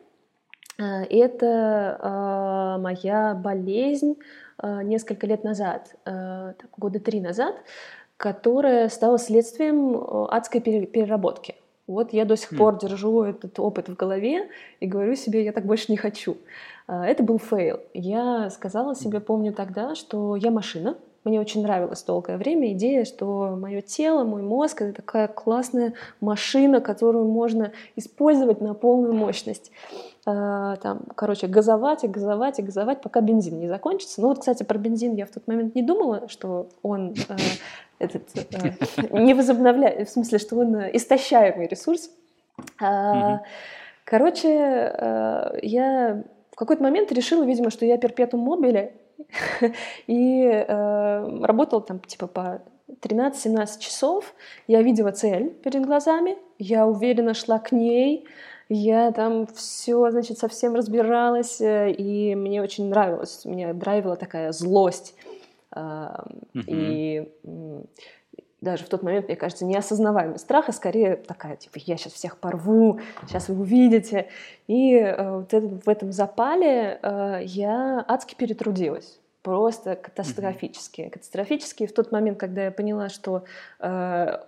это 0.78 2.78
моя 2.80 3.34
болезнь 3.34 4.16
несколько 4.62 5.26
лет 5.26 5.42
назад, 5.42 5.96
года 6.78 7.00
три 7.00 7.20
назад, 7.20 7.56
которая 8.16 8.88
стала 8.88 9.18
следствием 9.18 9.96
э, 9.96 10.26
адской 10.30 10.60
переработки. 10.60 11.54
Вот 11.86 12.12
я 12.12 12.24
до 12.24 12.36
сих 12.36 12.52
м. 12.52 12.56
пор 12.56 12.78
держу 12.78 13.22
этот 13.22 13.60
опыт 13.60 13.88
в 13.88 13.94
голове 13.94 14.48
и 14.80 14.86
говорю 14.86 15.14
себе, 15.14 15.44
я 15.44 15.52
так 15.52 15.66
больше 15.66 15.92
не 15.92 15.96
хочу. 15.96 16.36
А, 16.86 17.06
это 17.06 17.22
был 17.22 17.38
фейл. 17.38 17.80
Я 17.94 18.50
сказала 18.50 18.94
себе, 18.96 19.20
помню 19.20 19.52
тогда, 19.52 19.94
что 19.94 20.34
я 20.36 20.50
машина. 20.50 20.96
Мне 21.24 21.40
очень 21.40 21.62
нравилась 21.62 22.04
долгое 22.04 22.38
время 22.38 22.72
идея, 22.72 23.04
что 23.04 23.56
мое 23.56 23.80
тело, 23.80 24.24
мой 24.24 24.42
мозг— 24.42 24.82
это 24.82 24.94
такая 24.94 25.26
классная 25.26 25.94
машина, 26.20 26.80
которую 26.80 27.26
можно 27.26 27.72
использовать 27.96 28.60
на 28.60 28.74
полную 28.74 29.12
мощность. 29.12 29.72
А, 30.28 30.74
там, 30.76 31.02
короче, 31.14 31.46
газовать 31.46 32.02
и 32.02 32.08
газовать 32.08 32.58
и 32.58 32.62
газовать, 32.62 33.00
пока 33.00 33.20
бензин 33.20 33.60
не 33.60 33.68
закончится. 33.68 34.20
Ну 34.20 34.28
вот, 34.28 34.40
кстати, 34.40 34.64
про 34.64 34.76
бензин 34.76 35.14
я 35.14 35.24
в 35.24 35.30
тот 35.30 35.46
момент 35.46 35.76
не 35.76 35.82
думала, 35.82 36.28
что 36.28 36.68
он 36.82 37.14
э, 37.28 37.36
этот 38.00 38.24
э, 38.34 38.72
не 39.12 39.34
возобновляет, 39.34 40.08
в 40.08 40.12
смысле, 40.12 40.38
что 40.38 40.56
он 40.56 40.76
истощаемый 40.96 41.68
ресурс. 41.68 42.10
А, 42.82 43.42
короче, 44.04 44.48
э, 44.48 45.58
я 45.62 46.24
в 46.50 46.56
какой-то 46.56 46.82
момент 46.82 47.12
решила, 47.12 47.44
видимо, 47.44 47.70
что 47.70 47.86
я 47.86 47.96
перпетум 47.96 48.40
мобиле, 48.40 48.94
и 50.08 50.42
э, 50.42 51.38
работала 51.44 51.82
там 51.82 52.00
типа 52.00 52.26
по 52.26 52.62
13-17 53.00 53.78
часов. 53.78 54.34
Я 54.66 54.82
видела 54.82 55.12
цель 55.12 55.50
перед 55.50 55.86
глазами, 55.86 56.36
я 56.58 56.84
уверенно 56.84 57.32
шла 57.32 57.60
к 57.60 57.70
ней, 57.70 58.26
я 58.68 59.12
там 59.12 59.46
все, 59.46 60.10
значит, 60.10 60.38
совсем 60.38 60.74
разбиралась, 60.74 61.58
и 61.60 62.34
мне 62.36 62.62
очень 62.62 62.88
нравилось, 62.88 63.44
меня 63.44 63.72
драйвила 63.72 64.16
такая 64.16 64.52
злость 64.52 65.14
И 66.54 67.28
даже 68.60 68.84
в 68.84 68.88
тот 68.88 69.02
момент, 69.02 69.26
мне 69.26 69.36
кажется, 69.36 69.64
неосознаваемый 69.64 70.38
страх, 70.38 70.68
а 70.68 70.72
скорее 70.72 71.16
такая, 71.16 71.56
типа, 71.56 71.78
я 71.84 71.96
сейчас 71.96 72.14
всех 72.14 72.38
порву, 72.38 73.00
сейчас 73.26 73.48
вы 73.48 73.60
увидите. 73.60 74.28
И 74.66 74.94
э, 74.94 75.36
вот 75.36 75.52
это, 75.52 75.66
в 75.66 75.88
этом 75.88 76.10
запале 76.10 76.98
э, 77.02 77.40
я 77.44 78.04
адски 78.08 78.34
перетрудилась. 78.34 79.20
Просто 79.42 79.94
катастрофически. 79.94 81.02
Mm-hmm. 81.02 81.10
Катастрофически. 81.10 81.86
в 81.86 81.92
тот 81.92 82.10
момент, 82.10 82.38
когда 82.40 82.64
я 82.64 82.70
поняла, 82.72 83.08
что 83.08 83.44
э, 83.78 83.86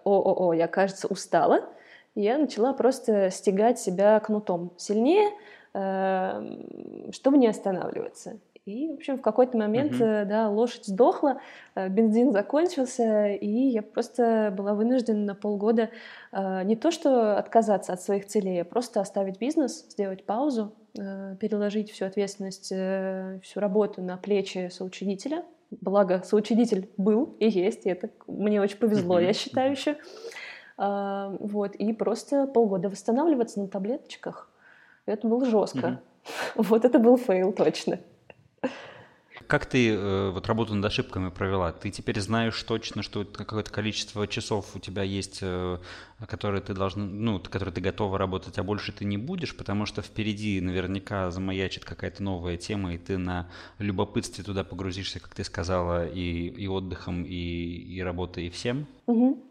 о-о-о, 0.05 0.53
я, 0.55 0.66
кажется, 0.66 1.07
устала, 1.07 1.69
я 2.14 2.38
начала 2.38 2.72
просто 2.72 3.30
стегать 3.30 3.78
себя 3.78 4.18
кнутом 4.20 4.72
сильнее, 4.76 5.30
э, 5.74 7.11
чтобы 7.12 7.38
не 7.38 7.46
останавливаться. 7.46 8.38
И, 8.64 8.88
в 8.90 8.94
общем, 8.94 9.16
в 9.16 9.22
какой-то 9.22 9.56
момент, 9.56 9.92
uh-huh. 9.92 10.26
да, 10.26 10.50
лошадь 10.50 10.84
сдохла, 10.84 11.40
э, 11.74 11.88
бензин 11.88 12.32
закончился, 12.32 13.28
и 13.28 13.48
я 13.48 13.82
просто 13.82 14.52
была 14.54 14.74
вынуждена 14.74 15.24
на 15.24 15.34
полгода 15.34 15.90
э, 16.32 16.64
не 16.64 16.76
то 16.76 16.90
что 16.90 17.38
отказаться 17.38 17.92
от 17.92 18.02
своих 18.02 18.26
целей, 18.26 18.61
а 18.61 18.64
просто 18.64 19.00
оставить 19.00 19.38
бизнес, 19.38 19.86
сделать 19.90 20.24
паузу, 20.24 20.74
переложить 20.94 21.92
всю 21.92 22.06
ответственность, 22.06 22.72
всю 23.44 23.61
работу 23.61 24.02
на 24.02 24.16
плечи 24.16 24.68
соучредителя. 24.72 25.44
Благо, 25.70 26.22
соучредитель 26.24 26.88
был 26.96 27.36
и 27.38 27.48
есть, 27.48 27.86
и 27.86 27.90
это 27.90 28.11
мне 28.26 28.61
очень 28.61 28.78
повезло, 28.78 29.20
я 29.20 29.32
считаю 29.32 29.72
еще. 29.72 29.96
Вот, 30.79 31.74
и 31.74 31.93
просто 31.93 32.47
полгода 32.47 32.89
восстанавливаться 32.89 33.61
на 33.61 33.66
таблеточках. 33.66 34.49
Это 35.07 35.26
было 35.26 35.45
жестко. 35.45 35.79
Uh-huh. 35.79 35.99
Вот 36.57 36.85
это 36.85 36.99
был 36.99 37.16
фейл 37.16 37.53
точно. 37.53 37.99
Как 39.47 39.64
ты 39.64 39.91
э, 39.91 40.31
вот 40.31 40.47
работу 40.47 40.74
над 40.74 40.85
ошибками 40.85 41.31
провела? 41.31 41.72
Ты 41.72 41.91
теперь 41.91 42.20
знаешь 42.20 42.62
точно, 42.64 43.03
что 43.03 43.24
какое-то 43.24 43.70
количество 43.70 44.26
часов 44.26 44.76
у 44.76 44.79
тебя 44.79 45.03
есть, 45.03 45.39
э, 45.41 45.79
которые 46.26 46.61
ты 46.61 46.74
должна, 46.74 47.05
ну, 47.05 47.39
которые 47.39 47.72
ты 47.72 47.81
готова 47.81 48.18
работать, 48.18 48.59
а 48.59 48.62
больше 48.62 48.93
ты 48.93 49.07
не 49.07 49.16
будешь, 49.16 49.57
потому 49.57 49.87
что 49.87 50.03
впереди 50.03 50.61
наверняка 50.61 51.31
замаячит 51.31 51.87
какая-то 51.87 52.22
новая 52.22 52.59
тема, 52.59 52.95
и 52.95 52.99
ты 52.99 53.16
на 53.16 53.49
любопытстве 53.79 54.45
туда 54.45 54.64
погрузишься, 54.64 55.18
как 55.18 55.35
ты 55.35 55.45
сказала, 55.45 56.07
и, 56.07 56.49
и 56.49 56.68
отдыхом, 56.68 57.24
и, 57.24 57.35
и 57.35 58.03
работой, 58.03 58.49
и 58.49 58.51
всем. 58.51 58.87
Угу. 59.07 59.47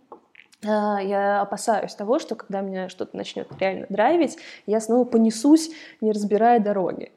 Я 0.64 1.42
опасаюсь 1.42 1.94
того, 1.94 2.18
что 2.18 2.36
когда 2.36 2.62
меня 2.62 2.90
что-то 2.90 3.16
начнет 3.16 3.48
реально 3.60 3.86
драйвить, 3.90 4.38
я 4.66 4.80
снова 4.80 5.06
понесусь, 5.06 5.70
не 6.02 6.12
разбирая 6.12 6.60
дороги. 6.60 7.12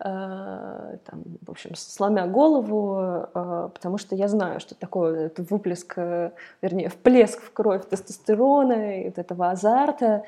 Э, 0.00 0.98
там, 1.04 1.22
в 1.40 1.50
общем, 1.50 1.74
сломя 1.76 2.26
голову, 2.26 2.98
э, 3.00 3.68
потому 3.72 3.96
что 3.96 4.16
я 4.16 4.26
знаю, 4.26 4.58
что 4.58 4.74
такое 4.74 5.26
это 5.26 5.42
выплеск, 5.42 5.94
э, 5.96 6.32
вернее, 6.60 6.88
вплеск 6.88 7.40
в 7.40 7.52
кровь 7.52 7.88
тестостерона 7.88 9.00
и 9.00 9.04
вот 9.04 9.18
этого 9.18 9.50
азарта. 9.50 10.24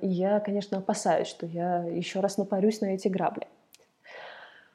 И 0.00 0.06
я, 0.06 0.38
конечно, 0.40 0.78
опасаюсь, 0.78 1.26
что 1.26 1.44
я 1.44 1.84
еще 1.84 2.20
раз 2.20 2.38
напарюсь 2.38 2.80
на 2.80 2.94
эти 2.94 3.08
грабли. 3.08 3.48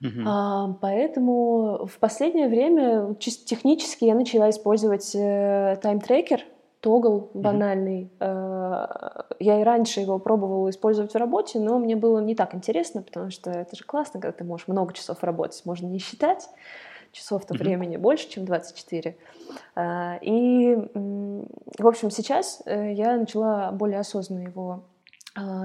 Uh-huh. 0.03 0.75
Поэтому 0.81 1.85
в 1.85 1.97
последнее 1.99 2.49
время 2.49 3.15
технически 3.15 4.03
я 4.03 4.15
начала 4.15 4.49
использовать 4.49 5.13
тайм-трекер, 5.13 6.41
тогл 6.85 7.31
банальный. 7.33 8.11
Mm-hmm. 8.19 9.35
Я 9.39 9.59
и 9.59 9.63
раньше 9.63 10.01
его 10.01 10.19
пробовала 10.19 10.69
использовать 10.69 11.15
в 11.15 11.17
работе, 11.17 11.59
но 11.59 11.79
мне 11.79 11.95
было 11.95 12.19
не 12.19 12.35
так 12.35 12.53
интересно, 12.53 13.01
потому 13.01 13.31
что 13.31 13.49
это 13.49 13.75
же 13.75 13.83
классно, 13.83 14.21
когда 14.21 14.37
ты 14.37 14.43
можешь 14.43 14.67
много 14.67 14.93
часов 14.93 15.23
работать, 15.23 15.65
можно 15.65 15.87
не 15.87 15.97
считать 15.97 16.47
часов-то 17.11 17.55
mm-hmm. 17.55 17.57
времени 17.57 17.97
больше, 17.97 18.29
чем 18.29 18.45
24. 18.45 19.17
А, 19.73 20.19
и, 20.21 20.75
в 20.75 21.87
общем, 21.87 22.11
сейчас 22.11 22.61
э, 22.65 22.93
я 22.93 23.17
начала 23.17 23.71
более 23.71 23.99
осознанно 23.99 24.41
его 24.41 24.83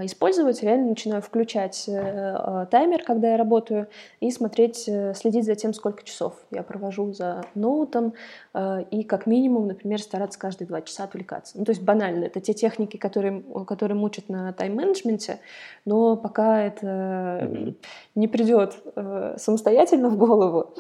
использовать, 0.05 0.63
реально 0.63 0.89
начинаю 0.89 1.23
включать 1.23 1.89
э, 1.89 1.95
а, 1.95 2.67
таймер, 2.67 3.05
когда 3.05 3.31
я 3.31 3.37
работаю, 3.37 3.87
и 4.19 4.31
смотреть, 4.33 4.89
э, 4.89 5.15
следить 5.15 5.45
за 5.45 5.55
тем, 5.55 5.73
сколько 5.75 6.03
часов 6.03 6.35
я 6.51 6.65
провожу 6.65 7.13
за 7.13 7.45
ноутом, 7.55 8.15
а, 8.53 8.81
и 8.91 9.05
как 9.05 9.27
минимум, 9.27 9.69
например, 9.69 10.03
стараться 10.03 10.41
каждые 10.41 10.67
два 10.67 10.83
часа 10.83 11.05
отвлекаться. 11.05 11.57
Ну, 11.57 11.65
то 11.65 11.71
есть 11.71 11.83
банально, 11.83 12.25
это 12.25 12.41
те 12.41 12.53
техники, 12.53 12.97
которые, 12.97 13.45
которые 13.65 13.97
мучат 13.97 14.29
на 14.29 14.53
тайм-менеджменте, 14.53 15.39
но 15.85 16.17
пока 16.17 16.63
это 16.63 17.75
не 18.17 18.27
придет 18.27 18.77
э, 18.97 19.37
самостоятельно 19.39 20.09
в 20.09 20.17
голову, 20.17 20.75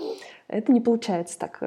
это 0.49 0.73
не 0.73 0.81
получается 0.81 1.39
так 1.39 1.63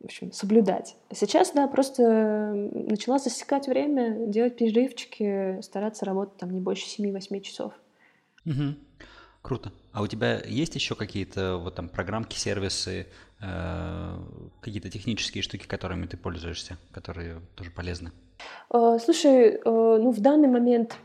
в 0.00 0.04
общем, 0.04 0.32
соблюдать. 0.32 0.96
Сейчас, 1.12 1.52
да, 1.52 1.66
просто 1.68 2.52
начала 2.72 3.18
засекать 3.18 3.66
время, 3.66 4.26
делать 4.26 4.56
перерывчики, 4.56 5.60
стараться 5.62 6.04
работать 6.04 6.36
там 6.36 6.50
не 6.50 6.60
больше 6.60 6.86
7-8 6.86 7.40
часов. 7.40 7.72
Угу. 8.44 8.74
Круто. 9.42 9.72
А 9.92 10.02
у 10.02 10.06
тебя 10.06 10.40
есть 10.44 10.74
еще 10.74 10.94
какие-то 10.94 11.58
вот 11.58 11.76
там 11.76 11.88
программки, 11.88 12.36
сервисы, 12.36 13.06
э, 13.40 14.18
какие-то 14.60 14.90
технические 14.90 15.42
штуки, 15.42 15.66
которыми 15.66 16.06
ты 16.06 16.16
пользуешься, 16.16 16.78
которые 16.90 17.40
тоже 17.54 17.70
полезны? 17.70 18.10
Э, 18.72 18.98
слушай, 19.02 19.52
э, 19.52 19.60
ну 19.64 20.10
в 20.10 20.20
данный 20.20 20.48
момент 20.48 20.96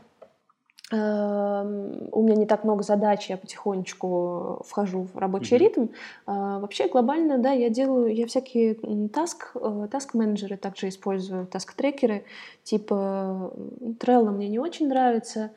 у 0.92 2.22
меня 2.22 2.34
не 2.34 2.44
так 2.44 2.64
много 2.64 2.82
задач, 2.82 3.30
я 3.30 3.38
потихонечку 3.38 4.62
вхожу 4.66 5.04
в 5.04 5.16
рабочий 5.16 5.56
mm-hmm. 5.56 5.58
ритм. 5.58 5.86
А, 6.26 6.58
вообще 6.58 6.88
глобально, 6.88 7.38
да, 7.38 7.52
я 7.52 7.70
делаю, 7.70 8.14
я 8.14 8.26
всякие 8.26 8.74
таск, 9.08 9.52
э, 9.54 9.88
таск-менеджеры 9.90 10.58
также 10.58 10.88
использую, 10.88 11.46
таск-трекеры, 11.46 12.24
типа 12.62 13.52
Trello 14.00 14.30
мне 14.30 14.48
не 14.48 14.58
очень 14.58 14.88
нравится. 14.88 15.52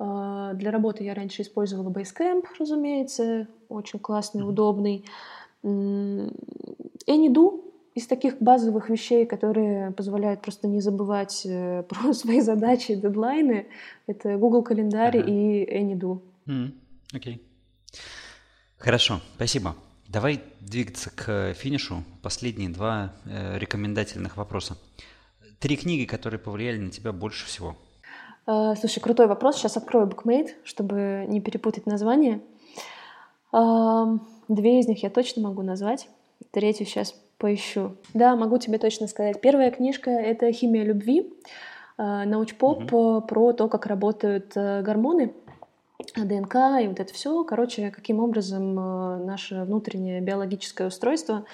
А, 0.00 0.54
для 0.54 0.72
работы 0.72 1.04
я 1.04 1.14
раньше 1.14 1.42
использовала 1.42 1.88
Basecamp, 1.88 2.44
разумеется, 2.58 3.46
очень 3.68 4.00
классный, 4.00 4.42
mm-hmm. 4.42 4.48
удобный. 4.48 5.04
AnyDo 5.62 7.60
из 7.94 8.06
таких 8.06 8.38
базовых 8.40 8.88
вещей, 8.88 9.26
которые 9.26 9.90
позволяют 9.90 10.40
просто 10.40 10.66
не 10.66 10.80
забывать 10.80 11.42
э, 11.44 11.82
про 11.88 12.12
свои 12.14 12.40
задачи, 12.40 12.94
дедлайны, 12.94 13.66
это 14.06 14.36
Google 14.36 14.62
календарь 14.62 15.18
ага. 15.18 15.30
и 15.30 15.64
AnyDo. 15.64 16.20
Окей. 16.46 16.46
Mm, 16.46 16.72
okay. 17.12 17.40
Хорошо, 18.78 19.20
спасибо. 19.36 19.76
Давай 20.08 20.42
двигаться 20.60 21.10
к 21.10 21.54
финишу. 21.54 22.02
Последние 22.22 22.68
два 22.68 23.12
э, 23.24 23.58
рекомендательных 23.58 24.36
вопроса. 24.36 24.76
Три 25.58 25.76
книги, 25.76 26.04
которые 26.04 26.40
повлияли 26.40 26.78
на 26.78 26.90
тебя 26.90 27.12
больше 27.12 27.46
всего. 27.46 27.76
Uh, 28.44 28.74
слушай, 28.74 28.98
крутой 28.98 29.28
вопрос. 29.28 29.56
Сейчас 29.56 29.76
открою 29.76 30.08
BookMate, 30.08 30.50
чтобы 30.64 31.26
не 31.28 31.40
перепутать 31.40 31.86
название. 31.86 32.40
Uh, 33.52 34.18
две 34.48 34.80
из 34.80 34.88
них 34.88 35.04
я 35.04 35.10
точно 35.10 35.42
могу 35.42 35.62
назвать. 35.62 36.08
Третью 36.50 36.86
сейчас 36.86 37.14
поищу. 37.42 37.96
Да, 38.14 38.36
могу 38.36 38.58
тебе 38.58 38.78
точно 38.78 39.08
сказать. 39.08 39.40
Первая 39.40 39.72
книжка— 39.72 40.10
это 40.12 40.52
«Химия 40.52 40.84
любви», 40.84 41.34
э, 41.98 42.24
научпоп 42.24 42.92
угу. 42.92 43.20
про 43.22 43.52
то, 43.52 43.68
как 43.68 43.86
работают 43.86 44.52
э, 44.54 44.82
гормоны, 44.82 45.34
ДНК 46.16 46.54
и 46.80 46.86
вот 46.86 47.00
это 47.00 47.12
все. 47.12 47.42
Короче, 47.42 47.90
каким 47.90 48.20
образом 48.20 48.78
э, 48.78 49.24
наше 49.24 49.64
внутреннее 49.64 50.20
биологическое 50.20 50.86
устройство 50.86 51.44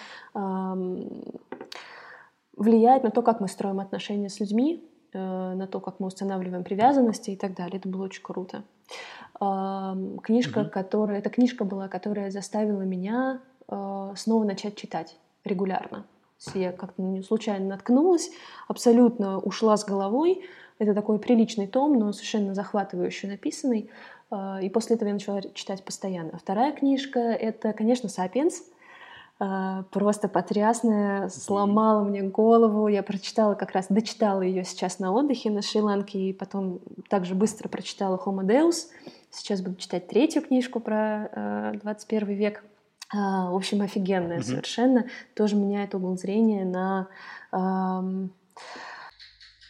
влияет 2.56 3.04
на 3.04 3.10
то, 3.10 3.22
как 3.22 3.40
мы 3.40 3.48
строим 3.48 3.80
отношения 3.80 4.28
с 4.28 4.40
людьми, 4.40 4.84
на 5.14 5.66
то, 5.68 5.80
как 5.80 6.00
мы 6.00 6.08
устанавливаем 6.08 6.64
привязанности 6.64 7.30
и 7.30 7.36
так 7.36 7.54
далее. 7.54 7.78
Это 7.78 7.88
было 7.88 8.04
очень 8.04 8.22
круто. 8.22 8.64
Книжка, 9.38 10.58
угу. 10.60 10.70
которая... 10.70 11.18
Эта 11.20 11.30
книжка 11.30 11.64
была, 11.64 11.88
которая 11.88 12.30
заставила 12.30 12.82
меня 12.82 13.40
снова 14.16 14.44
начать 14.44 14.74
читать 14.74 15.16
регулярно. 15.44 16.06
Я 16.54 16.72
как-то 16.72 17.02
на 17.02 17.08
нее 17.08 17.22
случайно 17.22 17.66
наткнулась, 17.66 18.30
абсолютно 18.68 19.38
ушла 19.38 19.76
с 19.76 19.84
головой. 19.84 20.44
Это 20.78 20.94
такой 20.94 21.18
приличный 21.18 21.66
том, 21.66 21.98
но 21.98 22.12
совершенно 22.12 22.54
захватывающий 22.54 23.28
написанный. 23.28 23.90
А, 24.30 24.60
и 24.62 24.68
после 24.68 24.94
этого 24.96 25.08
я 25.08 25.14
начала 25.14 25.42
читать 25.54 25.84
постоянно. 25.84 26.38
Вторая 26.38 26.72
книжка— 26.72 27.18
это, 27.20 27.72
конечно, 27.72 28.08
«Сапиенс». 28.08 28.62
А, 29.40 29.84
просто 29.90 30.28
потрясная, 30.28 31.28
сломала 31.28 32.04
мне 32.04 32.22
голову. 32.22 32.86
Я 32.86 33.02
прочитала 33.02 33.54
как 33.54 33.72
раз, 33.72 33.86
дочитала 33.88 34.42
ее 34.42 34.64
сейчас 34.64 35.00
на 35.00 35.12
отдыхе 35.12 35.50
на 35.50 35.62
Шри-Ланке, 35.62 36.18
и 36.18 36.32
потом 36.32 36.80
также 37.08 37.34
быстро 37.34 37.68
прочитала 37.68 38.16
«Homo 38.24 38.44
Deus». 38.44 38.86
Сейчас 39.30 39.60
буду 39.60 39.76
читать 39.76 40.06
третью 40.06 40.42
книжку 40.42 40.78
про 40.78 41.72
21 41.82 42.28
а, 42.28 42.32
век— 42.32 42.64
в 43.12 43.56
общем, 43.56 43.82
офигенная 43.82 44.38
mm-hmm. 44.38 44.42
совершенно. 44.42 45.06
Тоже 45.34 45.56
меняет 45.56 45.94
угол 45.94 46.16
зрения 46.16 46.64
на... 46.64 47.08
Эм... 47.52 48.32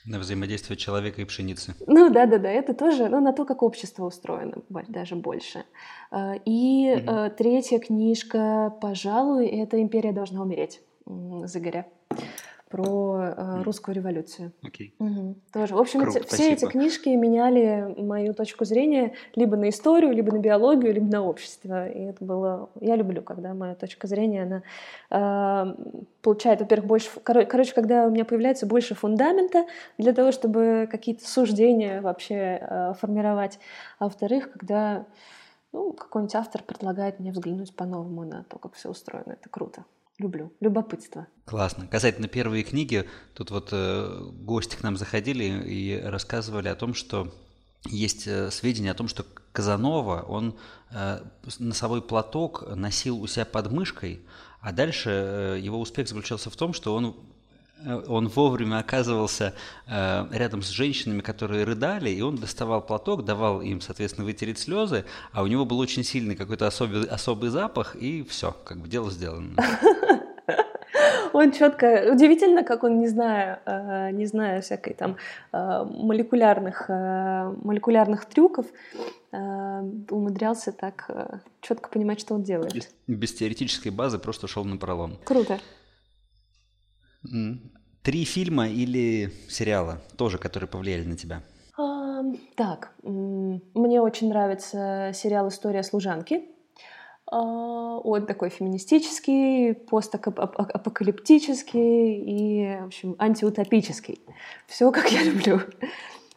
На 0.06 0.18
взаимодействие 0.18 0.76
человека 0.76 1.20
и 1.20 1.24
пшеницы. 1.24 1.74
Ну 1.86 2.08
да, 2.10 2.26
да, 2.26 2.38
да, 2.38 2.48
это 2.48 2.72
тоже, 2.72 3.08
ну, 3.08 3.20
на 3.20 3.32
то, 3.32 3.44
как 3.44 3.62
общество 3.62 4.06
устроено, 4.06 4.62
даже 4.88 5.16
больше. 5.16 5.64
А, 6.10 6.34
и 6.46 6.88
mm-hmm. 6.88 7.30
третья 7.36 7.78
книжка, 7.78 8.74
пожалуй, 8.80 9.46
это 9.46 9.80
Империя 9.82 10.12
должна 10.12 10.40
умереть. 10.40 10.80
Загоря 11.44 11.86
про 12.68 13.34
э, 13.36 13.62
русскую 13.62 13.94
революцию. 13.94 14.52
Окей. 14.62 14.94
Угу. 14.98 15.36
Тоже. 15.52 15.74
В 15.74 15.78
общем, 15.78 16.02
Круто, 16.02 16.18
эти, 16.18 16.26
все 16.26 16.52
эти 16.52 16.66
книжки 16.66 17.08
меняли 17.08 17.94
мою 17.98 18.34
точку 18.34 18.64
зрения 18.64 19.14
либо 19.34 19.56
на 19.56 19.70
историю, 19.70 20.12
либо 20.12 20.32
на 20.32 20.38
биологию, 20.38 20.92
либо 20.92 21.06
на 21.06 21.24
общество. 21.24 21.88
И 21.88 22.00
это 22.00 22.24
было... 22.24 22.70
Я 22.80 22.96
люблю, 22.96 23.22
когда 23.22 23.54
моя 23.54 23.74
точка 23.74 24.06
зрения, 24.06 24.62
она 25.10 25.66
э, 25.70 25.74
получает, 26.20 26.60
во-первых, 26.60 26.86
больше... 26.86 27.10
Короче, 27.22 27.72
когда 27.72 28.06
у 28.06 28.10
меня 28.10 28.24
появляется 28.24 28.66
больше 28.66 28.94
фундамента 28.94 29.64
для 29.96 30.12
того, 30.12 30.30
чтобы 30.30 30.88
какие-то 30.90 31.26
суждения 31.26 32.02
вообще 32.02 32.58
э, 32.60 32.92
формировать. 33.00 33.58
А 33.98 34.04
во-вторых, 34.04 34.52
когда 34.52 35.06
ну, 35.72 35.92
какой-нибудь 35.92 36.34
автор 36.34 36.62
предлагает 36.62 37.18
мне 37.18 37.32
взглянуть 37.32 37.74
по-новому 37.74 38.24
на 38.24 38.44
то, 38.44 38.58
как 38.58 38.74
все 38.74 38.90
устроено. 38.90 39.32
Это 39.32 39.48
круто 39.48 39.84
люблю. 40.18 40.52
Любопытство. 40.60 41.26
Классно. 41.44 41.86
Касательно 41.86 42.28
первой 42.28 42.62
книги, 42.62 43.08
тут 43.34 43.50
вот 43.50 43.68
э, 43.72 44.30
гости 44.40 44.76
к 44.76 44.82
нам 44.82 44.96
заходили 44.96 45.44
и 45.44 46.00
рассказывали 46.00 46.68
о 46.68 46.74
том, 46.74 46.94
что 46.94 47.32
есть 47.86 48.26
э, 48.26 48.50
сведения 48.50 48.90
о 48.90 48.94
том, 48.94 49.08
что 49.08 49.24
Казанова, 49.52 50.22
он 50.22 50.56
э, 50.90 51.20
носовой 51.58 52.02
платок 52.02 52.64
носил 52.74 53.20
у 53.20 53.26
себя 53.26 53.44
под 53.44 53.70
мышкой, 53.70 54.20
а 54.60 54.72
дальше 54.72 55.10
э, 55.10 55.58
его 55.60 55.80
успех 55.80 56.08
заключался 56.08 56.50
в 56.50 56.56
том, 56.56 56.72
что 56.72 56.94
он 56.94 57.16
он 57.86 58.28
вовремя 58.28 58.78
оказывался 58.78 59.54
э, 59.86 60.26
рядом 60.32 60.62
с 60.62 60.68
женщинами, 60.68 61.20
которые 61.20 61.64
рыдали, 61.64 62.10
и 62.10 62.20
он 62.20 62.36
доставал 62.36 62.82
платок, 62.82 63.24
давал 63.24 63.60
им, 63.62 63.80
соответственно, 63.80 64.24
вытереть 64.24 64.58
слезы, 64.58 65.04
а 65.32 65.42
у 65.42 65.46
него 65.46 65.64
был 65.64 65.78
очень 65.78 66.04
сильный 66.04 66.36
какой-то 66.36 66.66
особый, 66.66 67.04
особый 67.04 67.50
запах, 67.50 67.96
и 67.96 68.24
все, 68.24 68.54
как 68.64 68.78
бы 68.78 68.88
дело 68.88 69.10
сделано. 69.10 69.54
Он 71.34 71.52
четко, 71.52 72.10
удивительно, 72.10 72.64
как 72.64 72.82
он, 72.82 72.98
не 72.98 73.06
зная, 73.06 73.60
э, 73.66 74.10
не 74.12 74.24
зная 74.26 74.60
всякой 74.62 74.94
там 74.94 75.16
молекулярных, 75.52 76.88
молекулярных 76.88 78.24
трюков, 78.24 78.66
умудрялся 79.30 80.72
так 80.72 81.42
четко 81.60 81.90
понимать, 81.90 82.18
что 82.18 82.34
он 82.34 82.42
делает. 82.42 82.72
Без, 82.74 82.88
без 83.06 83.34
теоретической 83.34 83.92
базы 83.92 84.18
просто 84.18 84.48
шел 84.48 84.64
на 84.64 84.78
пролом. 84.78 85.18
Круто. 85.24 85.58
Три 87.22 88.24
фильма 88.24 88.68
или 88.68 89.32
сериала 89.48 90.00
тоже, 90.16 90.38
которые 90.38 90.68
повлияли 90.68 91.04
на 91.04 91.16
тебя? 91.16 91.42
А, 91.76 92.22
так, 92.56 92.94
мне 93.02 94.00
очень 94.00 94.28
нравится 94.28 95.10
сериал 95.14 95.48
«История 95.48 95.82
служанки». 95.82 96.42
А, 97.30 97.98
он 97.98 98.24
такой 98.26 98.48
феминистический, 98.48 99.74
постапокалиптический 99.74 102.22
и, 102.22 102.78
в 102.80 102.86
общем, 102.86 103.14
антиутопический. 103.18 104.22
Все, 104.66 104.90
как 104.90 105.12
я 105.12 105.22
люблю. 105.22 105.60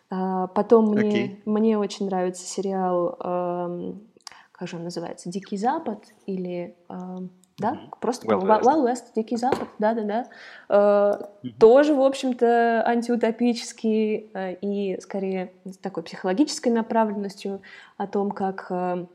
А, 0.09 0.47
потом 0.47 0.91
мне, 0.91 1.25
okay. 1.25 1.41
мне 1.45 1.77
очень 1.77 2.07
нравится 2.07 2.45
сериал, 2.45 3.15
как 4.51 4.67
же 4.67 4.75
он 4.75 4.83
называется, 4.83 5.29
«Дикий 5.29 5.55
Запад» 5.57 6.03
или 6.25 6.75
да, 7.61 7.79
просто 7.99 8.27
Wild 8.27 8.43
West. 8.43 8.61
Wild 8.63 8.85
West, 8.85 9.03
Дикий 9.15 9.37
Запад, 9.37 9.67
да-да-да. 9.79 10.27
Э, 10.67 10.73
mm-hmm. 11.43 11.53
Тоже, 11.59 11.93
в 11.93 12.01
общем-то, 12.01 12.83
антиутопический 12.85 14.29
э, 14.33 14.55
и 14.55 14.99
скорее 14.99 15.53
с 15.65 15.77
такой 15.77 16.03
психологической 16.03 16.71
направленностью 16.71 17.61
о 17.97 18.07
том, 18.07 18.31
как... 18.31 18.67
Э, 18.69 19.05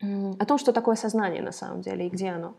о 0.00 0.46
том, 0.46 0.58
что 0.58 0.72
такое 0.72 0.96
сознание 0.96 1.42
на 1.42 1.52
самом 1.52 1.80
деле 1.82 2.06
и 2.06 2.10
где 2.10 2.30
оно. 2.30 2.54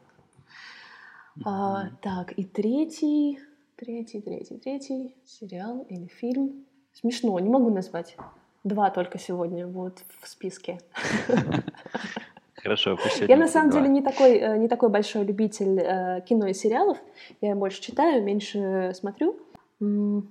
Mm-hmm. 1.37 1.41
А, 1.45 1.89
так, 2.01 2.33
и 2.37 2.43
третий, 2.43 3.39
третий, 3.75 4.21
третий, 4.21 4.57
третий 4.57 5.15
сериал 5.25 5.85
или 5.89 6.07
фильм. 6.07 6.65
Смешно, 6.93 7.39
не 7.39 7.49
могу 7.49 7.69
назвать. 7.69 8.15
Два 8.63 8.91
только 8.91 9.17
сегодня 9.17 9.67
вот 9.67 10.03
в 10.21 10.27
списке. 10.27 10.79
Хорошо, 12.63 12.95
пусть 12.95 13.19
Я 13.19 13.35
на 13.35 13.49
самом 13.49 13.71
два. 13.71 13.81
деле 13.81 13.91
не 13.93 14.01
такой, 14.01 14.37
э, 14.37 14.57
не 14.57 14.69
такой 14.69 14.89
большой 14.89 15.25
любитель 15.25 15.79
э, 15.79 16.21
кино 16.27 16.47
и 16.47 16.53
сериалов. 16.53 16.97
Я 17.41 17.55
больше 17.55 17.81
читаю, 17.81 18.23
меньше 18.23 18.93
смотрю. 18.95 19.37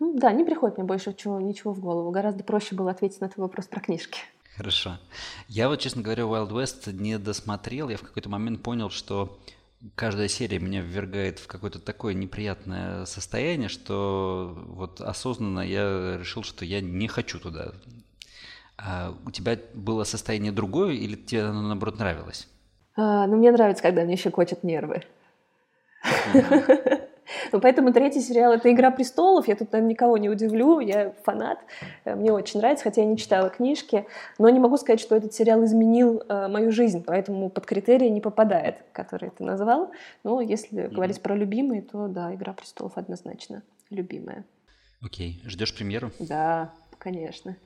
Да, 0.00 0.32
не 0.32 0.44
приходит 0.44 0.76
мне 0.76 0.86
больше 0.86 1.10
ничего, 1.10 1.40
ничего 1.40 1.72
в 1.72 1.80
голову. 1.80 2.10
Гораздо 2.10 2.44
проще 2.44 2.74
было 2.74 2.90
ответить 2.90 3.22
на 3.22 3.28
твой 3.30 3.46
вопрос 3.46 3.66
про 3.66 3.80
книжки. 3.80 4.20
Хорошо. 4.56 4.98
Я 5.46 5.68
вот, 5.68 5.80
честно 5.80 6.02
говоря, 6.02 6.24
Wild 6.24 6.50
West 6.50 6.92
не 6.92 7.18
досмотрел. 7.18 7.88
Я 7.88 7.96
в 7.96 8.02
какой-то 8.02 8.28
момент 8.28 8.62
понял, 8.62 8.90
что 8.90 9.38
каждая 9.94 10.28
серия 10.28 10.58
меня 10.58 10.82
ввергает 10.82 11.38
в 11.38 11.46
какое-то 11.46 11.78
такое 11.78 12.12
неприятное 12.12 13.06
состояние, 13.06 13.68
что 13.68 14.52
вот 14.66 15.00
осознанно 15.00 15.60
я 15.60 16.18
решил, 16.18 16.42
что 16.42 16.64
я 16.64 16.80
не 16.80 17.08
хочу 17.08 17.38
туда 17.38 17.72
а 18.78 19.14
у 19.26 19.30
тебя 19.30 19.58
было 19.74 20.04
состояние 20.04 20.52
другое 20.52 20.92
или 20.92 21.16
тебе 21.16 21.44
оно, 21.44 21.62
наоборот, 21.62 21.98
нравилось? 21.98 22.48
А, 22.96 23.26
ну, 23.26 23.36
мне 23.36 23.50
нравится, 23.50 23.82
когда 23.82 24.04
мне 24.04 24.16
щекочут 24.16 24.62
нервы. 24.64 25.02
Ну, 27.52 27.60
поэтому 27.60 27.92
третий 27.92 28.20
сериал— 28.20 28.52
это 28.54 28.72
«Игра 28.72 28.90
престолов». 28.90 29.48
Я 29.48 29.56
тут 29.56 29.72
наверное, 29.72 29.92
никого 29.92 30.16
не 30.16 30.28
удивлю, 30.28 30.80
я 30.80 31.12
фанат. 31.24 31.58
Э, 32.04 32.14
мне 32.14 32.32
очень 32.32 32.60
нравится, 32.60 32.84
хотя 32.84 33.02
я 33.02 33.06
не 33.06 33.16
читала 33.16 33.50
книжки. 33.50 34.06
Но 34.38 34.48
не 34.48 34.58
могу 34.58 34.76
сказать, 34.76 35.00
что 35.00 35.16
этот 35.16 35.34
сериал 35.34 35.64
изменил 35.64 36.22
э, 36.28 36.48
мою 36.48 36.72
жизнь, 36.72 37.02
поэтому 37.06 37.50
под 37.50 37.66
критерии 37.66 38.08
не 38.08 38.20
попадает, 38.20 38.76
который 38.92 39.30
ты 39.30 39.44
назвал. 39.44 39.92
Но 40.24 40.40
если 40.40 40.84
mm-hmm. 40.84 40.94
говорить 40.94 41.22
про 41.22 41.36
любимые, 41.36 41.82
то 41.82 42.08
да, 42.08 42.34
«Игра 42.34 42.52
престолов» 42.52 42.92
однозначно 42.96 43.62
любимая. 43.90 44.44
Окей. 45.02 45.40
Ждешь 45.44 45.74
премьеру? 45.74 46.10
Да, 46.18 46.72
конечно. 46.98 47.56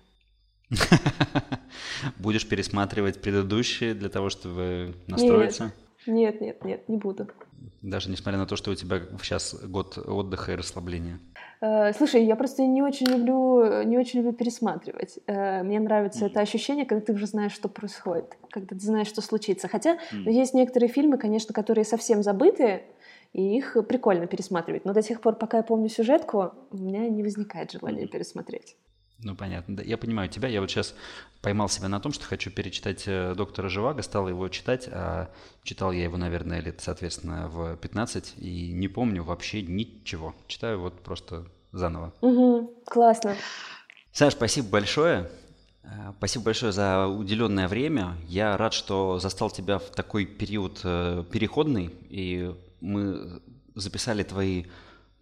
Будешь 2.19 2.49
пересматривать 2.49 3.21
предыдущие 3.21 3.95
для 3.95 4.09
того, 4.09 4.31
чтобы 4.31 4.95
настроиться? 5.07 5.73
Нет, 6.07 6.41
нет, 6.41 6.65
нет, 6.65 6.89
не 6.89 6.97
буду. 6.97 7.29
Даже 7.81 8.11
несмотря 8.11 8.39
на 8.39 8.47
то, 8.47 8.57
что 8.57 8.71
у 8.71 8.75
тебя 8.75 9.03
сейчас 9.23 9.55
год 9.55 9.99
отдыха 9.99 10.53
и 10.53 10.57
расслабления. 10.57 11.21
Э, 11.61 11.93
слушай, 11.93 12.25
я 12.25 12.35
просто 12.35 12.63
не 12.63 12.83
очень 12.83 13.07
люблю, 13.07 13.83
не 13.85 13.97
очень 13.99 14.21
люблю 14.21 14.33
пересматривать. 14.33 15.19
Э, 15.27 15.63
мне 15.63 15.79
нравится 15.79 16.25
mm-hmm. 16.25 16.31
это 16.31 16.41
ощущение, 16.41 16.87
когда 16.87 17.05
ты 17.05 17.13
уже 17.13 17.27
знаешь, 17.27 17.53
что 17.53 17.69
происходит, 17.69 18.37
когда 18.51 18.77
ты 18.77 18.85
знаешь, 18.85 19.07
что 19.07 19.21
случится. 19.21 19.69
Хотя 19.69 19.95
mm-hmm. 19.95 20.31
есть 20.31 20.55
некоторые 20.55 20.89
фильмы, 20.89 21.19
конечно, 21.19 21.55
которые 21.55 21.85
совсем 21.85 22.23
забытые, 22.23 22.85
и 23.33 23.57
их 23.57 23.77
прикольно 23.89 24.27
пересматривать. 24.27 24.85
Но 24.85 24.93
до 24.93 25.03
тех 25.03 25.21
пор, 25.21 25.37
пока 25.37 25.59
я 25.59 25.63
помню 25.63 25.89
сюжетку, 25.89 26.53
у 26.71 26.77
меня 26.77 27.09
не 27.09 27.23
возникает 27.23 27.71
желания 27.71 28.05
mm-hmm. 28.05 28.09
пересмотреть. 28.09 28.77
Ну, 29.23 29.37
понятно. 29.37 29.77
Да, 29.77 29.83
я 29.83 29.97
понимаю 29.97 30.29
тебя. 30.29 30.49
Я 30.49 30.61
вот 30.61 30.71
сейчас 30.71 30.95
поймал 31.43 31.69
себя 31.69 31.89
на 31.89 32.01
том, 32.01 32.13
что 32.13 32.25
хочу 32.25 32.51
перечитать 32.51 33.05
э, 33.07 33.35
«Доктора 33.37 33.69
Живаго», 33.69 34.03
стал 34.03 34.29
его 34.29 34.49
читать, 34.49 34.89
а 34.91 35.31
читал 35.63 35.93
я 35.93 36.05
его, 36.05 36.17
наверное, 36.17 36.61
лет, 36.61 36.81
соответственно, 36.81 37.49
в 37.49 37.77
15, 37.77 38.35
и 38.39 38.73
не 38.73 38.89
помню 38.89 39.23
вообще 39.23 39.63
ничего. 39.63 40.35
Читаю 40.49 40.81
вот 40.81 41.01
просто 41.03 41.47
заново. 41.73 42.13
Угу, 42.21 42.83
классно. 42.87 43.37
Саш, 44.13 44.33
спасибо 44.35 44.69
большое. 44.69 45.31
Э, 45.85 46.13
спасибо 46.19 46.47
большое 46.47 46.73
за 46.73 47.07
уделенное 47.07 47.69
время. 47.69 48.17
Я 48.27 48.57
рад, 48.57 48.73
что 48.73 49.19
застал 49.19 49.51
тебя 49.51 49.79
в 49.79 49.91
такой 49.91 50.27
период 50.27 50.81
э, 50.85 51.25
переходный, 51.31 51.91
и 52.09 52.55
мы 52.81 53.41
записали 53.75 54.23
твои 54.23 54.67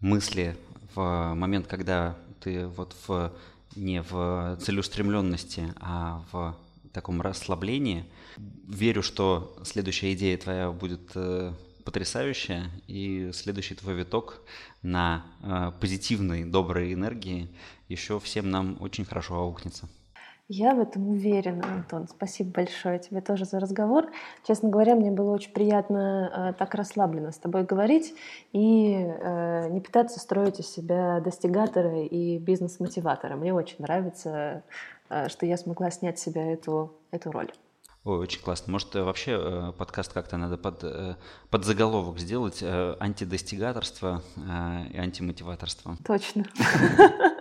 мысли 0.01 0.57
в 0.95 1.35
момент, 1.35 1.67
когда 1.67 2.17
ты 2.41 2.67
вот 2.67 2.97
в 3.07 3.33
не 3.77 4.03
в 4.03 4.59
целеустремленности, 4.61 5.75
а 5.81 6.25
в 6.33 6.57
таком 6.93 7.21
расслаблении. 7.21 8.05
Верю, 8.37 9.03
что 9.03 9.57
следующая 9.65 10.13
идея 10.15 10.37
твоя 10.39 10.71
будет 10.71 11.11
э, 11.15 11.53
потрясающая, 11.85 12.71
и 12.87 13.31
следующий 13.33 13.75
твой 13.75 13.95
виток 13.95 14.41
на 14.83 15.25
э, 15.43 15.73
позитивной, 15.81 16.45
доброй 16.45 16.93
энергии 16.95 17.49
еще 17.89 18.21
всем 18.21 18.51
нам 18.51 18.77
очень 18.81 19.05
хорошо 19.05 19.35
аукнется. 19.37 19.89
Я 20.53 20.75
в 20.75 20.81
этом 20.81 21.09
уверена, 21.11 21.63
Антон. 21.75 22.09
Спасибо 22.09 22.51
большое 22.51 22.99
тебе 22.99 23.21
тоже 23.21 23.45
за 23.45 23.61
разговор. 23.61 24.11
Честно 24.45 24.69
говоря, 24.69 24.97
мне 24.97 25.13
было 25.13 25.31
очень 25.31 25.53
приятно 25.53 26.51
э, 26.51 26.59
так 26.59 26.75
расслабленно 26.75 27.31
с 27.31 27.39
тобой 27.39 27.63
говорить 27.63 28.15
и 28.53 28.95
э, 28.95 29.69
не 29.71 29.81
пытаться 29.81 30.19
строить 30.19 30.59
из 30.59 30.67
себя 30.67 31.21
достигатора 31.21 32.03
и 32.03 32.39
бизнес-мотиватора. 32.39 33.37
Мне 33.37 33.55
очень 33.55 33.77
нравится, 33.79 34.65
э, 35.09 35.29
что 35.29 35.47
я 35.47 35.57
смогла 35.57 35.89
снять 35.93 36.19
с 36.19 36.23
себя 36.23 36.53
эту, 36.53 36.97
эту 37.13 37.31
роль. 37.31 37.53
Ой, 38.03 38.19
очень 38.19 38.43
классно. 38.43 38.73
Может, 38.73 38.97
э, 38.97 39.05
вообще 39.05 39.39
э, 39.41 39.73
подкаст 39.79 40.13
как-то 40.13 40.37
надо 40.37 40.59
под, 40.59 40.83
э, 40.83 41.15
под 41.51 41.65
заголовок 41.65 42.19
сделать 42.19 42.61
антидостигаторство 42.61 44.25
и 44.37 44.99
антимотиваторство. 44.99 45.97
Точно. 46.05 46.45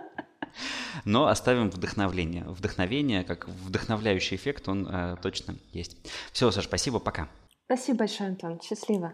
Но 1.04 1.26
оставим 1.28 1.70
вдохновление. 1.70 2.44
Вдохновение, 2.46 3.24
как 3.24 3.48
вдохновляющий 3.48 4.36
эффект, 4.36 4.68
он 4.68 4.86
э, 4.86 5.16
точно 5.22 5.56
есть. 5.72 5.96
Все, 6.32 6.50
Саш, 6.50 6.64
спасибо, 6.64 6.98
пока. 6.98 7.28
Спасибо 7.66 7.98
большое, 7.98 8.30
Антон. 8.30 8.60
Счастливо. 8.60 9.12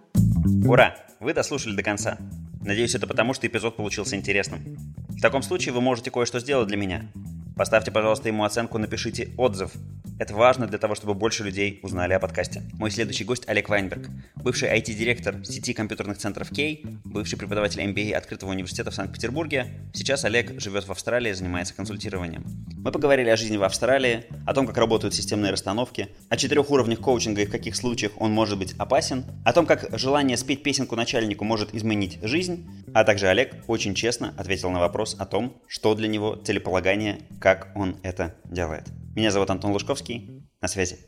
Ура! 0.67 0.97
Вы 1.21 1.35
дослушали 1.35 1.77
до 1.77 1.83
конца. 1.83 2.19
Надеюсь, 2.63 2.95
это 2.95 3.07
потому, 3.07 3.35
что 3.35 3.47
эпизод 3.47 3.77
получился 3.77 4.17
интересным. 4.17 4.77
В 5.09 5.21
таком 5.21 5.43
случае 5.43 5.75
вы 5.75 5.81
можете 5.81 6.11
кое-что 6.11 6.41
сделать 6.41 6.69
для 6.69 6.77
меня. 6.77 7.11
Поставьте, 7.57 7.91
пожалуйста, 7.91 8.29
ему 8.29 8.45
оценку, 8.45 8.79
напишите 8.79 9.31
отзыв. 9.37 9.73
Это 10.19 10.35
важно 10.35 10.67
для 10.67 10.79
того, 10.79 10.95
чтобы 10.95 11.13
больше 11.13 11.45
людей 11.45 11.79
узнали 11.83 12.15
о 12.15 12.19
подкасте. 12.19 12.63
Мой 12.79 12.91
следующий 12.91 13.25
гость 13.25 13.47
Олег 13.49 13.69
Вайнберг, 13.69 14.09
бывший 14.37 14.71
IT-директор 14.71 15.45
сети 15.45 15.75
компьютерных 15.75 16.17
центров 16.17 16.49
Кей, 16.49 16.87
бывший 17.05 17.37
преподаватель 17.39 17.83
MBA 17.83 18.15
Открытого 18.15 18.51
университета 18.51 18.91
в 18.91 18.95
Санкт-Петербурге. 18.95 19.67
Сейчас 19.93 20.25
Олег 20.25 20.59
живет 20.59 20.89
в 20.89 20.91
Австралии 20.91 21.31
и 21.31 21.35
занимается 21.35 21.75
консультированием. 21.75 22.45
Мы 22.79 22.93
поговорили 22.93 23.29
о 23.29 23.37
жизни 23.37 23.59
в 23.59 23.63
Австралии, 23.63 24.25
о 24.47 24.55
том, 24.55 24.67
как 24.67 24.79
работают 24.79 25.15
системные 25.15 25.53
расстановки, 25.53 26.09
о 26.31 26.37
четырех 26.39 26.71
уровнях 26.71 27.01
коучинга 27.01 27.43
и 27.43 27.47
в 27.47 27.51
каких 27.51 27.77
случаях 27.77 28.13
он 28.17 28.33
может 28.33 28.59
быть 28.59 28.75
опасен, 28.79 29.27
о 29.45 29.53
том, 29.53 29.67
как 29.67 29.99
желание 29.99 30.39
спеть 30.39 30.63
песенку 30.63 30.97
начальнику 30.97 31.45
может 31.45 31.75
изменить 31.75 32.19
жизнь, 32.23 32.67
а 32.95 33.05
также 33.05 33.29
Олег 33.29 33.55
очень 33.67 33.95
честно 33.95 34.33
ответил 34.39 34.71
на 34.71 34.81
вопрос 34.81 35.15
о 35.19 35.27
том, 35.27 35.61
что 35.67 35.95
для 35.95 36.09
него 36.09 36.37
целеполагание, 36.37 37.19
как 37.39 37.69
он 37.75 37.97
это 38.03 38.35
делает. 38.45 38.85
Меня 39.17 39.31
зовут 39.31 39.49
Антон 39.49 39.73
Лужковский. 39.73 40.47
На 40.61 40.69
связи. 40.69 40.99